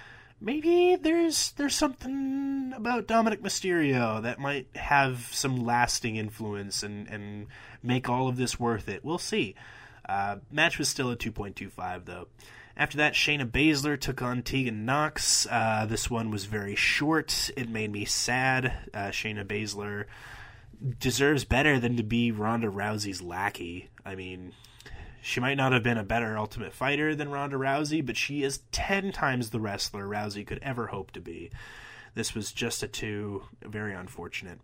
maybe 0.43 0.97
there's 0.97 1.51
there's 1.53 1.75
something 1.75 2.73
about 2.75 3.07
Dominic 3.07 3.41
Mysterio 3.41 4.21
that 4.21 4.39
might 4.39 4.67
have 4.75 5.29
some 5.31 5.65
lasting 5.65 6.17
influence 6.17 6.83
and 6.83 7.07
and 7.07 7.47
make 7.81 8.09
all 8.09 8.27
of 8.27 8.35
this 8.35 8.59
worth 8.59 8.89
it. 8.89 9.03
We'll 9.03 9.17
see. 9.17 9.55
Uh, 10.07 10.37
match 10.51 10.77
was 10.77 10.89
still 10.89 11.09
a 11.11 11.15
2.25 11.15 12.05
though. 12.05 12.27
After 12.75 12.97
that, 12.97 13.13
Shayna 13.13 13.49
Baszler 13.49 13.99
took 13.99 14.21
on 14.21 14.41
Tegan 14.41 14.83
Knox. 14.83 15.45
Uh, 15.49 15.85
this 15.87 16.09
one 16.09 16.31
was 16.31 16.45
very 16.45 16.75
short. 16.75 17.51
It 17.55 17.69
made 17.69 17.91
me 17.91 18.03
sad. 18.03 18.89
Uh, 18.93 19.09
Shayna 19.09 19.45
Baszler 19.45 20.05
deserves 20.99 21.45
better 21.45 21.79
than 21.79 21.97
to 21.97 22.03
be 22.03 22.31
Ronda 22.31 22.67
Rousey's 22.67 23.21
lackey. 23.21 23.89
I 24.05 24.15
mean, 24.15 24.53
she 25.21 25.39
might 25.39 25.55
not 25.55 25.71
have 25.71 25.83
been 25.83 25.97
a 25.97 26.03
better 26.03 26.37
Ultimate 26.37 26.73
Fighter 26.73 27.15
than 27.15 27.31
Ronda 27.31 27.55
Rousey, 27.57 28.05
but 28.05 28.17
she 28.17 28.43
is 28.43 28.59
ten 28.71 29.11
times 29.11 29.49
the 29.49 29.59
wrestler 29.59 30.05
Rousey 30.07 30.45
could 30.45 30.59
ever 30.61 30.87
hope 30.87 31.11
to 31.11 31.21
be. 31.21 31.51
This 32.15 32.35
was 32.35 32.51
just 32.51 32.83
a 32.83 32.87
two, 32.87 33.43
very 33.63 33.93
unfortunate. 33.93 34.59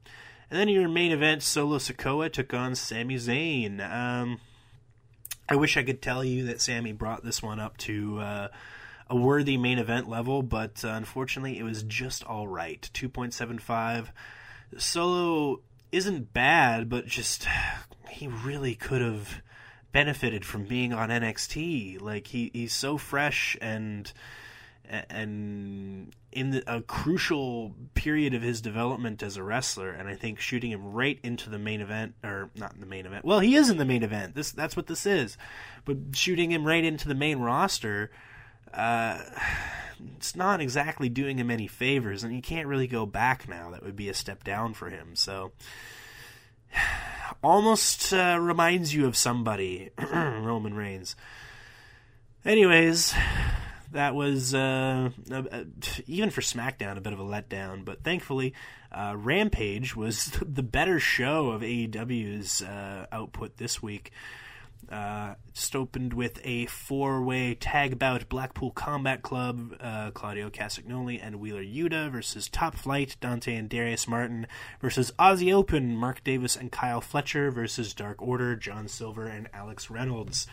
And 0.52 0.60
then 0.60 0.68
your 0.68 0.90
main 0.90 1.12
event, 1.12 1.44
Solo 1.44 1.78
Sikoa 1.78 2.32
took 2.32 2.54
on 2.54 2.76
Sami 2.76 3.16
Zayn. 3.16 3.80
Um, 3.80 4.40
I 5.48 5.56
wish 5.56 5.78
I 5.78 5.84
could 5.84 6.02
tell 6.02 6.24
you 6.24 6.46
that 6.46 6.62
Sami 6.62 6.92
brought 6.92 7.24
this 7.24 7.42
one 7.42 7.60
up 7.60 7.78
to 7.78 8.20
uh, 8.20 8.48
a 9.10 9.16
worthy 9.16 9.58
main 9.58 9.80
event 9.80 10.10
level, 10.10 10.42
but 10.44 10.84
uh, 10.84 10.90
unfortunately, 10.90 11.58
it 11.58 11.64
was 11.64 11.84
just 11.84 12.24
all 12.24 12.48
right. 12.48 12.90
2.75. 12.94 14.10
Solo 14.78 15.62
isn't 15.92 16.34
bad, 16.34 16.90
but 16.90 17.06
just 17.06 17.48
he 18.10 18.28
really 18.28 18.76
could 18.76 19.02
have 19.02 19.42
benefited 19.92 20.46
from 20.46 20.66
being 20.66 20.94
on 20.94 21.10
NXT. 21.10 22.02
Like 22.02 22.28
he 22.28 22.52
he's 22.54 22.74
so 22.74 22.98
fresh 22.98 23.58
and 23.62 24.12
and 24.90 26.12
in 26.32 26.50
the, 26.52 26.64
a 26.68 26.82
crucial 26.82 27.76
period 27.94 28.34
of 28.34 28.42
his 28.42 28.60
development 28.60 29.22
as 29.22 29.38
a 29.38 29.44
wrestler, 29.44 29.92
and 29.92 30.08
I 30.08 30.16
think 30.16 30.40
shooting 30.40 30.72
him 30.72 30.92
right 30.92 31.20
into 31.24 31.50
the 31.50 31.60
main 31.60 31.82
event, 31.82 32.16
or 32.24 32.50
not 32.56 32.74
in 32.74 32.80
the 32.80 32.88
main 32.88 33.06
event. 33.06 33.24
Well, 33.24 33.40
he 33.40 33.56
is 33.56 33.70
in 33.70 33.78
the 33.78 33.86
main 33.86 34.04
event. 34.04 34.36
This 34.36 34.52
that's 34.52 34.76
what 34.76 34.88
this 34.88 35.06
is, 35.06 35.38
but 35.86 35.98
shooting 36.14 36.52
him 36.52 36.66
right 36.66 36.84
into 36.84 37.08
the 37.08 37.16
main 37.16 37.40
roster, 37.40 38.10
uh, 38.74 39.20
it's 40.16 40.36
not 40.36 40.62
exactly 40.62 41.10
doing 41.10 41.38
him 41.38 41.52
any 41.52 41.68
favors, 41.68 42.24
and 42.24 42.34
he 42.34 42.42
can't 42.42 42.68
really 42.68 42.88
go 42.88 43.06
back 43.06 43.48
now. 43.48 43.72
That 43.72 43.84
would 43.84 43.96
be 43.96 44.10
a 44.10 44.14
step 44.14 44.44
down 44.44 44.74
for 44.74 44.90
him. 44.90 45.16
So. 45.16 45.52
Almost 47.44 48.12
uh, 48.12 48.38
reminds 48.40 48.94
you 48.94 49.06
of 49.06 49.16
somebody, 49.16 49.92
Roman 50.12 50.74
Reigns. 50.74 51.16
Anyways, 52.44 53.14
that 53.92 54.16
was 54.16 54.54
uh, 54.54 55.10
even 56.08 56.30
for 56.30 56.42
SmackDown 56.42 56.98
a 56.98 57.02
bit 57.02 57.14
of 57.14 57.20
a 57.20 57.24
letdown. 57.24 57.86
But 57.86 58.04
thankfully, 58.04 58.54
uh, 58.92 59.16
Rampage 59.18 59.96
was 59.96 60.26
the 60.46 60.64
better 60.64 61.00
show 61.00 61.50
of 61.50 61.62
AEW's 61.62 62.62
uh, 62.62 63.08
output 63.12 63.58
this 63.58 63.82
week. 63.82 64.12
Uh, 64.92 65.36
just 65.54 65.76
opened 65.76 66.14
with 66.14 66.40
a 66.44 66.66
four-way 66.68 67.54
tag 67.54 68.00
bout: 68.00 68.28
Blackpool 68.30 68.72
Combat 68.72 69.22
Club, 69.22 69.76
uh, 69.80 70.12
Claudio 70.12 70.50
Castagnoli 70.50 71.20
and 71.22 71.40
Wheeler 71.40 71.64
Yuta 71.64 72.12
versus 72.12 72.48
Top 72.48 72.76
Flight, 72.76 73.16
Dante 73.20 73.56
and 73.56 73.70
Darius 73.70 74.08
Martin 74.08 74.48
versus 74.82 75.12
Aussie 75.20 75.54
Open, 75.54 75.96
Mark 75.96 76.24
Davis 76.24 76.56
and 76.56 76.72
Kyle 76.72 77.02
Fletcher 77.02 77.52
versus 77.52 77.94
Dark 77.94 78.22
Order, 78.22 78.56
John 78.56 78.88
Silver 78.88 79.28
and 79.28 79.50
Alex 79.54 79.90
Reynolds. 79.90 80.48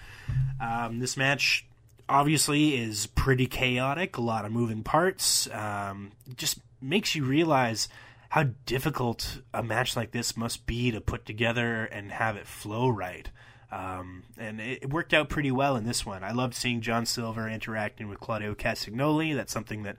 Um, 0.61 0.99
this 0.99 1.17
match 1.17 1.67
obviously 2.09 2.77
is 2.77 3.07
pretty 3.07 3.47
chaotic, 3.47 4.17
a 4.17 4.23
lot 4.23 4.45
of 4.45 4.53
moving 4.53 4.83
parts. 4.83 5.49
Um, 5.51 6.13
just 6.37 6.59
makes 6.81 7.15
you 7.15 7.25
realize 7.25 7.89
how 8.29 8.45
difficult 8.67 9.41
a 9.55 9.63
match 9.63 9.97
like 9.97 10.11
this 10.11 10.37
must 10.37 10.67
be 10.67 10.91
to 10.91 11.01
put 11.01 11.25
together 11.25 11.85
and 11.85 12.13
have 12.13 12.37
it 12.37 12.47
flow 12.47 12.89
right. 12.89 13.31
Um, 13.71 14.23
and 14.39 14.61
it, 14.61 14.91
worked 14.91 15.13
out 15.13 15.29
pretty 15.29 15.51
well 15.51 15.77
in 15.77 15.85
this 15.85 16.07
one. 16.07 16.23
I 16.23 16.33
loved 16.33 16.55
seeing 16.55 16.81
John 16.81 17.05
Silver 17.05 17.49
interacting 17.49 18.09
with 18.09 18.21
Claudio 18.21 18.55
Castagnoli. 18.55 19.35
That's 19.35 19.53
something 19.53 19.83
that 19.83 19.97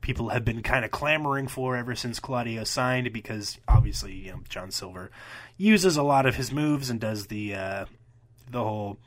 people 0.00 0.30
have 0.30 0.44
been 0.44 0.62
kind 0.62 0.84
of 0.84 0.90
clamoring 0.90 1.48
for 1.48 1.76
ever 1.76 1.94
since 1.94 2.18
Claudio 2.18 2.64
signed 2.64 3.12
because 3.12 3.58
obviously, 3.68 4.12
you 4.14 4.32
know, 4.32 4.40
John 4.48 4.70
Silver 4.70 5.10
uses 5.58 5.96
a 5.96 6.02
lot 6.02 6.24
of 6.26 6.36
his 6.36 6.52
moves 6.52 6.88
and 6.88 6.98
does 6.98 7.26
the 7.26 7.54
uh, 7.54 7.84
the 8.50 8.62
whole 8.62 8.98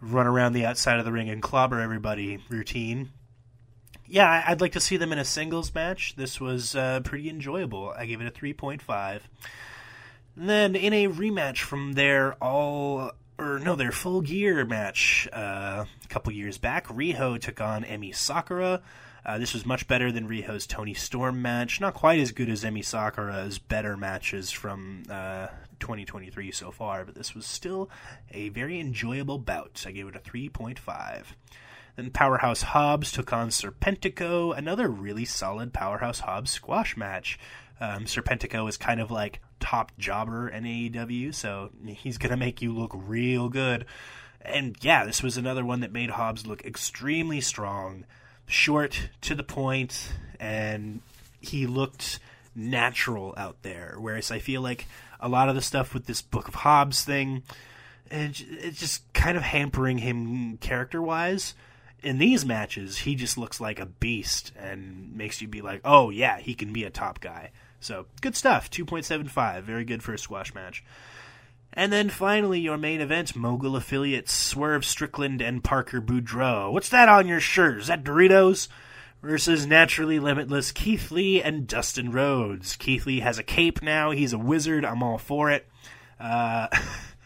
run 0.00 0.26
around 0.26 0.52
the 0.52 0.66
outside 0.66 0.98
of 0.98 1.04
the 1.04 1.12
ring 1.12 1.30
and 1.30 1.42
clobber 1.42 1.80
everybody 1.80 2.38
routine. 2.48 3.10
Yeah, 4.06 4.44
I'd 4.46 4.60
like 4.60 4.72
to 4.72 4.80
see 4.80 4.98
them 4.98 5.12
in 5.12 5.18
a 5.18 5.24
singles 5.24 5.74
match. 5.74 6.14
This 6.16 6.38
was 6.38 6.76
uh, 6.76 7.00
pretty 7.04 7.30
enjoyable. 7.30 7.94
I 7.96 8.04
gave 8.04 8.20
it 8.20 8.26
a 8.26 8.30
3.5. 8.30 9.20
then 10.36 10.76
in 10.76 10.92
a 10.92 11.08
rematch 11.08 11.60
from 11.60 11.94
their 11.94 12.34
all 12.34 13.12
or 13.38 13.58
no, 13.58 13.76
their 13.76 13.92
full 13.92 14.20
gear 14.20 14.64
match 14.64 15.28
uh, 15.32 15.84
a 16.04 16.08
couple 16.08 16.32
years 16.32 16.58
back, 16.58 16.86
Riho 16.88 17.40
took 17.40 17.60
on 17.60 17.84
Emi 17.84 18.14
Sakura. 18.14 18.82
Uh, 19.26 19.38
this 19.38 19.54
was 19.54 19.64
much 19.64 19.88
better 19.88 20.12
than 20.12 20.28
Riho's 20.28 20.66
Toni 20.66 20.94
Storm 20.94 21.40
match. 21.40 21.80
Not 21.80 21.94
quite 21.94 22.20
as 22.20 22.32
good 22.32 22.50
as 22.50 22.62
Emi 22.62 22.84
Sakura's 22.84 23.58
better 23.58 23.96
matches 23.96 24.50
from 24.50 25.04
uh, 25.08 25.48
2023 25.80 26.50
so 26.52 26.70
far, 26.70 27.04
but 27.04 27.14
this 27.14 27.34
was 27.34 27.46
still 27.46 27.88
a 28.32 28.50
very 28.50 28.78
enjoyable 28.78 29.38
bout. 29.38 29.84
I 29.86 29.92
gave 29.92 30.08
it 30.08 30.16
a 30.16 30.18
3.5. 30.18 31.24
Then 31.96 32.10
Powerhouse 32.10 32.62
Hobbs 32.62 33.12
took 33.12 33.32
on 33.32 33.48
Serpentico, 33.48 34.56
another 34.56 34.88
really 34.88 35.24
solid 35.24 35.72
Powerhouse 35.72 36.20
Hobbs 36.20 36.50
squash 36.50 36.96
match. 36.96 37.38
Um, 37.80 38.04
Serpentico 38.04 38.68
is 38.68 38.76
kind 38.76 39.00
of 39.00 39.10
like 39.10 39.40
top 39.60 39.92
jobber 39.98 40.48
in 40.48 40.64
AEW, 40.64 41.34
so 41.34 41.70
he's 41.86 42.18
going 42.18 42.30
to 42.30 42.36
make 42.36 42.62
you 42.62 42.72
look 42.72 42.92
real 42.94 43.48
good. 43.48 43.86
And 44.40 44.76
yeah, 44.80 45.04
this 45.04 45.22
was 45.22 45.36
another 45.36 45.64
one 45.64 45.80
that 45.80 45.92
made 45.92 46.10
Hobbs 46.10 46.46
look 46.46 46.64
extremely 46.64 47.40
strong, 47.40 48.04
short 48.46 49.08
to 49.22 49.34
the 49.34 49.42
point, 49.42 50.12
and 50.38 51.00
he 51.40 51.66
looked 51.66 52.18
natural 52.54 53.34
out 53.36 53.62
there. 53.62 53.96
Whereas 53.98 54.30
I 54.30 54.38
feel 54.38 54.60
like 54.60 54.86
a 55.20 55.28
lot 55.28 55.48
of 55.48 55.54
the 55.54 55.62
stuff 55.62 55.94
with 55.94 56.06
this 56.06 56.20
Book 56.20 56.48
of 56.48 56.56
Hobbs 56.56 57.04
thing, 57.04 57.42
it's 58.10 58.78
just 58.78 59.10
kind 59.14 59.36
of 59.36 59.42
hampering 59.42 59.98
him 59.98 60.58
character 60.58 61.00
wise. 61.00 61.54
In 62.02 62.18
these 62.18 62.44
matches, 62.44 62.98
he 62.98 63.14
just 63.14 63.38
looks 63.38 63.60
like 63.60 63.80
a 63.80 63.86
beast 63.86 64.52
and 64.58 65.16
makes 65.16 65.40
you 65.40 65.48
be 65.48 65.62
like, 65.62 65.80
oh 65.84 66.10
yeah, 66.10 66.38
he 66.38 66.54
can 66.54 66.70
be 66.72 66.84
a 66.84 66.90
top 66.90 67.20
guy. 67.20 67.50
So 67.84 68.06
good 68.22 68.34
stuff. 68.34 68.70
2.75, 68.70 69.62
very 69.62 69.84
good 69.84 70.02
for 70.02 70.14
a 70.14 70.18
squash 70.18 70.54
match. 70.54 70.82
And 71.74 71.92
then 71.92 72.08
finally, 72.08 72.60
your 72.60 72.78
main 72.78 73.02
event, 73.02 73.36
Mogul 73.36 73.76
affiliates 73.76 74.32
Swerve 74.32 74.86
Strickland 74.86 75.42
and 75.42 75.62
Parker 75.62 76.00
Boudreaux. 76.00 76.72
What's 76.72 76.88
that 76.88 77.10
on 77.10 77.26
your 77.26 77.40
shirt? 77.40 77.80
Is 77.80 77.88
that 77.88 78.02
Doritos? 78.02 78.68
Versus 79.22 79.66
Naturally 79.66 80.18
Limitless 80.18 80.70
Keith 80.70 81.10
Lee 81.10 81.42
and 81.42 81.66
Dustin 81.66 82.10
Rhodes. 82.10 82.76
Keith 82.76 83.06
Lee 83.06 83.20
has 83.20 83.38
a 83.38 83.42
cape 83.42 83.82
now. 83.82 84.10
He's 84.10 84.34
a 84.34 84.38
wizard. 84.38 84.84
I'm 84.84 85.02
all 85.02 85.18
for 85.18 85.50
it. 85.50 85.66
Uh, 86.20 86.68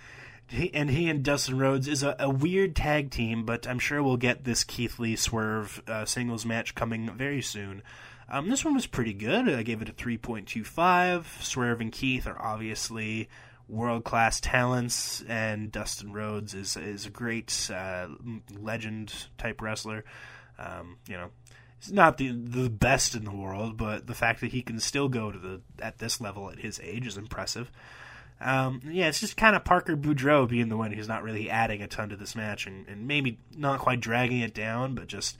and 0.72 0.90
he 0.90 1.09
and 1.09 1.24
Dustin 1.24 1.59
Rhodes 1.59 1.88
is 1.88 2.04
a, 2.04 2.14
a, 2.20 2.30
weird 2.30 2.76
tag 2.76 3.11
team, 3.11 3.44
but 3.44 3.66
I'm 3.66 3.80
sure 3.80 4.00
we'll 4.00 4.16
get 4.16 4.44
this 4.44 4.62
Keith 4.62 5.00
Lee 5.00 5.16
Swerve 5.16 5.82
uh, 5.88 6.04
singles 6.04 6.46
match 6.46 6.76
coming 6.76 7.11
very 7.11 7.42
soon. 7.42 7.82
Um, 8.31 8.51
this 8.51 8.64
one 8.64 8.74
was 8.74 8.87
pretty 8.87 9.14
good. 9.14 9.49
I 9.49 9.62
gave 9.62 9.81
it 9.81 9.89
a 9.89 9.93
3.25. 9.93 11.43
Swerve 11.43 11.81
and 11.81 11.91
Keith 11.91 12.26
are 12.26 12.41
obviously 12.41 13.29
world 13.68 14.05
class 14.05 14.41
talents, 14.41 15.22
and 15.29 15.70
Dustin 15.70 16.12
Rhodes 16.12 16.55
is 16.55 16.76
is 16.76 17.07
a 17.07 17.11
great 17.11 17.70
uh, 17.72 18.09
legend 18.59 19.12
type 19.37 19.61
wrestler. 19.61 20.05
Um, 20.59 20.99
you 21.07 21.16
know, 21.16 21.31
he's 21.81 21.93
not 21.93 22.16
the 22.16 22.33
the 22.33 22.70
best 22.70 23.14
in 23.14 23.24
the 23.24 23.35
world, 23.35 23.76
but 23.76 24.07
the 24.07 24.14
fact 24.14 24.41
that 24.41 24.53
he 24.53 24.62
can 24.62 24.81
still 24.81 25.09
go 25.09 25.31
to 25.31 25.39
the 25.39 25.61
at 25.81 25.99
this 25.99 26.20
level 26.20 26.51
at 26.51 26.59
his 26.59 26.81
age 26.83 27.07
is 27.07 27.16
impressive. 27.16 27.70
Um, 28.41 28.81
yeah, 28.85 29.09
it's 29.09 29.20
just 29.20 29.37
kind 29.37 29.57
of 29.57 29.64
Parker 29.64 29.97
Boudreaux 29.97 30.49
being 30.49 30.68
the 30.68 30.76
one 30.76 30.93
who's 30.93 31.09
not 31.09 31.24
really 31.24 31.51
adding 31.51 31.83
a 31.83 31.89
ton 31.89 32.11
to 32.11 32.16
this 32.16 32.37
match, 32.37 32.66
and, 32.66 32.87
and 32.87 33.07
maybe 33.07 33.39
not 33.57 33.81
quite 33.81 34.01
dragging 34.01 34.41
it 34.41 34.55
down, 34.55 34.95
but 34.95 35.09
just 35.09 35.37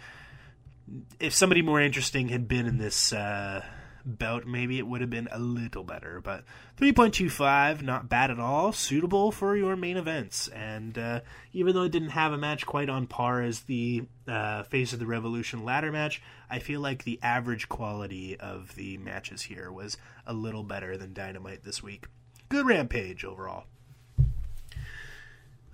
if 1.21 1.35
somebody 1.35 1.63
more 1.63 1.81
interesting 1.81 2.29
had 2.29 2.49
been 2.49 2.67
in 2.67 2.79
this 2.79 3.13
uh, 3.13 3.65
belt, 4.05 4.47
maybe 4.47 4.79
it 4.79 4.87
would 4.87 5.01
have 5.01 5.11
been 5.11 5.29
a 5.31 5.39
little 5.39 5.85
better. 5.85 6.21
But 6.23 6.45
3.25, 6.79 7.83
not 7.83 8.09
bad 8.09 8.31
at 8.31 8.41
all. 8.41 8.73
Suitable 8.73 9.31
for 9.31 9.57
your 9.57 9.77
main 9.77 9.97
events. 9.97 10.49
And 10.49 10.97
uh, 10.97 11.21
even 11.53 11.75
though 11.75 11.83
it 11.83 11.93
didn't 11.93 12.11
have 12.11 12.33
a 12.33 12.39
match 12.39 12.67
quite 12.67 12.89
on 12.89 13.07
par 13.07 13.43
as 13.43 13.61
the 13.61 14.05
uh, 14.27 14.63
Face 14.65 14.93
of 14.93 14.99
the 14.99 15.07
Revolution 15.07 15.65
ladder 15.65 15.93
match, 15.93 16.23
I 16.51 16.59
feel 16.59 16.81
like 16.81 17.05
the 17.05 17.19
average 17.23 17.69
quality 17.69 18.39
of 18.39 18.75
the 18.75 18.99
matches 18.99 19.43
here 19.43 19.71
was 19.71 19.97
a 20.27 20.33
little 20.33 20.63
better 20.63 20.97
than 20.97 21.13
Dynamite 21.13 21.65
this 21.65 21.83
week. 21.83 22.07
Good 22.49 22.67
Rampage 22.67 23.25
overall. 23.25 23.65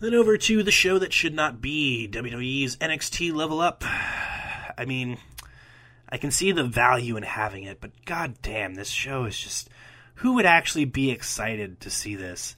Then 0.00 0.14
over 0.14 0.36
to 0.36 0.62
the 0.62 0.72
show 0.72 0.98
that 0.98 1.12
should 1.12 1.34
not 1.34 1.60
be 1.60 2.08
WWE's 2.10 2.76
NXT 2.76 3.32
Level 3.32 3.60
Up. 3.60 3.84
I 4.76 4.84
mean, 4.84 5.18
I 6.08 6.16
can 6.16 6.30
see 6.30 6.52
the 6.52 6.64
value 6.64 7.16
in 7.16 7.22
having 7.22 7.64
it, 7.64 7.80
but 7.80 8.04
god 8.04 8.34
damn, 8.42 8.74
this 8.74 8.88
show 8.88 9.24
is 9.24 9.38
just. 9.38 9.68
Who 10.18 10.34
would 10.34 10.46
actually 10.46 10.84
be 10.84 11.10
excited 11.10 11.80
to 11.80 11.90
see 11.90 12.14
this? 12.14 12.54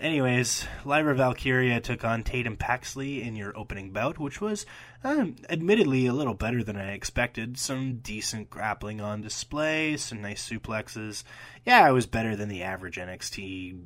Anyways, 0.00 0.64
Lyra 0.84 1.14
Valkyria 1.14 1.80
took 1.80 2.04
on 2.04 2.22
Tatum 2.22 2.56
Paxley 2.56 3.22
in 3.22 3.34
your 3.34 3.56
opening 3.56 3.90
bout, 3.90 4.18
which 4.18 4.40
was 4.40 4.64
um, 5.02 5.34
admittedly 5.48 6.06
a 6.06 6.12
little 6.12 6.34
better 6.34 6.62
than 6.62 6.76
I 6.76 6.92
expected. 6.92 7.58
Some 7.58 7.96
decent 7.96 8.48
grappling 8.48 9.00
on 9.00 9.22
display, 9.22 9.96
some 9.96 10.22
nice 10.22 10.48
suplexes. 10.48 11.24
Yeah, 11.64 11.88
it 11.88 11.92
was 11.92 12.06
better 12.06 12.36
than 12.36 12.48
the 12.48 12.62
average 12.62 12.96
NXT 12.96 13.80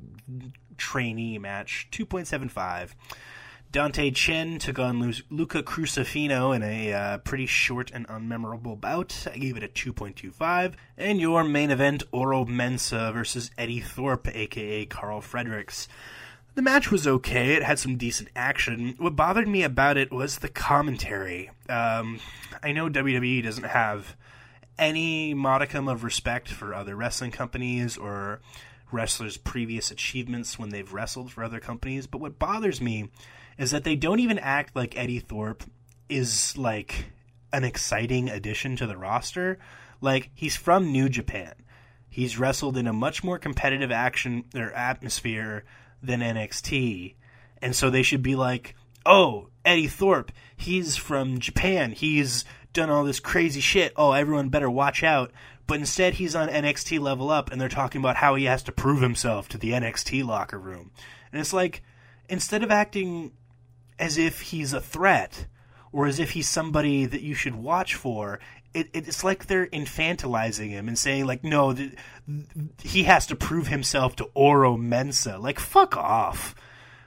trainee 0.77 1.39
match. 1.39 1.87
2.75. 1.91 2.91
Dante 3.73 4.11
Chen 4.11 4.59
took 4.59 4.77
on 4.77 5.15
Luca 5.31 5.63
Crucifino 5.63 6.55
in 6.55 6.61
a 6.61 6.93
uh, 6.93 7.17
pretty 7.17 7.47
short 7.47 7.89
and 7.89 8.07
unmemorable 8.07 8.79
bout. 8.79 9.25
I 9.33 9.39
gave 9.39 9.57
it 9.57 9.63
a 9.63 9.67
2.25. 9.67 10.75
And 10.95 11.19
your 11.19 11.43
main 11.43 11.71
event, 11.71 12.03
Oro 12.11 12.45
Mensah 12.45 13.11
versus 13.11 13.49
Eddy 13.57 13.79
Thorpe, 13.79 14.27
aka 14.31 14.85
Carl 14.85 15.21
Fredericks. 15.21 15.87
The 16.53 16.61
match 16.61 16.91
was 16.91 17.07
okay. 17.07 17.55
It 17.55 17.63
had 17.63 17.79
some 17.79 17.97
decent 17.97 18.29
action. 18.35 18.93
What 18.99 19.15
bothered 19.15 19.47
me 19.47 19.63
about 19.63 19.97
it 19.97 20.11
was 20.11 20.37
the 20.37 20.49
commentary. 20.49 21.49
Um, 21.67 22.19
I 22.61 22.73
know 22.73 22.89
WWE 22.89 23.41
doesn't 23.41 23.63
have 23.63 24.15
any 24.77 25.33
modicum 25.33 25.87
of 25.87 26.03
respect 26.03 26.47
for 26.47 26.75
other 26.75 26.95
wrestling 26.95 27.31
companies 27.31 27.97
or 27.97 28.39
wrestlers' 28.91 29.37
previous 29.37 29.89
achievements 29.89 30.59
when 30.59 30.69
they've 30.69 30.93
wrestled 30.93 31.31
for 31.31 31.43
other 31.43 31.59
companies, 31.59 32.05
but 32.05 32.21
what 32.21 32.37
bothers 32.37 32.79
me 32.79 33.09
is 33.57 33.71
that 33.71 33.83
they 33.83 33.95
don't 33.95 34.19
even 34.19 34.39
act 34.39 34.75
like 34.75 34.97
Eddy 34.97 35.19
Thorpe 35.19 35.63
is 36.09 36.57
like 36.57 37.05
an 37.51 37.63
exciting 37.63 38.29
addition 38.29 38.75
to 38.77 38.87
the 38.87 38.97
roster. 38.97 39.59
Like 40.01 40.31
he's 40.33 40.55
from 40.55 40.91
New 40.91 41.09
Japan. 41.09 41.53
He's 42.09 42.37
wrestled 42.37 42.77
in 42.77 42.87
a 42.87 42.93
much 42.93 43.23
more 43.23 43.39
competitive 43.39 43.91
action 43.91 44.45
or 44.55 44.71
atmosphere 44.73 45.63
than 46.01 46.19
NXT. 46.19 47.15
And 47.61 47.75
so 47.75 47.89
they 47.89 48.03
should 48.03 48.21
be 48.21 48.35
like, 48.35 48.75
"Oh, 49.05 49.49
Eddy 49.63 49.87
Thorpe, 49.87 50.31
he's 50.55 50.97
from 50.97 51.39
Japan. 51.39 51.91
He's 51.91 52.45
done 52.73 52.89
all 52.89 53.03
this 53.03 53.19
crazy 53.19 53.61
shit. 53.61 53.93
Oh, 53.95 54.11
everyone 54.11 54.49
better 54.49 54.69
watch 54.69 55.03
out." 55.03 55.31
But 55.65 55.79
instead, 55.79 56.15
he's 56.15 56.35
on 56.35 56.49
NXT 56.49 56.99
level 56.99 57.29
up, 57.29 57.51
and 57.51 57.59
they're 57.59 57.69
talking 57.69 58.01
about 58.01 58.17
how 58.17 58.35
he 58.35 58.45
has 58.45 58.63
to 58.63 58.71
prove 58.71 59.01
himself 59.01 59.47
to 59.49 59.57
the 59.57 59.71
NXT 59.71 60.25
locker 60.25 60.59
room. 60.59 60.91
And 61.31 61.39
it's 61.39 61.53
like, 61.53 61.81
instead 62.27 62.63
of 62.63 62.71
acting 62.71 63.31
as 64.03 64.17
if 64.17 64.41
he's 64.41 64.73
a 64.73 64.81
threat 64.81 65.47
or 65.93 66.07
as 66.07 66.19
if 66.19 66.31
he's 66.31 66.49
somebody 66.49 67.05
that 67.05 67.21
you 67.21 67.33
should 67.33 67.55
watch 67.55 67.95
for. 67.95 68.41
It, 68.73 68.89
it's 68.93 69.23
like 69.23 69.45
they're 69.45 69.67
infantilizing 69.67 70.71
him 70.71 70.89
and 70.89 70.99
saying 70.99 71.25
like, 71.25 71.41
no, 71.43 71.73
th- 71.73 71.93
he 72.83 73.03
has 73.03 73.25
to 73.27 73.35
prove 73.35 73.67
himself 73.67 74.17
to 74.17 74.29
Oro 74.33 74.75
Mensah. 74.75 75.39
Like, 75.39 75.57
fuck 75.57 75.95
off. 75.95 76.53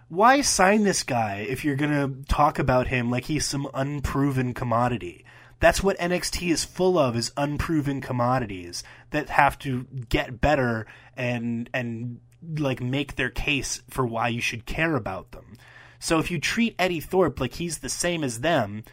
Why 0.08 0.40
sign 0.40 0.84
this 0.84 1.02
guy 1.02 1.44
if 1.46 1.64
you're 1.64 1.76
gonna 1.76 2.12
talk 2.28 2.58
about 2.58 2.86
him 2.86 3.10
like 3.10 3.24
he's 3.24 3.44
some 3.44 3.68
unproven 3.74 4.54
commodity? 4.54 5.26
That's 5.58 5.82
what 5.82 5.98
NXT 5.98 6.50
is 6.50 6.64
full 6.64 6.96
of 6.98 7.14
is 7.16 7.32
unproven 7.36 8.00
commodities 8.00 8.84
that 9.10 9.28
have 9.30 9.58
to 9.60 9.86
get 10.08 10.40
better 10.40 10.86
and 11.16 11.68
and 11.74 12.20
like 12.58 12.80
make 12.80 13.16
their 13.16 13.30
case 13.30 13.82
for 13.90 14.06
why 14.06 14.28
you 14.28 14.40
should 14.40 14.64
care 14.64 14.94
about 14.94 15.32
them. 15.32 15.55
So 15.98 16.18
if 16.18 16.30
you 16.30 16.38
treat 16.38 16.74
Eddy 16.78 17.00
Thorpe 17.00 17.40
like 17.40 17.54
he's 17.54 17.78
the 17.78 17.88
same 17.88 18.22
as 18.22 18.40
them, 18.40 18.84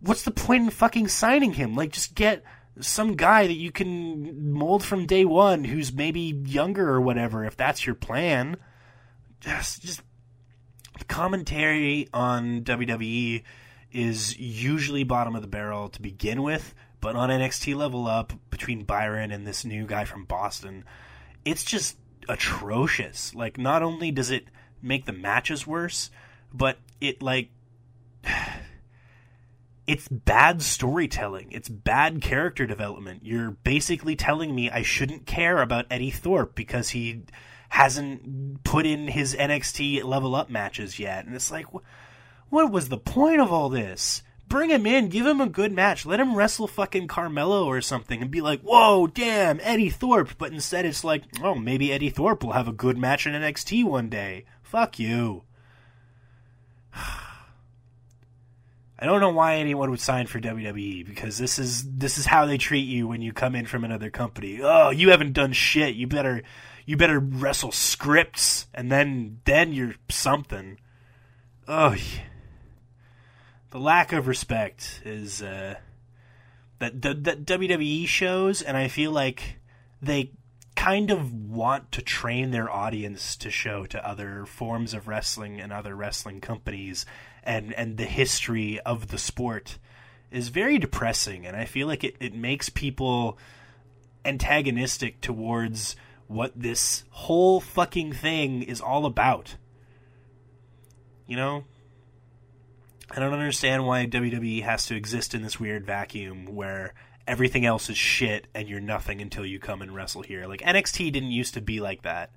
what's 0.00 0.22
the 0.22 0.30
point 0.30 0.64
in 0.64 0.70
fucking 0.70 1.08
signing 1.08 1.54
him? 1.54 1.74
Like, 1.74 1.92
just 1.92 2.14
get 2.14 2.42
some 2.80 3.14
guy 3.16 3.46
that 3.46 3.54
you 3.54 3.72
can 3.72 4.52
mold 4.52 4.84
from 4.84 5.06
day 5.06 5.24
one 5.24 5.64
who's 5.64 5.92
maybe 5.92 6.42
younger 6.46 6.88
or 6.88 7.00
whatever, 7.00 7.44
if 7.44 7.56
that's 7.56 7.86
your 7.86 7.94
plan. 7.94 8.56
Just, 9.40 9.82
just 9.82 10.02
commentary 11.08 12.08
on 12.12 12.62
WWE 12.62 13.42
is 13.92 14.38
usually 14.38 15.04
bottom 15.04 15.34
of 15.34 15.42
the 15.42 15.48
barrel 15.48 15.88
to 15.88 16.02
begin 16.02 16.42
with, 16.42 16.74
but 17.00 17.16
on 17.16 17.30
NXT 17.30 17.74
level 17.74 18.06
up 18.06 18.32
between 18.50 18.84
Byron 18.84 19.30
and 19.30 19.46
this 19.46 19.64
new 19.64 19.86
guy 19.86 20.04
from 20.04 20.24
Boston, 20.24 20.84
it's 21.44 21.64
just 21.64 21.96
atrocious. 22.28 23.34
Like, 23.34 23.58
not 23.58 23.82
only 23.82 24.10
does 24.10 24.30
it 24.30 24.46
make 24.82 25.06
the 25.06 25.12
matches 25.12 25.66
worse, 25.66 26.10
but 26.56 26.78
it 27.00 27.22
like 27.22 27.50
it's 29.86 30.08
bad 30.08 30.62
storytelling. 30.62 31.52
It's 31.52 31.68
bad 31.68 32.20
character 32.20 32.66
development. 32.66 33.24
You're 33.24 33.52
basically 33.52 34.16
telling 34.16 34.54
me 34.54 34.70
I 34.70 34.82
shouldn't 34.82 35.26
care 35.26 35.62
about 35.62 35.86
Eddy 35.90 36.10
Thorpe 36.10 36.54
because 36.54 36.90
he 36.90 37.22
hasn't 37.68 38.64
put 38.64 38.86
in 38.86 39.08
his 39.08 39.34
NXT 39.34 40.04
level 40.04 40.34
up 40.34 40.50
matches 40.50 40.98
yet. 40.98 41.26
And 41.26 41.34
it's 41.34 41.50
like, 41.50 41.66
what 42.48 42.70
was 42.70 42.88
the 42.88 42.98
point 42.98 43.40
of 43.40 43.52
all 43.52 43.68
this? 43.68 44.22
Bring 44.48 44.70
him 44.70 44.86
in, 44.86 45.08
give 45.08 45.26
him 45.26 45.40
a 45.40 45.48
good 45.48 45.72
match, 45.72 46.06
let 46.06 46.20
him 46.20 46.36
wrestle 46.36 46.68
fucking 46.68 47.08
Carmelo 47.08 47.66
or 47.66 47.80
something, 47.80 48.22
and 48.22 48.30
be 48.30 48.40
like, 48.40 48.60
whoa, 48.60 49.08
damn, 49.08 49.58
Eddy 49.60 49.90
Thorpe. 49.90 50.38
But 50.38 50.52
instead, 50.52 50.86
it's 50.86 51.02
like, 51.02 51.24
oh, 51.42 51.56
maybe 51.56 51.92
Eddy 51.92 52.10
Thorpe 52.10 52.44
will 52.44 52.52
have 52.52 52.68
a 52.68 52.72
good 52.72 52.96
match 52.96 53.26
in 53.26 53.32
NXT 53.32 53.82
one 53.84 54.08
day. 54.08 54.44
Fuck 54.62 55.00
you. 55.00 55.45
I 58.98 59.04
don't 59.04 59.20
know 59.20 59.30
why 59.30 59.56
anyone 59.56 59.90
would 59.90 60.00
sign 60.00 60.26
for 60.26 60.40
WWE 60.40 61.06
because 61.06 61.36
this 61.36 61.58
is 61.58 61.84
this 61.98 62.16
is 62.16 62.26
how 62.26 62.46
they 62.46 62.56
treat 62.56 62.88
you 62.88 63.06
when 63.06 63.20
you 63.20 63.32
come 63.32 63.54
in 63.54 63.66
from 63.66 63.84
another 63.84 64.08
company. 64.08 64.60
Oh, 64.62 64.90
you 64.90 65.10
haven't 65.10 65.34
done 65.34 65.52
shit. 65.52 65.96
You 65.96 66.06
better 66.06 66.42
you 66.86 66.96
better 66.96 67.20
wrestle 67.20 67.72
scripts 67.72 68.66
and 68.72 68.90
then 68.90 69.40
then 69.44 69.72
you're 69.72 69.96
something. 70.08 70.78
Oh, 71.68 71.92
yeah. 71.92 72.22
the 73.70 73.80
lack 73.80 74.12
of 74.12 74.28
respect 74.28 75.02
is 75.04 75.42
uh, 75.42 75.74
that 76.78 77.02
that 77.02 77.24
that 77.24 77.44
WWE 77.44 78.06
shows, 78.06 78.62
and 78.62 78.76
I 78.76 78.88
feel 78.88 79.10
like 79.10 79.58
they 80.00 80.30
kind 80.76 81.10
of 81.10 81.32
want 81.32 81.90
to 81.92 82.02
train 82.02 82.50
their 82.50 82.70
audience 82.70 83.34
to 83.36 83.50
show 83.50 83.86
to 83.86 84.08
other 84.08 84.44
forms 84.44 84.94
of 84.94 85.08
wrestling 85.08 85.60
and 85.60 85.72
other 85.72 85.96
wrestling 85.96 86.40
companies 86.40 87.06
and 87.42 87.72
and 87.72 87.96
the 87.96 88.04
history 88.04 88.78
of 88.80 89.08
the 89.08 89.18
sport 89.18 89.78
is 90.30 90.48
very 90.48 90.78
depressing 90.78 91.46
and 91.46 91.56
I 91.56 91.64
feel 91.64 91.86
like 91.86 92.04
it, 92.04 92.16
it 92.20 92.34
makes 92.34 92.68
people 92.68 93.38
antagonistic 94.24 95.20
towards 95.20 95.96
what 96.26 96.52
this 96.54 97.04
whole 97.10 97.60
fucking 97.60 98.12
thing 98.12 98.62
is 98.62 98.80
all 98.80 99.06
about. 99.06 99.56
You 101.26 101.36
know? 101.36 101.64
I 103.10 103.20
don't 103.20 103.32
understand 103.32 103.86
why 103.86 104.06
WWE 104.06 104.62
has 104.64 104.86
to 104.86 104.96
exist 104.96 105.34
in 105.34 105.42
this 105.42 105.60
weird 105.60 105.86
vacuum 105.86 106.46
where 106.54 106.92
everything 107.26 107.66
else 107.66 107.90
is 107.90 107.98
shit 107.98 108.46
and 108.54 108.68
you're 108.68 108.80
nothing 108.80 109.20
until 109.20 109.44
you 109.44 109.58
come 109.58 109.82
and 109.82 109.94
wrestle 109.94 110.22
here. 110.22 110.46
Like 110.46 110.60
NXT 110.60 111.12
didn't 111.12 111.30
used 111.30 111.54
to 111.54 111.60
be 111.60 111.80
like 111.80 112.02
that. 112.02 112.32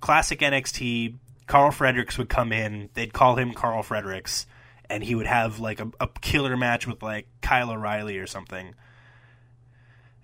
Classic 0.00 0.38
NXT, 0.38 1.16
Carl 1.46 1.70
Fredericks 1.70 2.18
would 2.18 2.28
come 2.28 2.52
in, 2.52 2.90
they'd 2.94 3.12
call 3.12 3.36
him 3.36 3.52
Carl 3.52 3.82
Fredericks, 3.82 4.46
and 4.88 5.02
he 5.02 5.14
would 5.14 5.26
have 5.26 5.58
like 5.58 5.80
a, 5.80 5.90
a 6.00 6.08
killer 6.20 6.56
match 6.56 6.86
with 6.86 7.02
like 7.02 7.26
Kyle 7.40 7.70
O'Reilly 7.70 8.18
or 8.18 8.26
something. 8.26 8.74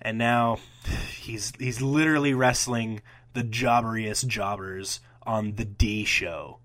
And 0.01 0.19
now 0.19 0.59
he's 1.11 1.53
he's 1.59 1.83
literally 1.83 2.35
wrestling 2.35 3.03
the 3.33 3.43
jobberiest 3.43 4.27
jobbers 4.27 5.01
on 5.25 5.55
the 5.55 5.65
D 5.65 6.05
show. 6.05 6.60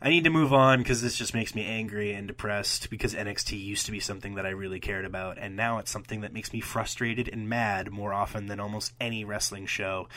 I 0.00 0.10
need 0.10 0.24
to 0.24 0.30
move 0.30 0.52
on 0.52 0.78
because 0.78 1.00
this 1.00 1.16
just 1.16 1.32
makes 1.32 1.54
me 1.54 1.64
angry 1.64 2.12
and 2.12 2.28
depressed 2.28 2.90
because 2.90 3.14
NXT 3.14 3.62
used 3.62 3.86
to 3.86 3.92
be 3.92 4.00
something 4.00 4.34
that 4.34 4.44
I 4.44 4.50
really 4.50 4.78
cared 4.78 5.06
about, 5.06 5.38
and 5.38 5.56
now 5.56 5.78
it's 5.78 5.90
something 5.90 6.20
that 6.20 6.34
makes 6.34 6.52
me 6.52 6.60
frustrated 6.60 7.28
and 7.28 7.48
mad 7.48 7.90
more 7.90 8.12
often 8.12 8.46
than 8.46 8.60
almost 8.60 8.92
any 9.00 9.24
wrestling 9.24 9.64
show. 9.64 10.08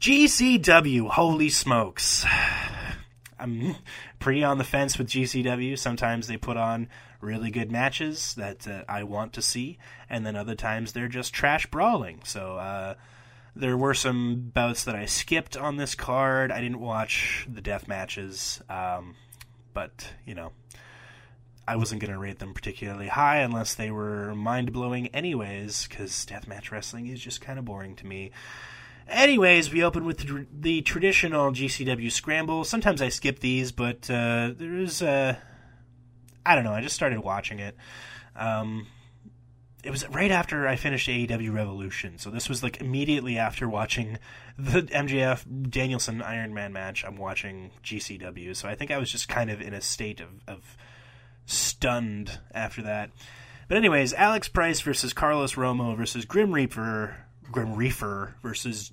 GCW, 0.00 1.08
holy 1.10 1.48
smokes. 1.48 2.24
I'm 3.38 3.74
pretty 4.20 4.44
on 4.44 4.58
the 4.58 4.64
fence 4.64 4.96
with 4.96 5.08
GCW. 5.08 5.76
Sometimes 5.76 6.28
they 6.28 6.36
put 6.36 6.56
on 6.56 6.88
really 7.20 7.50
good 7.50 7.72
matches 7.72 8.34
that 8.34 8.68
uh, 8.68 8.84
I 8.88 9.02
want 9.02 9.32
to 9.32 9.42
see, 9.42 9.78
and 10.08 10.24
then 10.24 10.36
other 10.36 10.54
times 10.54 10.92
they're 10.92 11.08
just 11.08 11.34
trash 11.34 11.66
brawling. 11.66 12.20
So, 12.24 12.56
uh, 12.56 12.94
there 13.56 13.76
were 13.76 13.94
some 13.94 14.50
bouts 14.52 14.84
that 14.84 14.94
I 14.96 15.06
skipped 15.06 15.56
on 15.56 15.76
this 15.76 15.94
card. 15.94 16.50
I 16.50 16.60
didn't 16.60 16.80
watch 16.80 17.46
the 17.52 17.60
death 17.60 17.86
matches, 17.86 18.60
um, 18.68 19.14
but 19.74 20.12
you 20.24 20.34
know, 20.34 20.52
I 21.66 21.76
wasn't 21.76 22.00
going 22.00 22.12
to 22.12 22.18
rate 22.18 22.38
them 22.38 22.54
particularly 22.54 23.08
high 23.08 23.38
unless 23.38 23.74
they 23.74 23.90
were 23.90 24.34
mind 24.34 24.72
blowing, 24.72 25.08
anyways. 25.08 25.86
Because 25.86 26.10
deathmatch 26.26 26.70
wrestling 26.70 27.08
is 27.08 27.20
just 27.20 27.40
kind 27.40 27.58
of 27.58 27.64
boring 27.64 27.96
to 27.96 28.06
me. 28.06 28.30
Anyways, 29.06 29.70
we 29.70 29.84
open 29.84 30.06
with 30.06 30.26
the, 30.62 30.80
traditional 30.80 31.52
GCW 31.52 32.10
scramble. 32.10 32.64
Sometimes 32.64 33.02
I 33.02 33.10
skip 33.10 33.40
these, 33.40 33.70
but 33.70 34.10
uh, 34.10 34.52
there 34.56 34.78
is 34.78 35.02
uh, 35.02 35.36
I 36.46 36.54
don't 36.54 36.64
know. 36.64 36.72
I 36.72 36.80
just 36.80 36.94
started 36.94 37.20
watching 37.20 37.58
it. 37.58 37.76
Um, 38.36 38.86
it 39.84 39.90
was 39.90 40.08
right 40.08 40.30
after 40.30 40.66
I 40.66 40.76
finished 40.76 41.08
AEW 41.08 41.52
Revolution, 41.52 42.18
so 42.18 42.30
this 42.30 42.48
was 42.48 42.62
like 42.62 42.80
immediately 42.80 43.36
after 43.36 43.68
watching 43.68 44.18
the 44.58 44.82
MJF 44.82 45.70
Danielson 45.70 46.22
Iron 46.22 46.54
Man 46.54 46.72
match. 46.72 47.04
I'm 47.04 47.16
watching 47.16 47.70
GCW, 47.82 48.56
so 48.56 48.66
I 48.66 48.74
think 48.74 48.90
I 48.90 48.98
was 48.98 49.12
just 49.12 49.28
kind 49.28 49.50
of 49.50 49.60
in 49.60 49.74
a 49.74 49.82
state 49.82 50.20
of, 50.20 50.28
of 50.48 50.76
stunned 51.44 52.40
after 52.54 52.82
that. 52.82 53.10
But 53.68 53.76
anyways, 53.76 54.14
Alex 54.14 54.48
Price 54.48 54.80
versus 54.80 55.12
Carlos 55.12 55.54
Romo 55.54 55.94
versus 55.96 56.24
Grim 56.24 56.52
Reaper, 56.52 57.16
Grim 57.52 57.74
Reaper 57.74 58.36
versus 58.42 58.90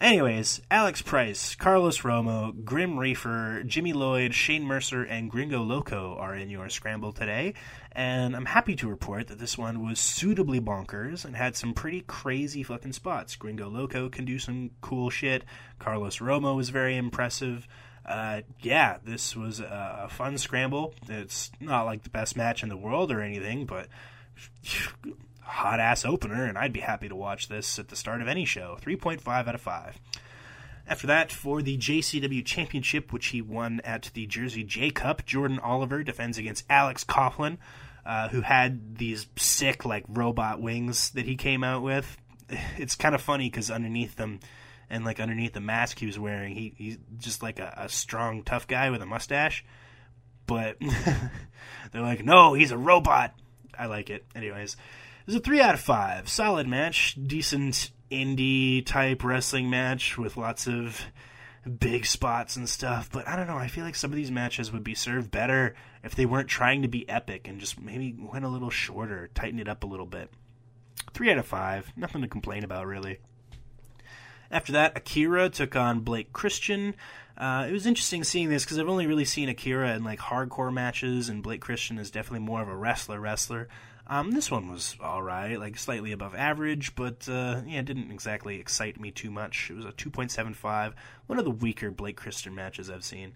Anyways, 0.00 0.60
Alex 0.70 1.02
Price, 1.02 1.56
Carlos 1.56 2.02
Romo, 2.02 2.64
Grim 2.64 3.00
Reaper, 3.00 3.64
Jimmy 3.66 3.92
Lloyd, 3.92 4.32
Shane 4.32 4.62
Mercer, 4.62 5.02
and 5.02 5.28
Gringo 5.28 5.60
Loco 5.62 6.14
are 6.20 6.36
in 6.36 6.50
your 6.50 6.68
scramble 6.68 7.10
today, 7.10 7.54
and 7.90 8.36
I'm 8.36 8.44
happy 8.44 8.76
to 8.76 8.88
report 8.88 9.26
that 9.26 9.40
this 9.40 9.58
one 9.58 9.84
was 9.84 9.98
suitably 9.98 10.60
bonkers 10.60 11.24
and 11.24 11.34
had 11.34 11.56
some 11.56 11.74
pretty 11.74 12.02
crazy 12.02 12.62
fucking 12.62 12.92
spots. 12.92 13.34
Gringo 13.34 13.68
Loco 13.68 14.08
can 14.08 14.24
do 14.24 14.38
some 14.38 14.70
cool 14.82 15.10
shit. 15.10 15.42
Carlos 15.80 16.18
Romo 16.18 16.54
was 16.54 16.70
very 16.70 16.96
impressive. 16.96 17.66
Uh, 18.06 18.42
yeah, 18.60 18.98
this 19.04 19.34
was 19.34 19.58
a 19.58 20.06
fun 20.08 20.38
scramble. 20.38 20.94
It's 21.08 21.50
not 21.58 21.86
like 21.86 22.04
the 22.04 22.10
best 22.10 22.36
match 22.36 22.62
in 22.62 22.68
the 22.68 22.76
world 22.76 23.10
or 23.10 23.20
anything, 23.20 23.66
but 23.66 23.88
hot 25.48 25.80
ass 25.80 26.04
opener, 26.04 26.44
and 26.44 26.58
I'd 26.58 26.72
be 26.72 26.80
happy 26.80 27.08
to 27.08 27.16
watch 27.16 27.48
this 27.48 27.78
at 27.78 27.88
the 27.88 27.96
start 27.96 28.20
of 28.20 28.28
any 28.28 28.44
show. 28.44 28.78
3.5 28.82 29.26
out 29.26 29.54
of 29.54 29.60
5. 29.60 29.98
After 30.86 31.06
that, 31.06 31.32
for 31.32 31.62
the 31.62 31.76
JCW 31.76 32.44
Championship, 32.44 33.12
which 33.12 33.28
he 33.28 33.42
won 33.42 33.80
at 33.84 34.10
the 34.14 34.26
Jersey 34.26 34.62
J 34.64 34.90
Cup, 34.90 35.24
Jordan 35.26 35.58
Oliver 35.58 36.02
defends 36.02 36.38
against 36.38 36.64
Alex 36.70 37.04
Coughlin, 37.04 37.58
uh, 38.06 38.28
who 38.28 38.42
had 38.42 38.96
these 38.96 39.26
sick, 39.36 39.84
like, 39.84 40.04
robot 40.08 40.60
wings 40.60 41.10
that 41.10 41.26
he 41.26 41.36
came 41.36 41.64
out 41.64 41.82
with. 41.82 42.16
It's 42.78 42.94
kind 42.94 43.14
of 43.14 43.20
funny 43.20 43.50
because 43.50 43.70
underneath 43.70 44.16
them, 44.16 44.40
and 44.88 45.04
like 45.04 45.20
underneath 45.20 45.52
the 45.52 45.60
mask 45.60 45.98
he 45.98 46.06
was 46.06 46.18
wearing, 46.18 46.54
he, 46.54 46.72
he's 46.78 46.98
just 47.18 47.42
like 47.42 47.58
a, 47.58 47.74
a 47.76 47.88
strong, 47.90 48.42
tough 48.42 48.66
guy 48.66 48.88
with 48.88 49.02
a 49.02 49.06
mustache. 49.06 49.64
But 50.46 50.78
they're 51.92 52.00
like, 52.00 52.24
no, 52.24 52.54
he's 52.54 52.72
a 52.72 52.78
robot. 52.78 53.34
I 53.78 53.86
like 53.86 54.08
it. 54.08 54.24
Anyways, 54.34 54.78
was 55.28 55.36
a 55.36 55.40
three 55.40 55.60
out 55.60 55.74
of 55.74 55.80
five. 55.80 56.26
Solid 56.26 56.66
match, 56.66 57.14
decent 57.22 57.90
indie 58.10 58.84
type 58.84 59.22
wrestling 59.22 59.68
match 59.68 60.16
with 60.16 60.38
lots 60.38 60.66
of 60.66 61.04
big 61.78 62.06
spots 62.06 62.56
and 62.56 62.66
stuff. 62.66 63.10
But 63.12 63.28
I 63.28 63.36
don't 63.36 63.46
know. 63.46 63.58
I 63.58 63.68
feel 63.68 63.84
like 63.84 63.94
some 63.94 64.10
of 64.10 64.16
these 64.16 64.30
matches 64.30 64.72
would 64.72 64.82
be 64.82 64.94
served 64.94 65.30
better 65.30 65.74
if 66.02 66.14
they 66.14 66.24
weren't 66.24 66.48
trying 66.48 66.80
to 66.80 66.88
be 66.88 67.06
epic 67.10 67.46
and 67.46 67.60
just 67.60 67.78
maybe 67.78 68.16
went 68.18 68.46
a 68.46 68.48
little 68.48 68.70
shorter, 68.70 69.28
tighten 69.34 69.60
it 69.60 69.68
up 69.68 69.84
a 69.84 69.86
little 69.86 70.06
bit. 70.06 70.30
Three 71.12 71.30
out 71.30 71.36
of 71.36 71.46
five. 71.46 71.92
Nothing 71.94 72.22
to 72.22 72.28
complain 72.28 72.64
about, 72.64 72.86
really. 72.86 73.18
After 74.50 74.72
that, 74.72 74.96
Akira 74.96 75.50
took 75.50 75.76
on 75.76 76.00
Blake 76.00 76.32
Christian. 76.32 76.94
Uh, 77.36 77.66
it 77.68 77.72
was 77.72 77.84
interesting 77.84 78.24
seeing 78.24 78.48
this 78.48 78.64
because 78.64 78.78
I've 78.78 78.88
only 78.88 79.06
really 79.06 79.26
seen 79.26 79.50
Akira 79.50 79.94
in 79.94 80.04
like 80.04 80.20
hardcore 80.20 80.72
matches, 80.72 81.28
and 81.28 81.42
Blake 81.42 81.60
Christian 81.60 81.98
is 81.98 82.10
definitely 82.10 82.46
more 82.46 82.62
of 82.62 82.68
a 82.68 82.74
wrestler 82.74 83.20
wrestler. 83.20 83.68
Um, 84.10 84.30
this 84.30 84.50
one 84.50 84.70
was 84.70 84.96
all 85.02 85.22
right, 85.22 85.60
like 85.60 85.76
slightly 85.76 86.12
above 86.12 86.34
average, 86.34 86.94
but 86.94 87.28
uh, 87.28 87.60
yeah, 87.66 87.80
it 87.80 87.84
didn't 87.84 88.10
exactly 88.10 88.58
excite 88.58 88.98
me 88.98 89.10
too 89.10 89.30
much. 89.30 89.70
It 89.70 89.76
was 89.76 89.84
a 89.84 89.92
2.75, 89.92 90.94
one 91.26 91.38
of 91.38 91.44
the 91.44 91.50
weaker 91.50 91.90
Blake 91.90 92.16
Christian 92.16 92.54
matches 92.54 92.88
I've 92.88 93.04
seen. 93.04 93.34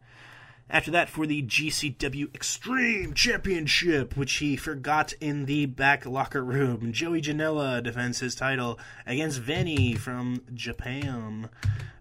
After 0.71 0.91
that, 0.93 1.11
for 1.11 1.27
the 1.27 1.43
GCW 1.43 2.35
Extreme 2.35 3.13
Championship, 3.13 4.17
which 4.17 4.35
he 4.35 4.57
forgot 4.57 5.13
in 5.21 5.45
the 5.45 5.67
back 5.67 6.07
locker 6.07 6.43
room, 6.43 6.93
Joey 6.93 7.21
Janela 7.21 7.83
defends 7.83 8.21
his 8.21 8.35
title 8.35 8.79
against 9.07 9.43
Veny 9.43 9.99
from 9.99 10.43
Japan. 10.55 11.51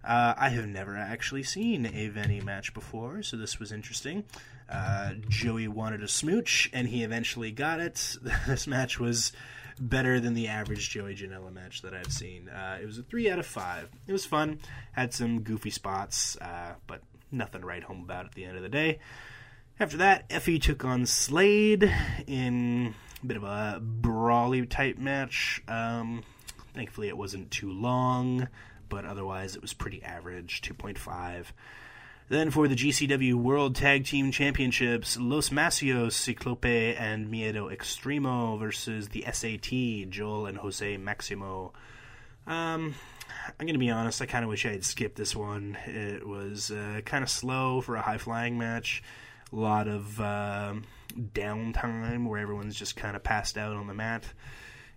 Uh, 0.02 0.34
I 0.36 0.48
have 0.48 0.66
never 0.66 0.96
actually 0.96 1.42
seen 1.42 1.84
a 1.86 2.08
Veny 2.08 2.42
match 2.42 2.72
before, 2.72 3.22
so 3.22 3.36
this 3.36 3.60
was 3.60 3.72
interesting. 3.72 4.24
Uh, 4.72 5.12
Joey 5.28 5.68
wanted 5.68 6.02
a 6.02 6.08
smooch, 6.08 6.70
and 6.72 6.88
he 6.88 7.04
eventually 7.04 7.52
got 7.52 7.80
it. 7.80 8.16
this 8.46 8.66
match 8.66 8.98
was 8.98 9.32
better 9.78 10.20
than 10.20 10.34
the 10.34 10.48
average 10.48 10.90
Joey 10.90 11.14
Janela 11.14 11.52
match 11.52 11.82
that 11.82 11.92
I've 11.92 12.12
seen. 12.12 12.48
Uh, 12.48 12.78
it 12.80 12.86
was 12.86 12.98
a 12.98 13.02
three 13.02 13.30
out 13.30 13.38
of 13.38 13.46
five. 13.46 13.90
It 14.06 14.12
was 14.12 14.24
fun, 14.24 14.60
had 14.92 15.12
some 15.12 15.42
goofy 15.42 15.70
spots, 15.70 16.36
uh, 16.40 16.74
but 16.86 17.02
nothing 17.30 17.60
to 17.60 17.66
write 17.66 17.84
home 17.84 18.02
about 18.02 18.26
at 18.26 18.32
the 18.32 18.44
end 18.44 18.56
of 18.56 18.62
the 18.62 18.68
day. 18.68 18.98
After 19.78 19.98
that, 19.98 20.28
Effy 20.28 20.60
took 20.60 20.84
on 20.84 21.06
Slade 21.06 21.92
in 22.26 22.94
a 23.22 23.26
bit 23.26 23.36
of 23.36 23.44
a 23.44 23.80
brawly 23.82 24.64
type 24.66 24.98
match. 24.98 25.62
Um, 25.68 26.22
thankfully, 26.74 27.08
it 27.08 27.16
wasn't 27.16 27.50
too 27.50 27.72
long, 27.72 28.48
but 28.88 29.04
otherwise, 29.04 29.56
it 29.56 29.62
was 29.62 29.72
pretty 29.72 30.02
average 30.02 30.60
2.5. 30.62 31.46
Then 32.32 32.50
for 32.50 32.66
the 32.66 32.74
GCW 32.74 33.34
World 33.34 33.76
Tag 33.76 34.06
Team 34.06 34.32
Championships, 34.32 35.18
Los 35.20 35.50
Macizos, 35.50 36.14
Ciclope, 36.14 36.96
and 36.98 37.30
Miedo 37.30 37.70
Extremo 37.70 38.58
versus 38.58 39.08
the 39.08 39.26
SAT, 39.30 40.08
Joel 40.08 40.46
and 40.46 40.56
Jose 40.56 40.96
Maximo. 40.96 41.74
Um, 42.46 42.94
I'm 43.60 43.66
going 43.66 43.74
to 43.74 43.78
be 43.78 43.90
honest, 43.90 44.22
I 44.22 44.24
kind 44.24 44.44
of 44.44 44.48
wish 44.48 44.64
I 44.64 44.70
had 44.70 44.82
skipped 44.82 45.16
this 45.16 45.36
one. 45.36 45.76
It 45.84 46.26
was 46.26 46.70
uh, 46.70 47.02
kind 47.04 47.22
of 47.22 47.28
slow 47.28 47.82
for 47.82 47.96
a 47.96 48.00
high 48.00 48.16
flying 48.16 48.56
match. 48.56 49.02
a 49.52 49.56
lot 49.56 49.86
of 49.86 50.18
uh, 50.18 50.72
downtime 51.14 52.26
where 52.26 52.40
everyone's 52.40 52.76
just 52.76 52.96
kind 52.96 53.14
of 53.14 53.22
passed 53.22 53.58
out 53.58 53.76
on 53.76 53.88
the 53.88 53.94
mat. 53.94 54.24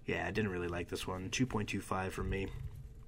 Yeah, 0.05 0.25
I 0.25 0.31
didn't 0.31 0.51
really 0.51 0.69
like 0.69 0.87
this 0.87 1.05
one. 1.05 1.29
2.25 1.31 2.11
from 2.11 2.29
me. 2.29 2.47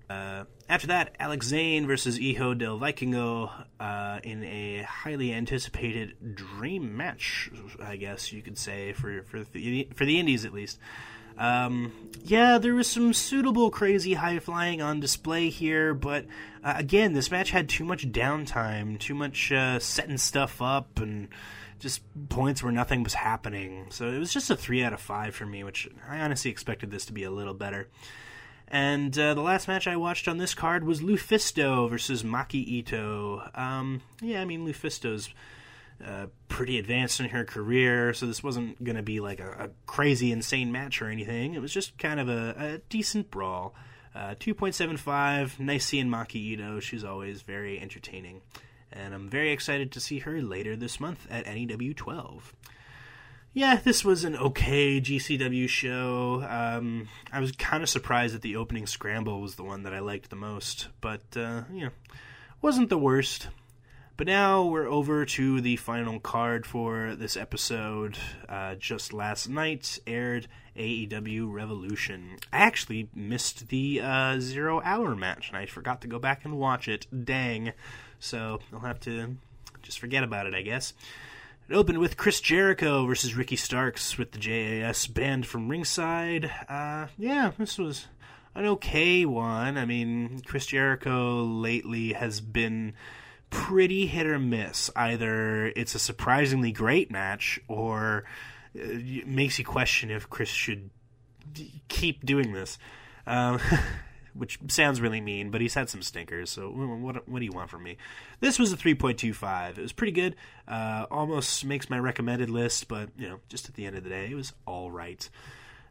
Uh, 0.09 0.45
after 0.69 0.87
that, 0.87 1.15
Alex 1.19 1.47
Zayne 1.47 1.85
versus 1.85 2.17
Hijo 2.17 2.53
del 2.53 2.79
Vikingo 2.79 3.51
uh, 3.79 4.19
in 4.23 4.43
a 4.43 4.83
highly 4.83 5.33
anticipated 5.33 6.35
dream 6.35 6.95
match, 6.95 7.51
I 7.81 7.97
guess 7.97 8.31
you 8.31 8.41
could 8.41 8.57
say 8.57 8.93
for 8.93 9.23
for 9.23 9.43
the 9.43 9.89
for 9.95 10.05
the 10.05 10.19
Indies 10.19 10.45
at 10.45 10.53
least. 10.53 10.79
Um, 11.37 11.91
yeah, 12.23 12.57
there 12.57 12.73
was 12.73 12.89
some 12.89 13.13
suitable 13.13 13.69
crazy 13.69 14.15
high 14.15 14.39
flying 14.39 14.81
on 14.81 14.99
display 14.99 15.49
here, 15.49 15.93
but 15.93 16.25
uh, 16.63 16.73
again, 16.77 17.13
this 17.13 17.29
match 17.29 17.51
had 17.51 17.69
too 17.69 17.83
much 17.83 18.11
downtime, 18.11 18.99
too 18.99 19.13
much 19.13 19.51
uh, 19.51 19.77
setting 19.79 20.17
stuff 20.17 20.61
up, 20.61 20.99
and 20.99 21.27
just 21.79 22.01
points 22.29 22.63
where 22.63 22.71
nothing 22.71 23.03
was 23.03 23.13
happening. 23.13 23.85
So 23.91 24.07
it 24.07 24.17
was 24.17 24.33
just 24.33 24.49
a 24.49 24.55
three 24.55 24.83
out 24.83 24.93
of 24.93 24.99
five 24.99 25.35
for 25.35 25.45
me, 25.45 25.63
which 25.63 25.87
I 26.09 26.19
honestly 26.19 26.49
expected 26.49 26.89
this 26.89 27.05
to 27.05 27.13
be 27.13 27.23
a 27.23 27.31
little 27.31 27.53
better. 27.53 27.87
And 28.69 29.17
uh, 29.17 29.33
the 29.33 29.41
last 29.41 29.67
match 29.67 29.87
I 29.87 29.95
watched 29.95 30.27
on 30.27 30.37
this 30.37 30.53
card 30.53 30.83
was 30.83 31.01
LuFisto 31.01 31.89
versus 31.89 32.23
Maki 32.23 32.65
Ito. 32.65 33.49
Um, 33.55 34.01
yeah, 34.21 34.41
I 34.41 34.45
mean 34.45 34.67
LuFisto's 34.67 35.29
uh, 36.05 36.27
pretty 36.49 36.77
advanced 36.77 37.19
in 37.19 37.29
her 37.29 37.45
career, 37.45 38.13
so 38.13 38.25
this 38.25 38.43
wasn't 38.43 38.83
going 38.83 38.97
to 38.97 39.03
be 39.03 39.19
like 39.19 39.39
a, 39.39 39.49
a, 39.51 39.69
crazy, 39.85 40.31
insane 40.31 40.71
match 40.71 41.01
or 41.01 41.09
anything. 41.09 41.53
It 41.53 41.61
was 41.61 41.73
just 41.73 41.97
kind 41.97 42.19
of 42.19 42.29
a, 42.29 42.55
a 42.57 42.77
decent 42.89 43.31
brawl. 43.31 43.73
Uh, 44.13 44.35
2.75, 44.35 45.59
nice 45.59 45.85
seeing 45.85 46.07
Maki 46.07 46.35
Ito. 46.35 46.79
She's 46.79 47.03
always 47.03 47.43
very 47.43 47.79
entertaining. 47.79 48.41
And 48.91 49.13
I'm 49.13 49.29
very 49.29 49.51
excited 49.51 49.91
to 49.91 49.99
see 49.99 50.19
her 50.19 50.41
later 50.41 50.75
this 50.75 50.99
month 50.99 51.27
at 51.29 51.45
NEW 51.45 51.93
12 51.93 52.53
yeah, 53.57 53.79
this 53.83 54.05
was 54.05 54.23
an 54.23 54.35
okay 54.35 55.01
GCW 55.01 55.67
show. 55.67 56.45
Um, 56.47 57.07
I 57.33 57.39
was 57.39 57.51
kind 57.53 57.81
of 57.81 57.89
surprised 57.89 58.35
that 58.35 58.43
the 58.43 58.55
opening 58.55 58.85
scramble 58.85 59.41
was 59.41 59.55
the 59.55 59.63
one 59.63 59.81
that 59.81 59.95
I 59.95 59.99
liked 59.99 60.29
the 60.29 60.35
most, 60.35 60.89
but 61.01 61.23
uh, 61.35 61.63
you 61.73 61.85
know, 61.85 61.89
wasn't 62.61 62.89
the 62.89 62.99
worst. 62.99 63.47
But 64.15 64.27
now 64.27 64.63
we're 64.63 64.85
over 64.85 65.25
to 65.25 65.59
the 65.59 65.75
final 65.77 66.19
card 66.19 66.67
for 66.67 67.15
this 67.15 67.35
episode. 67.35 68.19
Uh, 68.47 68.75
just 68.75 69.11
last 69.11 69.49
night 69.49 69.97
aired 70.05 70.47
AEW 70.75 71.51
Revolution. 71.51 72.37
I 72.53 72.59
actually 72.59 73.09
missed 73.15 73.69
the 73.69 74.01
uh, 74.03 74.39
zero 74.39 74.83
hour 74.85 75.15
match, 75.15 75.49
and 75.49 75.57
I 75.57 75.65
forgot 75.65 76.01
to 76.01 76.07
go 76.07 76.19
back 76.19 76.45
and 76.45 76.59
watch 76.59 76.87
it. 76.87 77.07
Dang. 77.25 77.73
So 78.19 78.59
I'll 78.71 78.81
have 78.81 78.99
to 79.01 79.37
just 79.81 79.97
forget 79.97 80.23
about 80.23 80.45
it, 80.45 80.53
I 80.53 80.61
guess. 80.61 80.93
It 81.69 81.75
opened 81.75 81.97
with 81.97 82.15
Chris 82.15 82.39
Jericho 82.39 83.05
versus 83.05 83.35
Ricky 83.35 83.57
Starks 83.57 84.17
with 84.17 84.31
the 84.31 84.39
JAS 84.39 85.05
band 85.07 85.45
from 85.45 85.67
ringside. 85.67 86.49
Uh, 86.69 87.07
yeah, 87.17 87.51
this 87.57 87.77
was 87.77 88.07
an 88.55 88.65
okay 88.65 89.25
one. 89.25 89.77
I 89.77 89.83
mean, 89.83 90.41
Chris 90.45 90.67
Jericho 90.67 91.43
lately 91.43 92.13
has 92.13 92.39
been 92.39 92.93
pretty 93.49 94.07
hit 94.07 94.25
or 94.27 94.39
miss. 94.39 94.89
Either 94.95 95.67
it's 95.75 95.93
a 95.93 95.99
surprisingly 95.99 96.71
great 96.71 97.11
match, 97.11 97.59
or 97.67 98.23
it 98.73 99.27
makes 99.27 99.59
you 99.59 99.65
question 99.65 100.09
if 100.09 100.29
Chris 100.29 100.49
should 100.49 100.89
keep 101.89 102.25
doing 102.25 102.53
this. 102.53 102.77
Um, 103.25 103.59
which 104.37 104.59
sounds 104.67 105.01
really 105.01 105.21
mean, 105.21 105.51
but 105.51 105.61
he's 105.61 105.73
had 105.73 105.89
some 105.89 106.01
stinkers. 106.01 106.49
So 106.49 106.69
what 106.69 107.27
what 107.27 107.39
do 107.39 107.45
you 107.45 107.51
want 107.51 107.69
from 107.69 107.83
me? 107.83 107.97
This 108.39 108.59
was 108.59 108.71
a 108.71 108.77
3.25. 108.77 109.77
It 109.77 109.81
was 109.81 109.93
pretty 109.93 110.13
good. 110.13 110.35
Uh, 110.67 111.05
almost 111.09 111.65
makes 111.65 111.89
my 111.89 111.99
recommended 111.99 112.49
list, 112.49 112.87
but 112.87 113.09
you 113.17 113.27
know, 113.27 113.39
just 113.49 113.67
at 113.67 113.75
the 113.75 113.85
end 113.85 113.95
of 113.95 114.03
the 114.03 114.09
day, 114.09 114.29
it 114.29 114.35
was 114.35 114.53
all 114.65 114.91
right. 114.91 115.29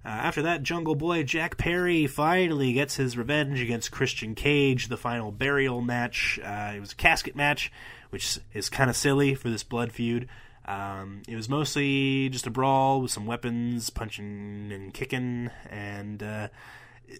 Uh, 0.04 0.10
after 0.10 0.42
that, 0.42 0.62
Jungle 0.62 0.94
Boy 0.94 1.24
Jack 1.24 1.56
Perry 1.56 2.06
finally 2.06 2.72
gets 2.72 2.94
his 2.94 3.18
revenge 3.18 3.60
against 3.60 3.90
Christian 3.90 4.36
Cage, 4.36 4.86
the 4.86 4.96
final 4.96 5.32
burial 5.32 5.80
match. 5.80 6.38
Uh, 6.44 6.74
it 6.76 6.80
was 6.80 6.92
a 6.92 6.96
casket 6.96 7.34
match, 7.34 7.72
which 8.10 8.38
is 8.54 8.68
kind 8.68 8.88
of 8.88 8.94
silly 8.94 9.34
for 9.34 9.50
this 9.50 9.64
blood 9.64 9.90
feud. 9.90 10.28
Um, 10.66 11.22
it 11.26 11.34
was 11.34 11.48
mostly 11.48 12.28
just 12.28 12.46
a 12.46 12.50
brawl 12.50 13.00
with 13.00 13.10
some 13.10 13.26
weapons, 13.26 13.90
punching 13.90 14.70
and 14.72 14.94
kicking, 14.94 15.50
and 15.70 16.22
uh, 16.22 16.48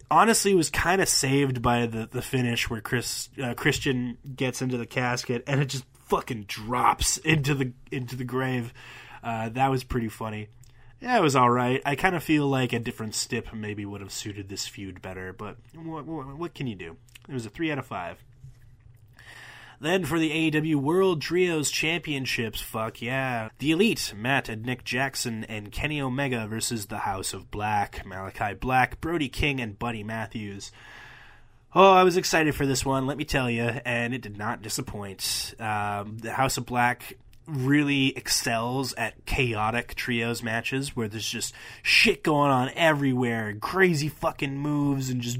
honestly 0.09 0.53
was 0.53 0.69
kind 0.69 1.01
of 1.01 1.09
saved 1.09 1.61
by 1.61 1.85
the 1.85 2.07
the 2.11 2.21
finish 2.21 2.69
where 2.69 2.81
Chris 2.81 3.29
uh, 3.41 3.53
Christian 3.53 4.17
gets 4.35 4.61
into 4.61 4.77
the 4.77 4.85
casket 4.85 5.43
and 5.47 5.61
it 5.61 5.65
just 5.65 5.85
fucking 6.05 6.43
drops 6.43 7.17
into 7.17 7.53
the 7.53 7.73
into 7.91 8.15
the 8.15 8.23
grave. 8.23 8.73
Uh, 9.23 9.49
that 9.49 9.69
was 9.69 9.83
pretty 9.83 10.09
funny. 10.09 10.47
Yeah, 11.01 11.17
it 11.17 11.21
was 11.21 11.35
all 11.35 11.49
right. 11.49 11.81
I 11.85 11.95
kind 11.95 12.15
of 12.15 12.23
feel 12.23 12.47
like 12.47 12.73
a 12.73 12.79
different 12.79 13.13
stip 13.13 13.53
maybe 13.53 13.85
would 13.85 14.01
have 14.01 14.11
suited 14.11 14.49
this 14.49 14.67
feud 14.67 15.01
better, 15.01 15.31
but 15.31 15.57
what, 15.75 16.05
what, 16.05 16.37
what 16.37 16.53
can 16.55 16.65
you 16.65 16.75
do? 16.75 16.97
It 17.29 17.33
was 17.33 17.45
a 17.45 17.49
three 17.51 17.71
out 17.71 17.77
of 17.77 17.85
five. 17.85 18.23
Then 19.79 20.05
for 20.05 20.17
the 20.17 20.31
AEW 20.31 20.75
World 20.75 21.21
Trios 21.21 21.69
Championships, 21.69 22.59
fuck 22.59 23.01
yeah. 23.01 23.49
The 23.59 23.71
Elite, 23.71 24.11
Matt 24.15 24.49
and 24.49 24.65
Nick 24.65 24.83
Jackson 24.83 25.43
and 25.43 25.71
Kenny 25.71 26.01
Omega 26.01 26.47
versus 26.47 26.87
the 26.87 26.99
House 26.99 27.33
of 27.33 27.51
Black, 27.51 28.03
Malachi 28.03 28.55
Black, 28.55 28.99
Brody 28.99 29.29
King, 29.29 29.61
and 29.61 29.77
Buddy 29.77 30.03
Matthews. 30.03 30.71
Oh, 31.75 31.93
I 31.93 32.03
was 32.03 32.17
excited 32.17 32.55
for 32.55 32.65
this 32.65 32.83
one, 32.83 33.05
let 33.05 33.17
me 33.17 33.25
tell 33.25 33.51
you, 33.51 33.61
and 33.61 34.15
it 34.15 34.21
did 34.21 34.37
not 34.37 34.63
disappoint. 34.63 35.53
Um, 35.59 36.17
the 36.17 36.33
House 36.33 36.57
of 36.57 36.65
Black 36.65 37.15
really 37.45 38.17
excels 38.17 38.93
at 38.95 39.25
chaotic 39.25 39.93
trios 39.95 40.41
matches 40.41 40.95
where 40.95 41.07
there's 41.07 41.27
just 41.27 41.53
shit 41.83 42.23
going 42.23 42.51
on 42.51 42.71
everywhere, 42.75 43.55
crazy 43.61 44.09
fucking 44.09 44.57
moves, 44.57 45.09
and 45.09 45.21
just 45.21 45.37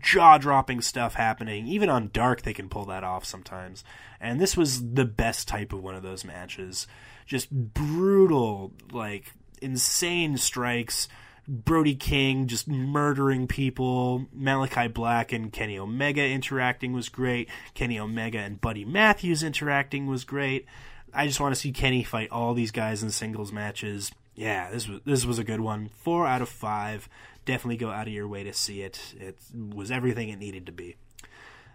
jaw 0.00 0.38
dropping 0.38 0.80
stuff 0.80 1.14
happening. 1.14 1.66
Even 1.66 1.88
on 1.88 2.10
Dark, 2.12 2.42
they 2.42 2.54
can 2.54 2.68
pull 2.68 2.84
that 2.86 3.04
off 3.04 3.24
sometimes. 3.24 3.84
And 4.20 4.40
this 4.40 4.56
was 4.56 4.92
the 4.94 5.04
best 5.04 5.48
type 5.48 5.72
of 5.72 5.82
one 5.82 5.94
of 5.94 6.02
those 6.02 6.24
matches. 6.24 6.86
Just 7.26 7.50
brutal, 7.50 8.72
like 8.92 9.32
insane 9.60 10.36
strikes. 10.36 11.08
Brody 11.48 11.94
King 11.94 12.46
just 12.46 12.68
murdering 12.68 13.46
people. 13.46 14.26
Malachi 14.32 14.88
Black 14.88 15.32
and 15.32 15.52
Kenny 15.52 15.78
Omega 15.78 16.24
interacting 16.24 16.92
was 16.92 17.08
great. 17.08 17.48
Kenny 17.74 17.98
Omega 17.98 18.38
and 18.38 18.60
Buddy 18.60 18.84
Matthews 18.84 19.42
interacting 19.42 20.06
was 20.06 20.24
great. 20.24 20.66
I 21.12 21.26
just 21.26 21.40
want 21.40 21.54
to 21.54 21.60
see 21.60 21.72
Kenny 21.72 22.04
fight 22.04 22.30
all 22.30 22.54
these 22.54 22.70
guys 22.70 23.02
in 23.02 23.10
singles 23.10 23.52
matches. 23.52 24.12
Yeah, 24.34 24.70
this 24.70 24.88
was 24.88 25.00
this 25.04 25.24
was 25.24 25.38
a 25.38 25.44
good 25.44 25.60
one. 25.60 25.88
Four 25.88 26.26
out 26.26 26.42
of 26.42 26.48
five 26.48 27.08
definitely 27.44 27.76
go 27.76 27.90
out 27.90 28.06
of 28.06 28.12
your 28.12 28.28
way 28.28 28.44
to 28.44 28.52
see 28.52 28.82
it. 28.82 29.14
It 29.18 29.38
was 29.54 29.90
everything 29.90 30.28
it 30.28 30.38
needed 30.38 30.66
to 30.66 30.72
be. 30.72 30.96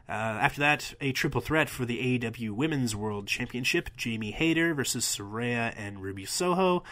Uh, 0.10 0.40
after 0.40 0.62
that, 0.62 0.94
a 1.02 1.12
triple 1.12 1.42
threat 1.42 1.70
for 1.70 1.84
the 1.84 2.20
AEW 2.20 2.52
Women's 2.52 2.96
World 2.96 3.28
Championship: 3.28 3.90
Jamie 3.98 4.32
Hayter 4.32 4.74
versus 4.74 5.06
Saraya 5.06 5.74
and 5.78 6.02
Ruby 6.02 6.26
Soho. 6.26 6.84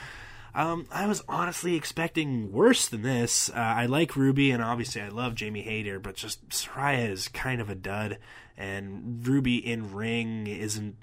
Um, 0.53 0.87
I 0.89 1.05
was 1.05 1.21
honestly 1.27 1.75
expecting 1.75 2.51
worse 2.51 2.87
than 2.87 3.01
this. 3.01 3.49
Uh, 3.49 3.55
I 3.55 3.87
like 3.87 4.15
Ruby, 4.15 4.51
and 4.51 4.63
obviously 4.63 5.01
I 5.01 5.09
love 5.09 5.35
Jamie 5.35 5.63
Hayter, 5.63 5.99
but 5.99 6.15
just 6.15 6.47
Saraya 6.49 7.09
is 7.09 7.27
kind 7.27 7.59
of 7.59 7.69
a 7.69 7.75
dud, 7.75 8.19
and 8.57 9.25
Ruby 9.25 9.57
in 9.57 9.93
ring 9.93 10.47
isn't 10.47 10.95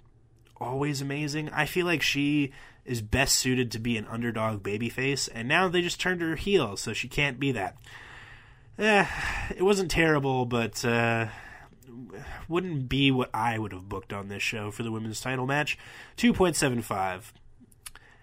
always 0.62 1.00
amazing. 1.00 1.50
I 1.50 1.66
feel 1.66 1.86
like 1.86 2.02
she 2.02 2.52
is 2.84 3.02
best 3.02 3.36
suited 3.36 3.70
to 3.72 3.78
be 3.78 3.96
an 3.96 4.06
underdog 4.06 4.62
babyface, 4.62 5.28
and 5.32 5.48
now 5.48 5.68
they 5.68 5.82
just 5.82 6.00
turned 6.00 6.20
her 6.20 6.36
heel, 6.36 6.76
so 6.76 6.92
she 6.92 7.08
can't 7.08 7.38
be 7.38 7.52
that. 7.52 7.76
Eh, 8.78 9.06
it 9.56 9.62
wasn't 9.62 9.90
terrible, 9.90 10.46
but 10.46 10.84
uh, 10.84 11.26
wouldn't 12.48 12.88
be 12.88 13.10
what 13.10 13.30
I 13.34 13.58
would 13.58 13.72
have 13.72 13.88
booked 13.88 14.12
on 14.12 14.28
this 14.28 14.42
show 14.42 14.70
for 14.70 14.82
the 14.82 14.92
women's 14.92 15.20
title 15.20 15.46
match. 15.46 15.78
2.75. 16.16 17.32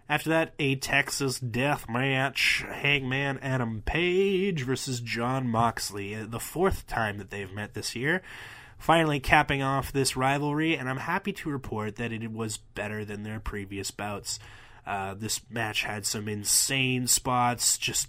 After 0.10 0.30
that, 0.32 0.54
a 0.58 0.76
Texas 0.76 1.40
death 1.40 1.88
match. 1.88 2.66
Hangman 2.68 3.38
Adam 3.40 3.84
Page 3.86 4.64
versus 4.64 5.02
John 5.02 5.48
Moxley. 5.48 6.16
The 6.16 6.40
fourth 6.40 6.88
time 6.88 7.20
that 7.20 7.30
they've 7.30 7.54
met 7.54 7.76
this 7.76 7.96
year 7.96 8.24
finally 8.80 9.20
capping 9.20 9.62
off 9.62 9.92
this 9.92 10.16
rivalry, 10.16 10.76
and 10.76 10.90
I'm 10.90 10.98
happy 10.98 11.34
to 11.34 11.50
report 11.50 11.98
that 11.98 12.12
it 12.12 12.32
was 12.32 12.58
better 12.58 13.06
than 13.06 13.24
their 13.24 13.40
previous 13.40 13.92
bouts. 13.92 14.40
Uh, 14.88 15.14
this 15.14 15.42
match 15.52 15.84
had 15.84 16.06
some 16.06 16.28
insane 16.28 17.06
spots, 17.06 17.78
just 17.78 18.08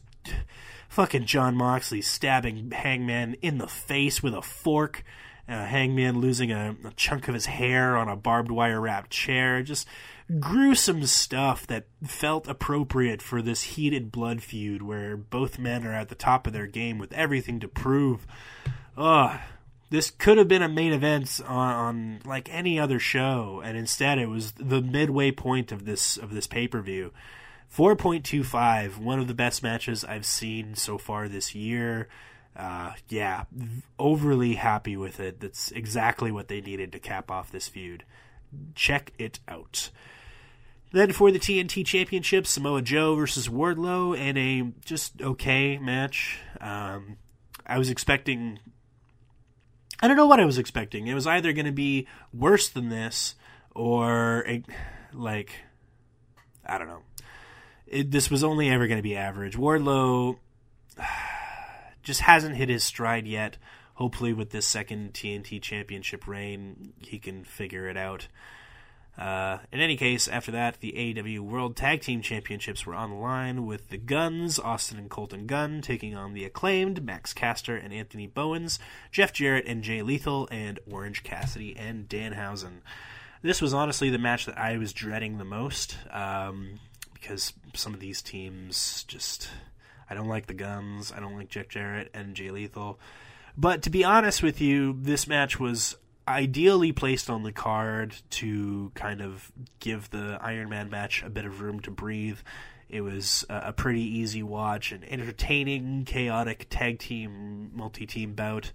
fucking 0.89 1.27
John 1.27 1.57
Moxley 1.57 2.01
stabbing 2.01 2.71
Hangman 2.71 3.35
in 3.43 3.59
the 3.59 3.66
face 3.66 4.23
with 4.23 4.35
a 4.35 4.41
fork. 4.41 5.05
Uh, 5.49 5.64
Hangman 5.64 6.21
losing 6.21 6.53
a, 6.53 6.77
a, 6.85 6.93
chunk 6.93 7.27
of 7.27 7.35
his 7.35 7.47
hair 7.47 7.97
on 7.97 8.09
a 8.09 8.14
barbed 8.14 8.53
wire 8.53 8.81
wrapped 8.81 9.11
chair. 9.11 9.64
Just 9.64 9.87
gruesome 10.39 11.05
stuff 11.07 11.66
that 11.66 11.87
felt 12.05 12.47
appropriate 12.47 13.21
for 13.21 13.43
this 13.43 13.62
heated 13.62 14.12
blood 14.12 14.43
feud 14.45 14.81
where 14.81 15.16
both 15.16 15.59
men 15.59 15.85
are 15.85 15.93
at 15.93 16.09
the 16.09 16.14
top 16.14 16.47
of 16.47 16.53
their 16.53 16.68
game 16.68 16.99
with 16.99 17.12
everything 17.12 17.59
to 17.59 17.66
prove. 17.66 18.29
Ugh, 18.97 19.41
This 19.91 20.11
could 20.11 20.38
have 20.38 20.49
been 20.49 20.62
a 20.62 20.68
main 20.68 20.93
event 20.93 21.41
on, 21.47 21.74
on 21.74 22.20
like 22.24 22.49
any 22.53 22.78
other 22.78 22.99
show, 22.99 23.61
and 23.64 23.76
instead 23.76 24.18
it 24.18 24.28
was 24.28 24.53
the 24.53 24.80
midway 24.80 25.32
point 25.32 25.72
of 25.72 25.84
this 25.84 26.16
of 26.16 26.32
this 26.32 26.47
pay 26.47 26.68
per 26.68 26.80
view. 26.80 27.12
4.25, 27.74 28.99
one 28.99 29.20
of 29.20 29.28
the 29.28 29.34
best 29.34 29.62
matches 29.62 30.05
I've 30.05 30.26
seen 30.26 30.74
so 30.74 30.99
far 30.99 31.28
this 31.28 31.55
year. 31.55 32.09
Uh, 32.57 32.95
yeah, 33.09 33.45
overly 33.99 34.55
happy 34.55 34.97
with 34.97 35.20
it. 35.20 35.41
That's 35.41 35.70
exactly 35.70 36.32
what 36.32 36.49
they 36.49 36.61
needed 36.61 36.91
to 36.93 36.99
cap 36.99 37.30
off 37.30 37.53
this 37.53 37.68
feud. 37.68 38.05
Check 38.74 39.12
it 39.18 39.38
out. 39.47 39.91
Then 40.93 41.12
for 41.12 41.30
the 41.30 41.38
TNT 41.38 41.86
Championship, 41.86 42.47
Samoa 42.47 42.82
Joe 42.82 43.14
versus 43.14 43.49
Wardlow 43.49 44.18
in 44.18 44.36
a 44.36 44.72
just 44.84 45.22
okay 45.22 45.78
match. 45.78 46.41
Um, 46.61 47.16
I 47.66 47.78
was 47.78 47.91
expecting. 47.91 48.59
I 50.03 50.09
don't 50.09 50.16
know 50.16 50.26
what 50.26 50.40
I 50.40 50.44
was 50.44 50.59
expecting. 50.59 51.07
It 51.07 51.14
was 51.14 51.26
either 51.26 51.53
going 51.53 51.66
to 51.66 51.72
be 51.72 52.07
worse 52.32 52.68
than 52.68 52.88
this 52.88 53.34
or 53.74 54.44
a, 54.48 54.62
like 55.12 55.53
I 56.66 56.78
don't 56.78 56.88
know. 56.88 57.03
It, 57.86 58.11
this 58.11 58.30
was 58.30 58.44
only 58.44 58.70
ever 58.70 58.86
going 58.86 58.98
to 58.98 59.03
be 59.03 59.16
average. 59.16 59.57
Wardlow 59.57 60.38
just 62.03 62.20
hasn't 62.20 62.57
hit 62.57 62.68
his 62.68 62.84
stride 62.84 63.26
yet. 63.26 63.59
Hopefully, 63.94 64.32
with 64.32 64.51
this 64.51 64.66
second 64.66 65.12
TNT 65.12 65.61
Championship 65.61 66.26
reign, 66.26 66.94
he 67.01 67.18
can 67.18 67.44
figure 67.44 67.86
it 67.88 67.98
out. 67.98 68.28
Uh, 69.21 69.59
in 69.71 69.81
any 69.81 69.99
case, 69.99 70.29
after 70.29 70.51
that, 70.51 70.81
the 70.81 70.93
AEW 70.93 71.41
World 71.41 71.77
Tag 71.77 72.01
Team 72.01 72.23
Championships 72.23 72.87
were 72.87 72.95
on 72.95 73.11
the 73.11 73.16
line 73.16 73.66
with 73.66 73.91
the 73.91 73.99
Guns, 73.99 74.59
Austin 74.59 74.97
and 74.97 75.11
Colton 75.11 75.47
Gunn, 75.47 75.83
taking 75.83 76.16
on 76.16 76.33
the 76.33 76.47
acclaimed 76.47 77.05
Max 77.05 77.35
Caster 77.35 77.77
and 77.77 77.93
Anthony 77.93 78.27
Bowens, 78.27 78.79
Jeff 79.12 79.35
Jarrett 79.35 79.66
and 79.66 79.83
Jay 79.83 80.01
Lethal, 80.01 80.49
and 80.51 80.81
Orange 80.91 81.23
Cassidy 81.23 81.77
and 81.77 82.09
Danhausen. 82.09 82.81
This 83.43 83.61
was 83.61 83.75
honestly 83.75 84.09
the 84.09 84.18
match 84.18 84.47
that 84.47 84.57
I 84.57 84.79
was 84.79 84.95
dreading 84.95 85.37
the 85.37 85.45
most 85.45 85.99
um, 86.11 86.81
because 87.12 87.53
some 87.75 87.93
of 87.93 88.01
these 88.01 88.23
teams 88.23 89.05
just. 89.05 89.51
I 90.09 90.14
don't 90.14 90.29
like 90.29 90.47
the 90.47 90.55
Guns, 90.55 91.12
I 91.14 91.21
don't 91.21 91.37
like 91.37 91.51
Jeff 91.51 91.68
Jarrett 91.68 92.11
and 92.14 92.35
Jay 92.35 92.51
Lethal. 92.51 92.99
But 93.57 93.83
to 93.83 93.91
be 93.91 94.03
honest 94.03 94.43
with 94.43 94.62
you, 94.62 94.97
this 94.99 95.29
match 95.29 95.61
was 95.61 95.97
ideally 96.31 96.93
placed 96.93 97.31
on 97.31 97.43
the 97.43 97.53
card 97.53 98.14
to 98.31 98.93
kind 98.95 99.20
of 99.20 99.51
give 99.78 100.11
the 100.11 100.39
Iron 100.41 100.68
Man 100.68 100.91
match 100.91 101.22
a 101.22 101.31
bit 101.31 101.45
of 101.45 101.61
room 101.61 101.81
to 101.81 101.91
breathe. 101.91 102.39
It 102.89 103.03
was 103.03 103.45
a 103.49 103.72
pretty 103.72 104.03
easy 104.03 104.43
watch, 104.43 104.91
an 104.91 105.05
entertaining, 105.05 106.05
chaotic 106.05 106.66
tag 106.70 106.99
team, 106.99 107.70
multi 107.72 108.05
team 108.05 108.35
bout. 108.35 108.72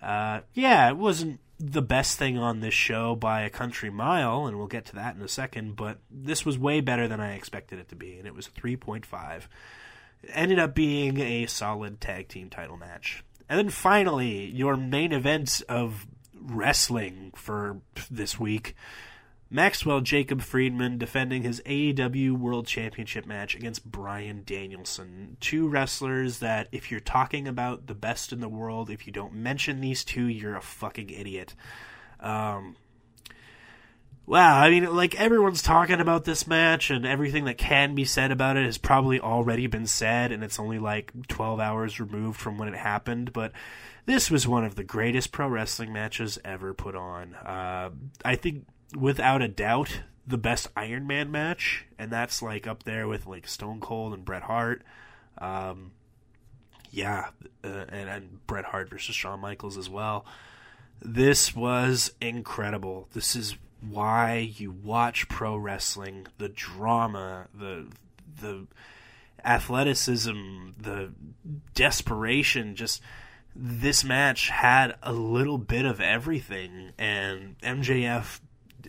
Uh, 0.00 0.40
yeah, 0.54 0.88
it 0.88 0.96
wasn't 0.96 1.40
the 1.58 1.82
best 1.82 2.18
thing 2.18 2.38
on 2.38 2.60
this 2.60 2.74
show 2.74 3.16
by 3.16 3.42
a 3.42 3.50
country 3.50 3.90
mile, 3.90 4.46
and 4.46 4.56
we'll 4.56 4.68
get 4.68 4.84
to 4.86 4.94
that 4.94 5.16
in 5.16 5.22
a 5.22 5.28
second, 5.28 5.74
but 5.74 5.98
this 6.08 6.46
was 6.46 6.56
way 6.56 6.80
better 6.80 7.08
than 7.08 7.20
I 7.20 7.34
expected 7.34 7.80
it 7.80 7.88
to 7.88 7.96
be, 7.96 8.16
and 8.16 8.26
it 8.26 8.34
was 8.34 8.46
a 8.46 8.50
3.5. 8.50 9.48
It 10.22 10.30
ended 10.32 10.60
up 10.60 10.74
being 10.74 11.18
a 11.18 11.46
solid 11.46 12.00
tag 12.00 12.28
team 12.28 12.48
title 12.48 12.76
match. 12.76 13.24
And 13.48 13.58
then 13.58 13.70
finally, 13.70 14.46
your 14.46 14.76
main 14.76 15.12
event 15.12 15.62
of 15.68 16.06
wrestling 16.40 17.32
for 17.34 17.80
this 18.10 18.38
week. 18.38 18.74
Maxwell 19.50 20.02
Jacob 20.02 20.42
Friedman 20.42 20.98
defending 20.98 21.42
his 21.42 21.62
AEW 21.62 22.32
World 22.32 22.66
Championship 22.66 23.24
match 23.24 23.54
against 23.54 23.90
Bryan 23.90 24.42
Danielson. 24.44 25.38
Two 25.40 25.68
wrestlers 25.68 26.40
that, 26.40 26.68
if 26.70 26.90
you're 26.90 27.00
talking 27.00 27.48
about 27.48 27.86
the 27.86 27.94
best 27.94 28.32
in 28.32 28.40
the 28.40 28.48
world, 28.48 28.90
if 28.90 29.06
you 29.06 29.12
don't 29.12 29.32
mention 29.32 29.80
these 29.80 30.04
two, 30.04 30.26
you're 30.26 30.56
a 30.56 30.60
fucking 30.60 31.08
idiot. 31.08 31.54
Um, 32.20 32.76
wow, 34.26 34.58
I 34.58 34.68
mean, 34.68 34.94
like, 34.94 35.18
everyone's 35.18 35.62
talking 35.62 36.00
about 36.00 36.26
this 36.26 36.46
match, 36.46 36.90
and 36.90 37.06
everything 37.06 37.46
that 37.46 37.56
can 37.56 37.94
be 37.94 38.04
said 38.04 38.30
about 38.30 38.58
it 38.58 38.66
has 38.66 38.76
probably 38.76 39.18
already 39.18 39.66
been 39.66 39.86
said, 39.86 40.30
and 40.30 40.44
it's 40.44 40.60
only 40.60 40.78
like 40.78 41.10
12 41.28 41.58
hours 41.58 41.98
removed 41.98 42.38
from 42.38 42.58
when 42.58 42.68
it 42.68 42.76
happened, 42.76 43.32
but 43.32 43.52
this 44.08 44.30
was 44.30 44.48
one 44.48 44.64
of 44.64 44.74
the 44.74 44.82
greatest 44.82 45.32
pro 45.32 45.46
wrestling 45.46 45.92
matches 45.92 46.38
ever 46.42 46.72
put 46.72 46.96
on. 46.96 47.34
Uh, 47.34 47.90
I 48.24 48.36
think, 48.36 48.66
without 48.96 49.42
a 49.42 49.48
doubt, 49.48 50.00
the 50.26 50.38
best 50.38 50.68
Iron 50.74 51.06
Man 51.06 51.30
match, 51.30 51.84
and 51.98 52.10
that's 52.10 52.40
like 52.40 52.66
up 52.66 52.84
there 52.84 53.06
with 53.06 53.26
like 53.26 53.46
Stone 53.46 53.80
Cold 53.80 54.14
and 54.14 54.24
Bret 54.24 54.44
Hart. 54.44 54.82
Um, 55.36 55.92
yeah, 56.90 57.28
uh, 57.62 57.84
and, 57.90 58.08
and 58.08 58.46
Bret 58.46 58.64
Hart 58.64 58.88
versus 58.88 59.14
Shawn 59.14 59.40
Michaels 59.40 59.76
as 59.76 59.90
well. 59.90 60.24
This 61.02 61.54
was 61.54 62.10
incredible. 62.18 63.08
This 63.12 63.36
is 63.36 63.56
why 63.82 64.54
you 64.56 64.70
watch 64.70 65.28
pro 65.28 65.54
wrestling. 65.54 66.28
The 66.38 66.48
drama, 66.48 67.48
the 67.52 67.88
the 68.40 68.66
athleticism, 69.44 70.70
the 70.78 71.12
desperation, 71.74 72.74
just 72.74 73.02
this 73.60 74.04
match 74.04 74.50
had 74.50 74.94
a 75.02 75.12
little 75.12 75.58
bit 75.58 75.84
of 75.84 76.00
everything, 76.00 76.92
and 76.96 77.58
MJF 77.60 78.38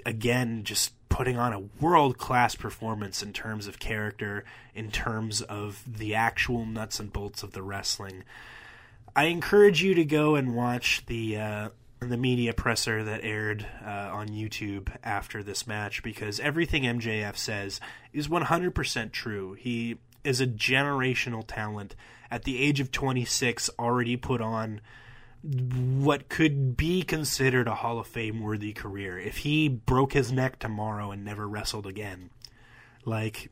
again 0.05 0.63
just 0.63 0.93
putting 1.09 1.37
on 1.37 1.51
a 1.51 1.59
world 1.83 2.19
class 2.19 2.53
performance 2.53 3.23
in 3.23 3.33
terms 3.33 3.65
of 3.65 3.79
character, 3.79 4.45
in 4.75 4.91
terms 4.91 5.41
of 5.41 5.83
the 5.85 6.13
actual 6.13 6.65
nuts 6.65 6.99
and 6.99 7.11
bolts 7.11 7.41
of 7.41 7.53
the 7.53 7.63
wrestling. 7.63 8.23
I 9.15 9.25
encourage 9.25 9.81
you 9.81 9.95
to 9.95 10.05
go 10.05 10.35
and 10.35 10.55
watch 10.55 11.03
the 11.07 11.37
uh, 11.37 11.69
the 11.99 12.15
media 12.15 12.53
presser 12.53 13.03
that 13.03 13.21
aired 13.23 13.65
uh, 13.83 14.09
on 14.11 14.29
YouTube 14.29 14.95
after 15.03 15.43
this 15.43 15.65
match 15.65 16.03
because 16.03 16.39
everything 16.39 16.83
MJF 16.83 17.35
says 17.35 17.81
is 18.13 18.27
100% 18.27 19.11
true. 19.11 19.53
He 19.53 19.97
is 20.29 20.39
a 20.39 20.47
generational 20.47 21.43
talent 21.45 21.95
at 22.31 22.43
the 22.43 22.61
age 22.61 22.79
of 22.79 22.91
26 22.91 23.69
already 23.79 24.15
put 24.15 24.39
on 24.39 24.79
what 25.41 26.29
could 26.29 26.77
be 26.77 27.01
considered 27.01 27.67
a 27.67 27.75
Hall 27.75 27.99
of 27.99 28.07
Fame 28.07 28.41
worthy 28.41 28.71
career. 28.73 29.17
If 29.17 29.37
he 29.37 29.67
broke 29.67 30.13
his 30.13 30.31
neck 30.31 30.59
tomorrow 30.59 31.11
and 31.11 31.25
never 31.25 31.47
wrestled 31.47 31.87
again, 31.87 32.29
like 33.05 33.49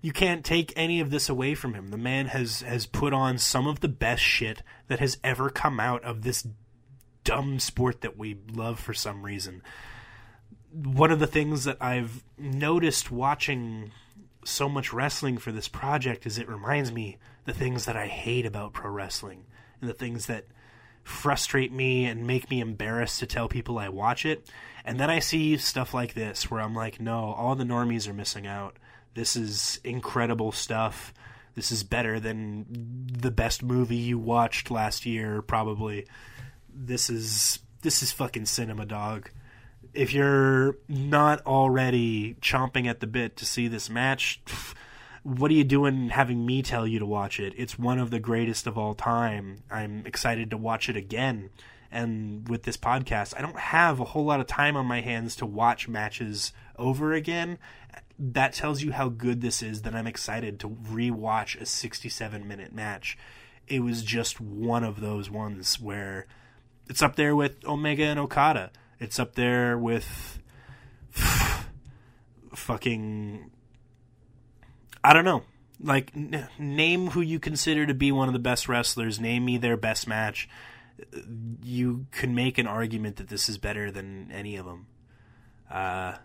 you 0.00 0.12
can't 0.12 0.44
take 0.44 0.72
any 0.76 1.00
of 1.00 1.10
this 1.10 1.28
away 1.28 1.54
from 1.54 1.74
him. 1.74 1.88
The 1.88 1.98
man 1.98 2.26
has 2.26 2.62
has 2.62 2.86
put 2.86 3.12
on 3.12 3.38
some 3.38 3.66
of 3.66 3.80
the 3.80 3.88
best 3.88 4.22
shit 4.22 4.62
that 4.86 5.00
has 5.00 5.18
ever 5.22 5.50
come 5.50 5.80
out 5.80 6.02
of 6.04 6.22
this 6.22 6.46
dumb 7.24 7.58
sport 7.58 8.00
that 8.00 8.16
we 8.16 8.38
love 8.52 8.78
for 8.78 8.94
some 8.94 9.22
reason. 9.22 9.62
One 10.72 11.10
of 11.10 11.18
the 11.18 11.26
things 11.26 11.64
that 11.64 11.78
I've 11.80 12.22
noticed 12.38 13.10
watching 13.10 13.90
so 14.44 14.68
much 14.68 14.92
wrestling 14.92 15.38
for 15.38 15.52
this 15.52 15.68
project 15.68 16.26
is 16.26 16.38
it 16.38 16.48
reminds 16.48 16.92
me 16.92 17.18
the 17.44 17.52
things 17.52 17.84
that 17.86 17.96
I 17.96 18.06
hate 18.06 18.46
about 18.46 18.72
pro 18.72 18.90
wrestling 18.90 19.44
and 19.80 19.88
the 19.88 19.94
things 19.94 20.26
that 20.26 20.46
frustrate 21.02 21.72
me 21.72 22.04
and 22.04 22.26
make 22.26 22.50
me 22.50 22.60
embarrassed 22.60 23.18
to 23.20 23.26
tell 23.26 23.48
people 23.48 23.78
I 23.78 23.88
watch 23.88 24.26
it. 24.26 24.46
And 24.84 25.00
then 25.00 25.10
I 25.10 25.18
see 25.18 25.56
stuff 25.56 25.94
like 25.94 26.14
this 26.14 26.50
where 26.50 26.60
I'm 26.60 26.74
like, 26.74 27.00
no, 27.00 27.32
all 27.32 27.54
the 27.54 27.64
normies 27.64 28.08
are 28.08 28.14
missing 28.14 28.46
out. 28.46 28.76
This 29.14 29.34
is 29.34 29.80
incredible 29.84 30.52
stuff. 30.52 31.12
This 31.54 31.72
is 31.72 31.82
better 31.82 32.20
than 32.20 32.66
the 33.10 33.30
best 33.30 33.62
movie 33.62 33.96
you 33.96 34.18
watched 34.18 34.70
last 34.70 35.06
year, 35.06 35.42
probably. 35.42 36.06
This 36.72 37.10
is 37.10 37.58
this 37.82 38.02
is 38.02 38.12
fucking 38.12 38.46
cinema, 38.46 38.86
dog. 38.86 39.30
If 39.98 40.14
you're 40.14 40.76
not 40.88 41.44
already 41.44 42.34
chomping 42.34 42.86
at 42.86 43.00
the 43.00 43.06
bit 43.08 43.36
to 43.38 43.44
see 43.44 43.66
this 43.66 43.90
match, 43.90 44.40
what 45.24 45.50
are 45.50 45.54
you 45.54 45.64
doing 45.64 46.10
having 46.10 46.46
me 46.46 46.62
tell 46.62 46.86
you 46.86 47.00
to 47.00 47.04
watch 47.04 47.40
it? 47.40 47.52
It's 47.56 47.76
one 47.76 47.98
of 47.98 48.12
the 48.12 48.20
greatest 48.20 48.68
of 48.68 48.78
all 48.78 48.94
time. 48.94 49.64
I'm 49.68 50.06
excited 50.06 50.50
to 50.50 50.56
watch 50.56 50.88
it 50.88 50.94
again. 50.96 51.50
And 51.90 52.48
with 52.48 52.62
this 52.62 52.76
podcast, 52.76 53.34
I 53.36 53.42
don't 53.42 53.58
have 53.58 53.98
a 53.98 54.04
whole 54.04 54.24
lot 54.24 54.38
of 54.38 54.46
time 54.46 54.76
on 54.76 54.86
my 54.86 55.00
hands 55.00 55.34
to 55.34 55.46
watch 55.46 55.88
matches 55.88 56.52
over 56.78 57.12
again. 57.12 57.58
That 58.20 58.52
tells 58.52 58.82
you 58.82 58.92
how 58.92 59.08
good 59.08 59.40
this 59.40 59.64
is 59.64 59.82
that 59.82 59.96
I'm 59.96 60.06
excited 60.06 60.60
to 60.60 60.68
rewatch 60.68 61.60
a 61.60 61.66
67 61.66 62.46
minute 62.46 62.72
match. 62.72 63.18
It 63.66 63.80
was 63.80 64.04
just 64.04 64.40
one 64.40 64.84
of 64.84 65.00
those 65.00 65.28
ones 65.28 65.80
where 65.80 66.28
it's 66.88 67.02
up 67.02 67.16
there 67.16 67.34
with 67.34 67.66
Omega 67.66 68.04
and 68.04 68.20
Okada. 68.20 68.70
It's 69.00 69.18
up 69.18 69.34
there 69.34 69.78
with 69.78 70.38
fucking 72.54 73.50
I 75.02 75.12
don't 75.12 75.24
know. 75.24 75.42
Like, 75.80 76.12
n- 76.14 76.48
name 76.58 77.08
who 77.08 77.20
you 77.20 77.38
consider 77.38 77.86
to 77.86 77.94
be 77.94 78.10
one 78.10 78.28
of 78.28 78.32
the 78.32 78.40
best 78.40 78.68
wrestlers. 78.68 79.20
Name 79.20 79.44
me 79.44 79.58
their 79.58 79.76
best 79.76 80.08
match. 80.08 80.48
You 81.62 82.06
can 82.10 82.34
make 82.34 82.58
an 82.58 82.66
argument 82.66 83.16
that 83.16 83.28
this 83.28 83.48
is 83.48 83.58
better 83.58 83.90
than 83.90 84.30
any 84.32 84.56
of 84.56 84.66
them. 84.66 84.86
Uh, 85.70 86.16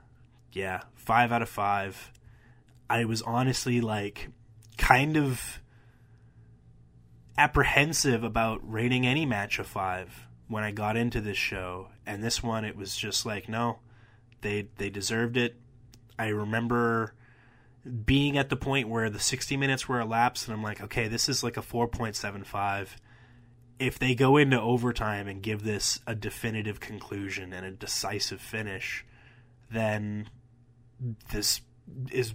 yeah, 0.51 0.81
five 0.95 1.31
out 1.31 1.41
of 1.41 1.49
five. 1.49 2.11
I 2.89 3.05
was 3.05 3.21
honestly 3.21 3.79
like, 3.79 4.29
kind 4.77 5.15
of 5.15 5.61
apprehensive 7.37 8.23
about 8.23 8.59
rating 8.63 9.05
any 9.05 9.25
match 9.25 9.59
a 9.59 9.63
five 9.63 10.27
when 10.47 10.63
I 10.63 10.71
got 10.71 10.97
into 10.97 11.21
this 11.21 11.37
show, 11.37 11.89
and 12.05 12.23
this 12.23 12.43
one 12.43 12.65
it 12.65 12.75
was 12.75 12.95
just 12.95 13.25
like 13.25 13.47
no, 13.49 13.79
they 14.41 14.67
they 14.77 14.89
deserved 14.89 15.37
it. 15.37 15.55
I 16.17 16.27
remember 16.27 17.13
being 18.05 18.37
at 18.37 18.49
the 18.49 18.55
point 18.55 18.87
where 18.87 19.09
the 19.09 19.19
60 19.19 19.57
minutes 19.57 19.87
were 19.87 19.99
elapsed, 19.99 20.47
and 20.47 20.55
I'm 20.55 20.63
like, 20.63 20.81
okay, 20.81 21.07
this 21.07 21.27
is 21.27 21.43
like 21.43 21.57
a 21.57 21.61
4.75. 21.61 22.89
If 23.79 23.99
they 23.99 24.15
go 24.15 24.37
into 24.37 24.59
overtime 24.59 25.27
and 25.27 25.41
give 25.41 25.63
this 25.63 25.99
a 26.07 26.15
definitive 26.15 26.79
conclusion 26.79 27.51
and 27.51 27.65
a 27.65 27.71
decisive 27.71 28.39
finish, 28.39 29.05
then 29.69 30.29
this 31.31 31.61
is 32.11 32.33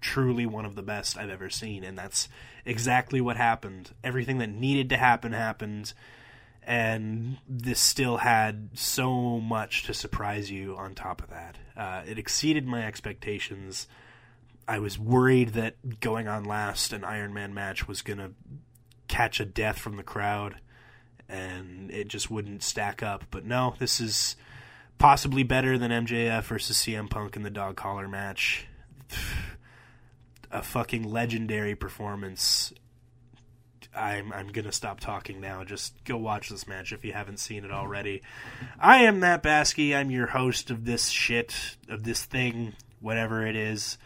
truly 0.00 0.44
one 0.44 0.66
of 0.66 0.74
the 0.74 0.82
best 0.82 1.16
I've 1.16 1.30
ever 1.30 1.48
seen, 1.48 1.84
and 1.84 1.96
that's 1.96 2.28
exactly 2.64 3.20
what 3.20 3.36
happened. 3.36 3.92
Everything 4.04 4.38
that 4.38 4.50
needed 4.50 4.90
to 4.90 4.96
happen 4.96 5.32
happened, 5.32 5.94
and 6.68 7.38
this 7.48 7.80
still 7.80 8.18
had 8.18 8.68
so 8.74 9.40
much 9.40 9.84
to 9.84 9.94
surprise 9.94 10.50
you 10.50 10.76
on 10.76 10.94
top 10.94 11.22
of 11.22 11.30
that. 11.30 11.56
Uh, 11.74 12.02
it 12.06 12.18
exceeded 12.18 12.66
my 12.66 12.86
expectations. 12.86 13.88
I 14.68 14.78
was 14.78 14.98
worried 14.98 15.54
that 15.54 15.98
going 16.00 16.28
on 16.28 16.44
last, 16.44 16.92
an 16.92 17.04
Iron 17.04 17.32
Man 17.32 17.54
match 17.54 17.88
was 17.88 18.02
going 18.02 18.18
to 18.18 18.32
catch 19.08 19.40
a 19.40 19.46
death 19.46 19.78
from 19.78 19.96
the 19.96 20.02
crowd, 20.02 20.56
and 21.26 21.90
it 21.90 22.08
just 22.08 22.30
wouldn't 22.30 22.62
stack 22.62 23.02
up. 23.02 23.24
But 23.30 23.46
no, 23.46 23.74
this 23.78 23.98
is 23.98 24.36
possibly 24.98 25.44
better 25.44 25.78
than 25.78 25.90
MJF 25.90 26.42
versus 26.42 26.76
CM 26.76 27.08
Punk 27.08 27.34
in 27.34 27.44
the 27.44 27.50
dog 27.50 27.76
collar 27.76 28.06
match. 28.06 28.66
A 30.50 30.62
fucking 30.62 31.02
legendary 31.02 31.74
performance. 31.74 32.72
I'm 33.98 34.32
I'm 34.32 34.48
gonna 34.48 34.72
stop 34.72 35.00
talking 35.00 35.40
now. 35.40 35.64
Just 35.64 35.92
go 36.04 36.16
watch 36.16 36.48
this 36.48 36.66
match 36.68 36.92
if 36.92 37.04
you 37.04 37.12
haven't 37.12 37.38
seen 37.38 37.64
it 37.64 37.72
already. 37.72 38.22
I 38.78 39.04
am 39.04 39.20
Matt 39.20 39.42
Basky. 39.42 39.94
I'm 39.94 40.10
your 40.10 40.28
host 40.28 40.70
of 40.70 40.84
this 40.84 41.08
shit 41.08 41.76
of 41.88 42.04
this 42.04 42.24
thing, 42.24 42.74
whatever 43.00 43.46
it 43.46 43.56
is. 43.56 43.98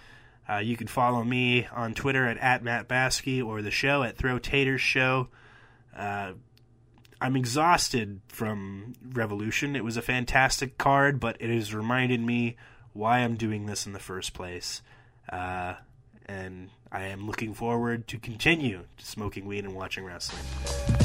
Uh, 0.49 0.57
you 0.57 0.77
can 0.77 0.87
follow 0.87 1.23
me 1.23 1.67
on 1.73 1.95
Twitter 1.95 2.27
at, 2.27 2.39
at 2.39 2.65
Matt 2.65 2.89
Basky 2.89 3.41
or 3.41 3.63
the 3.63 3.71
show 3.71 4.03
at 4.03 4.17
Throw 4.17 4.39
Taters 4.39 4.81
Show. 4.81 5.29
Uh, 5.97 6.33
I'm 7.21 7.37
exhausted 7.37 8.21
from 8.27 8.95
Revolution. 9.13 9.77
It 9.77 9.85
was 9.85 9.97
a 9.97 10.03
fantastic 10.03 10.77
card, 10.77 11.21
but 11.21 11.37
it 11.39 11.51
has 11.51 11.73
reminded 11.73 12.21
me 12.21 12.57
why 12.93 13.21
I'm 13.21 13.37
doing 13.37 13.67
this 13.67 13.87
in 13.87 13.93
the 13.93 14.01
first 14.01 14.35
place. 14.35 14.83
Uh, 15.31 15.75
and 16.27 16.71
I 16.95 17.05
am 17.05 17.27
looking 17.27 17.55
forward 17.55 18.07
to 18.09 18.19
continue 18.19 18.85
to 18.99 19.07
smoking 19.07 19.47
weed 19.47 19.65
and 19.65 19.75
watching 19.75 20.05
wrestling. 20.05 21.02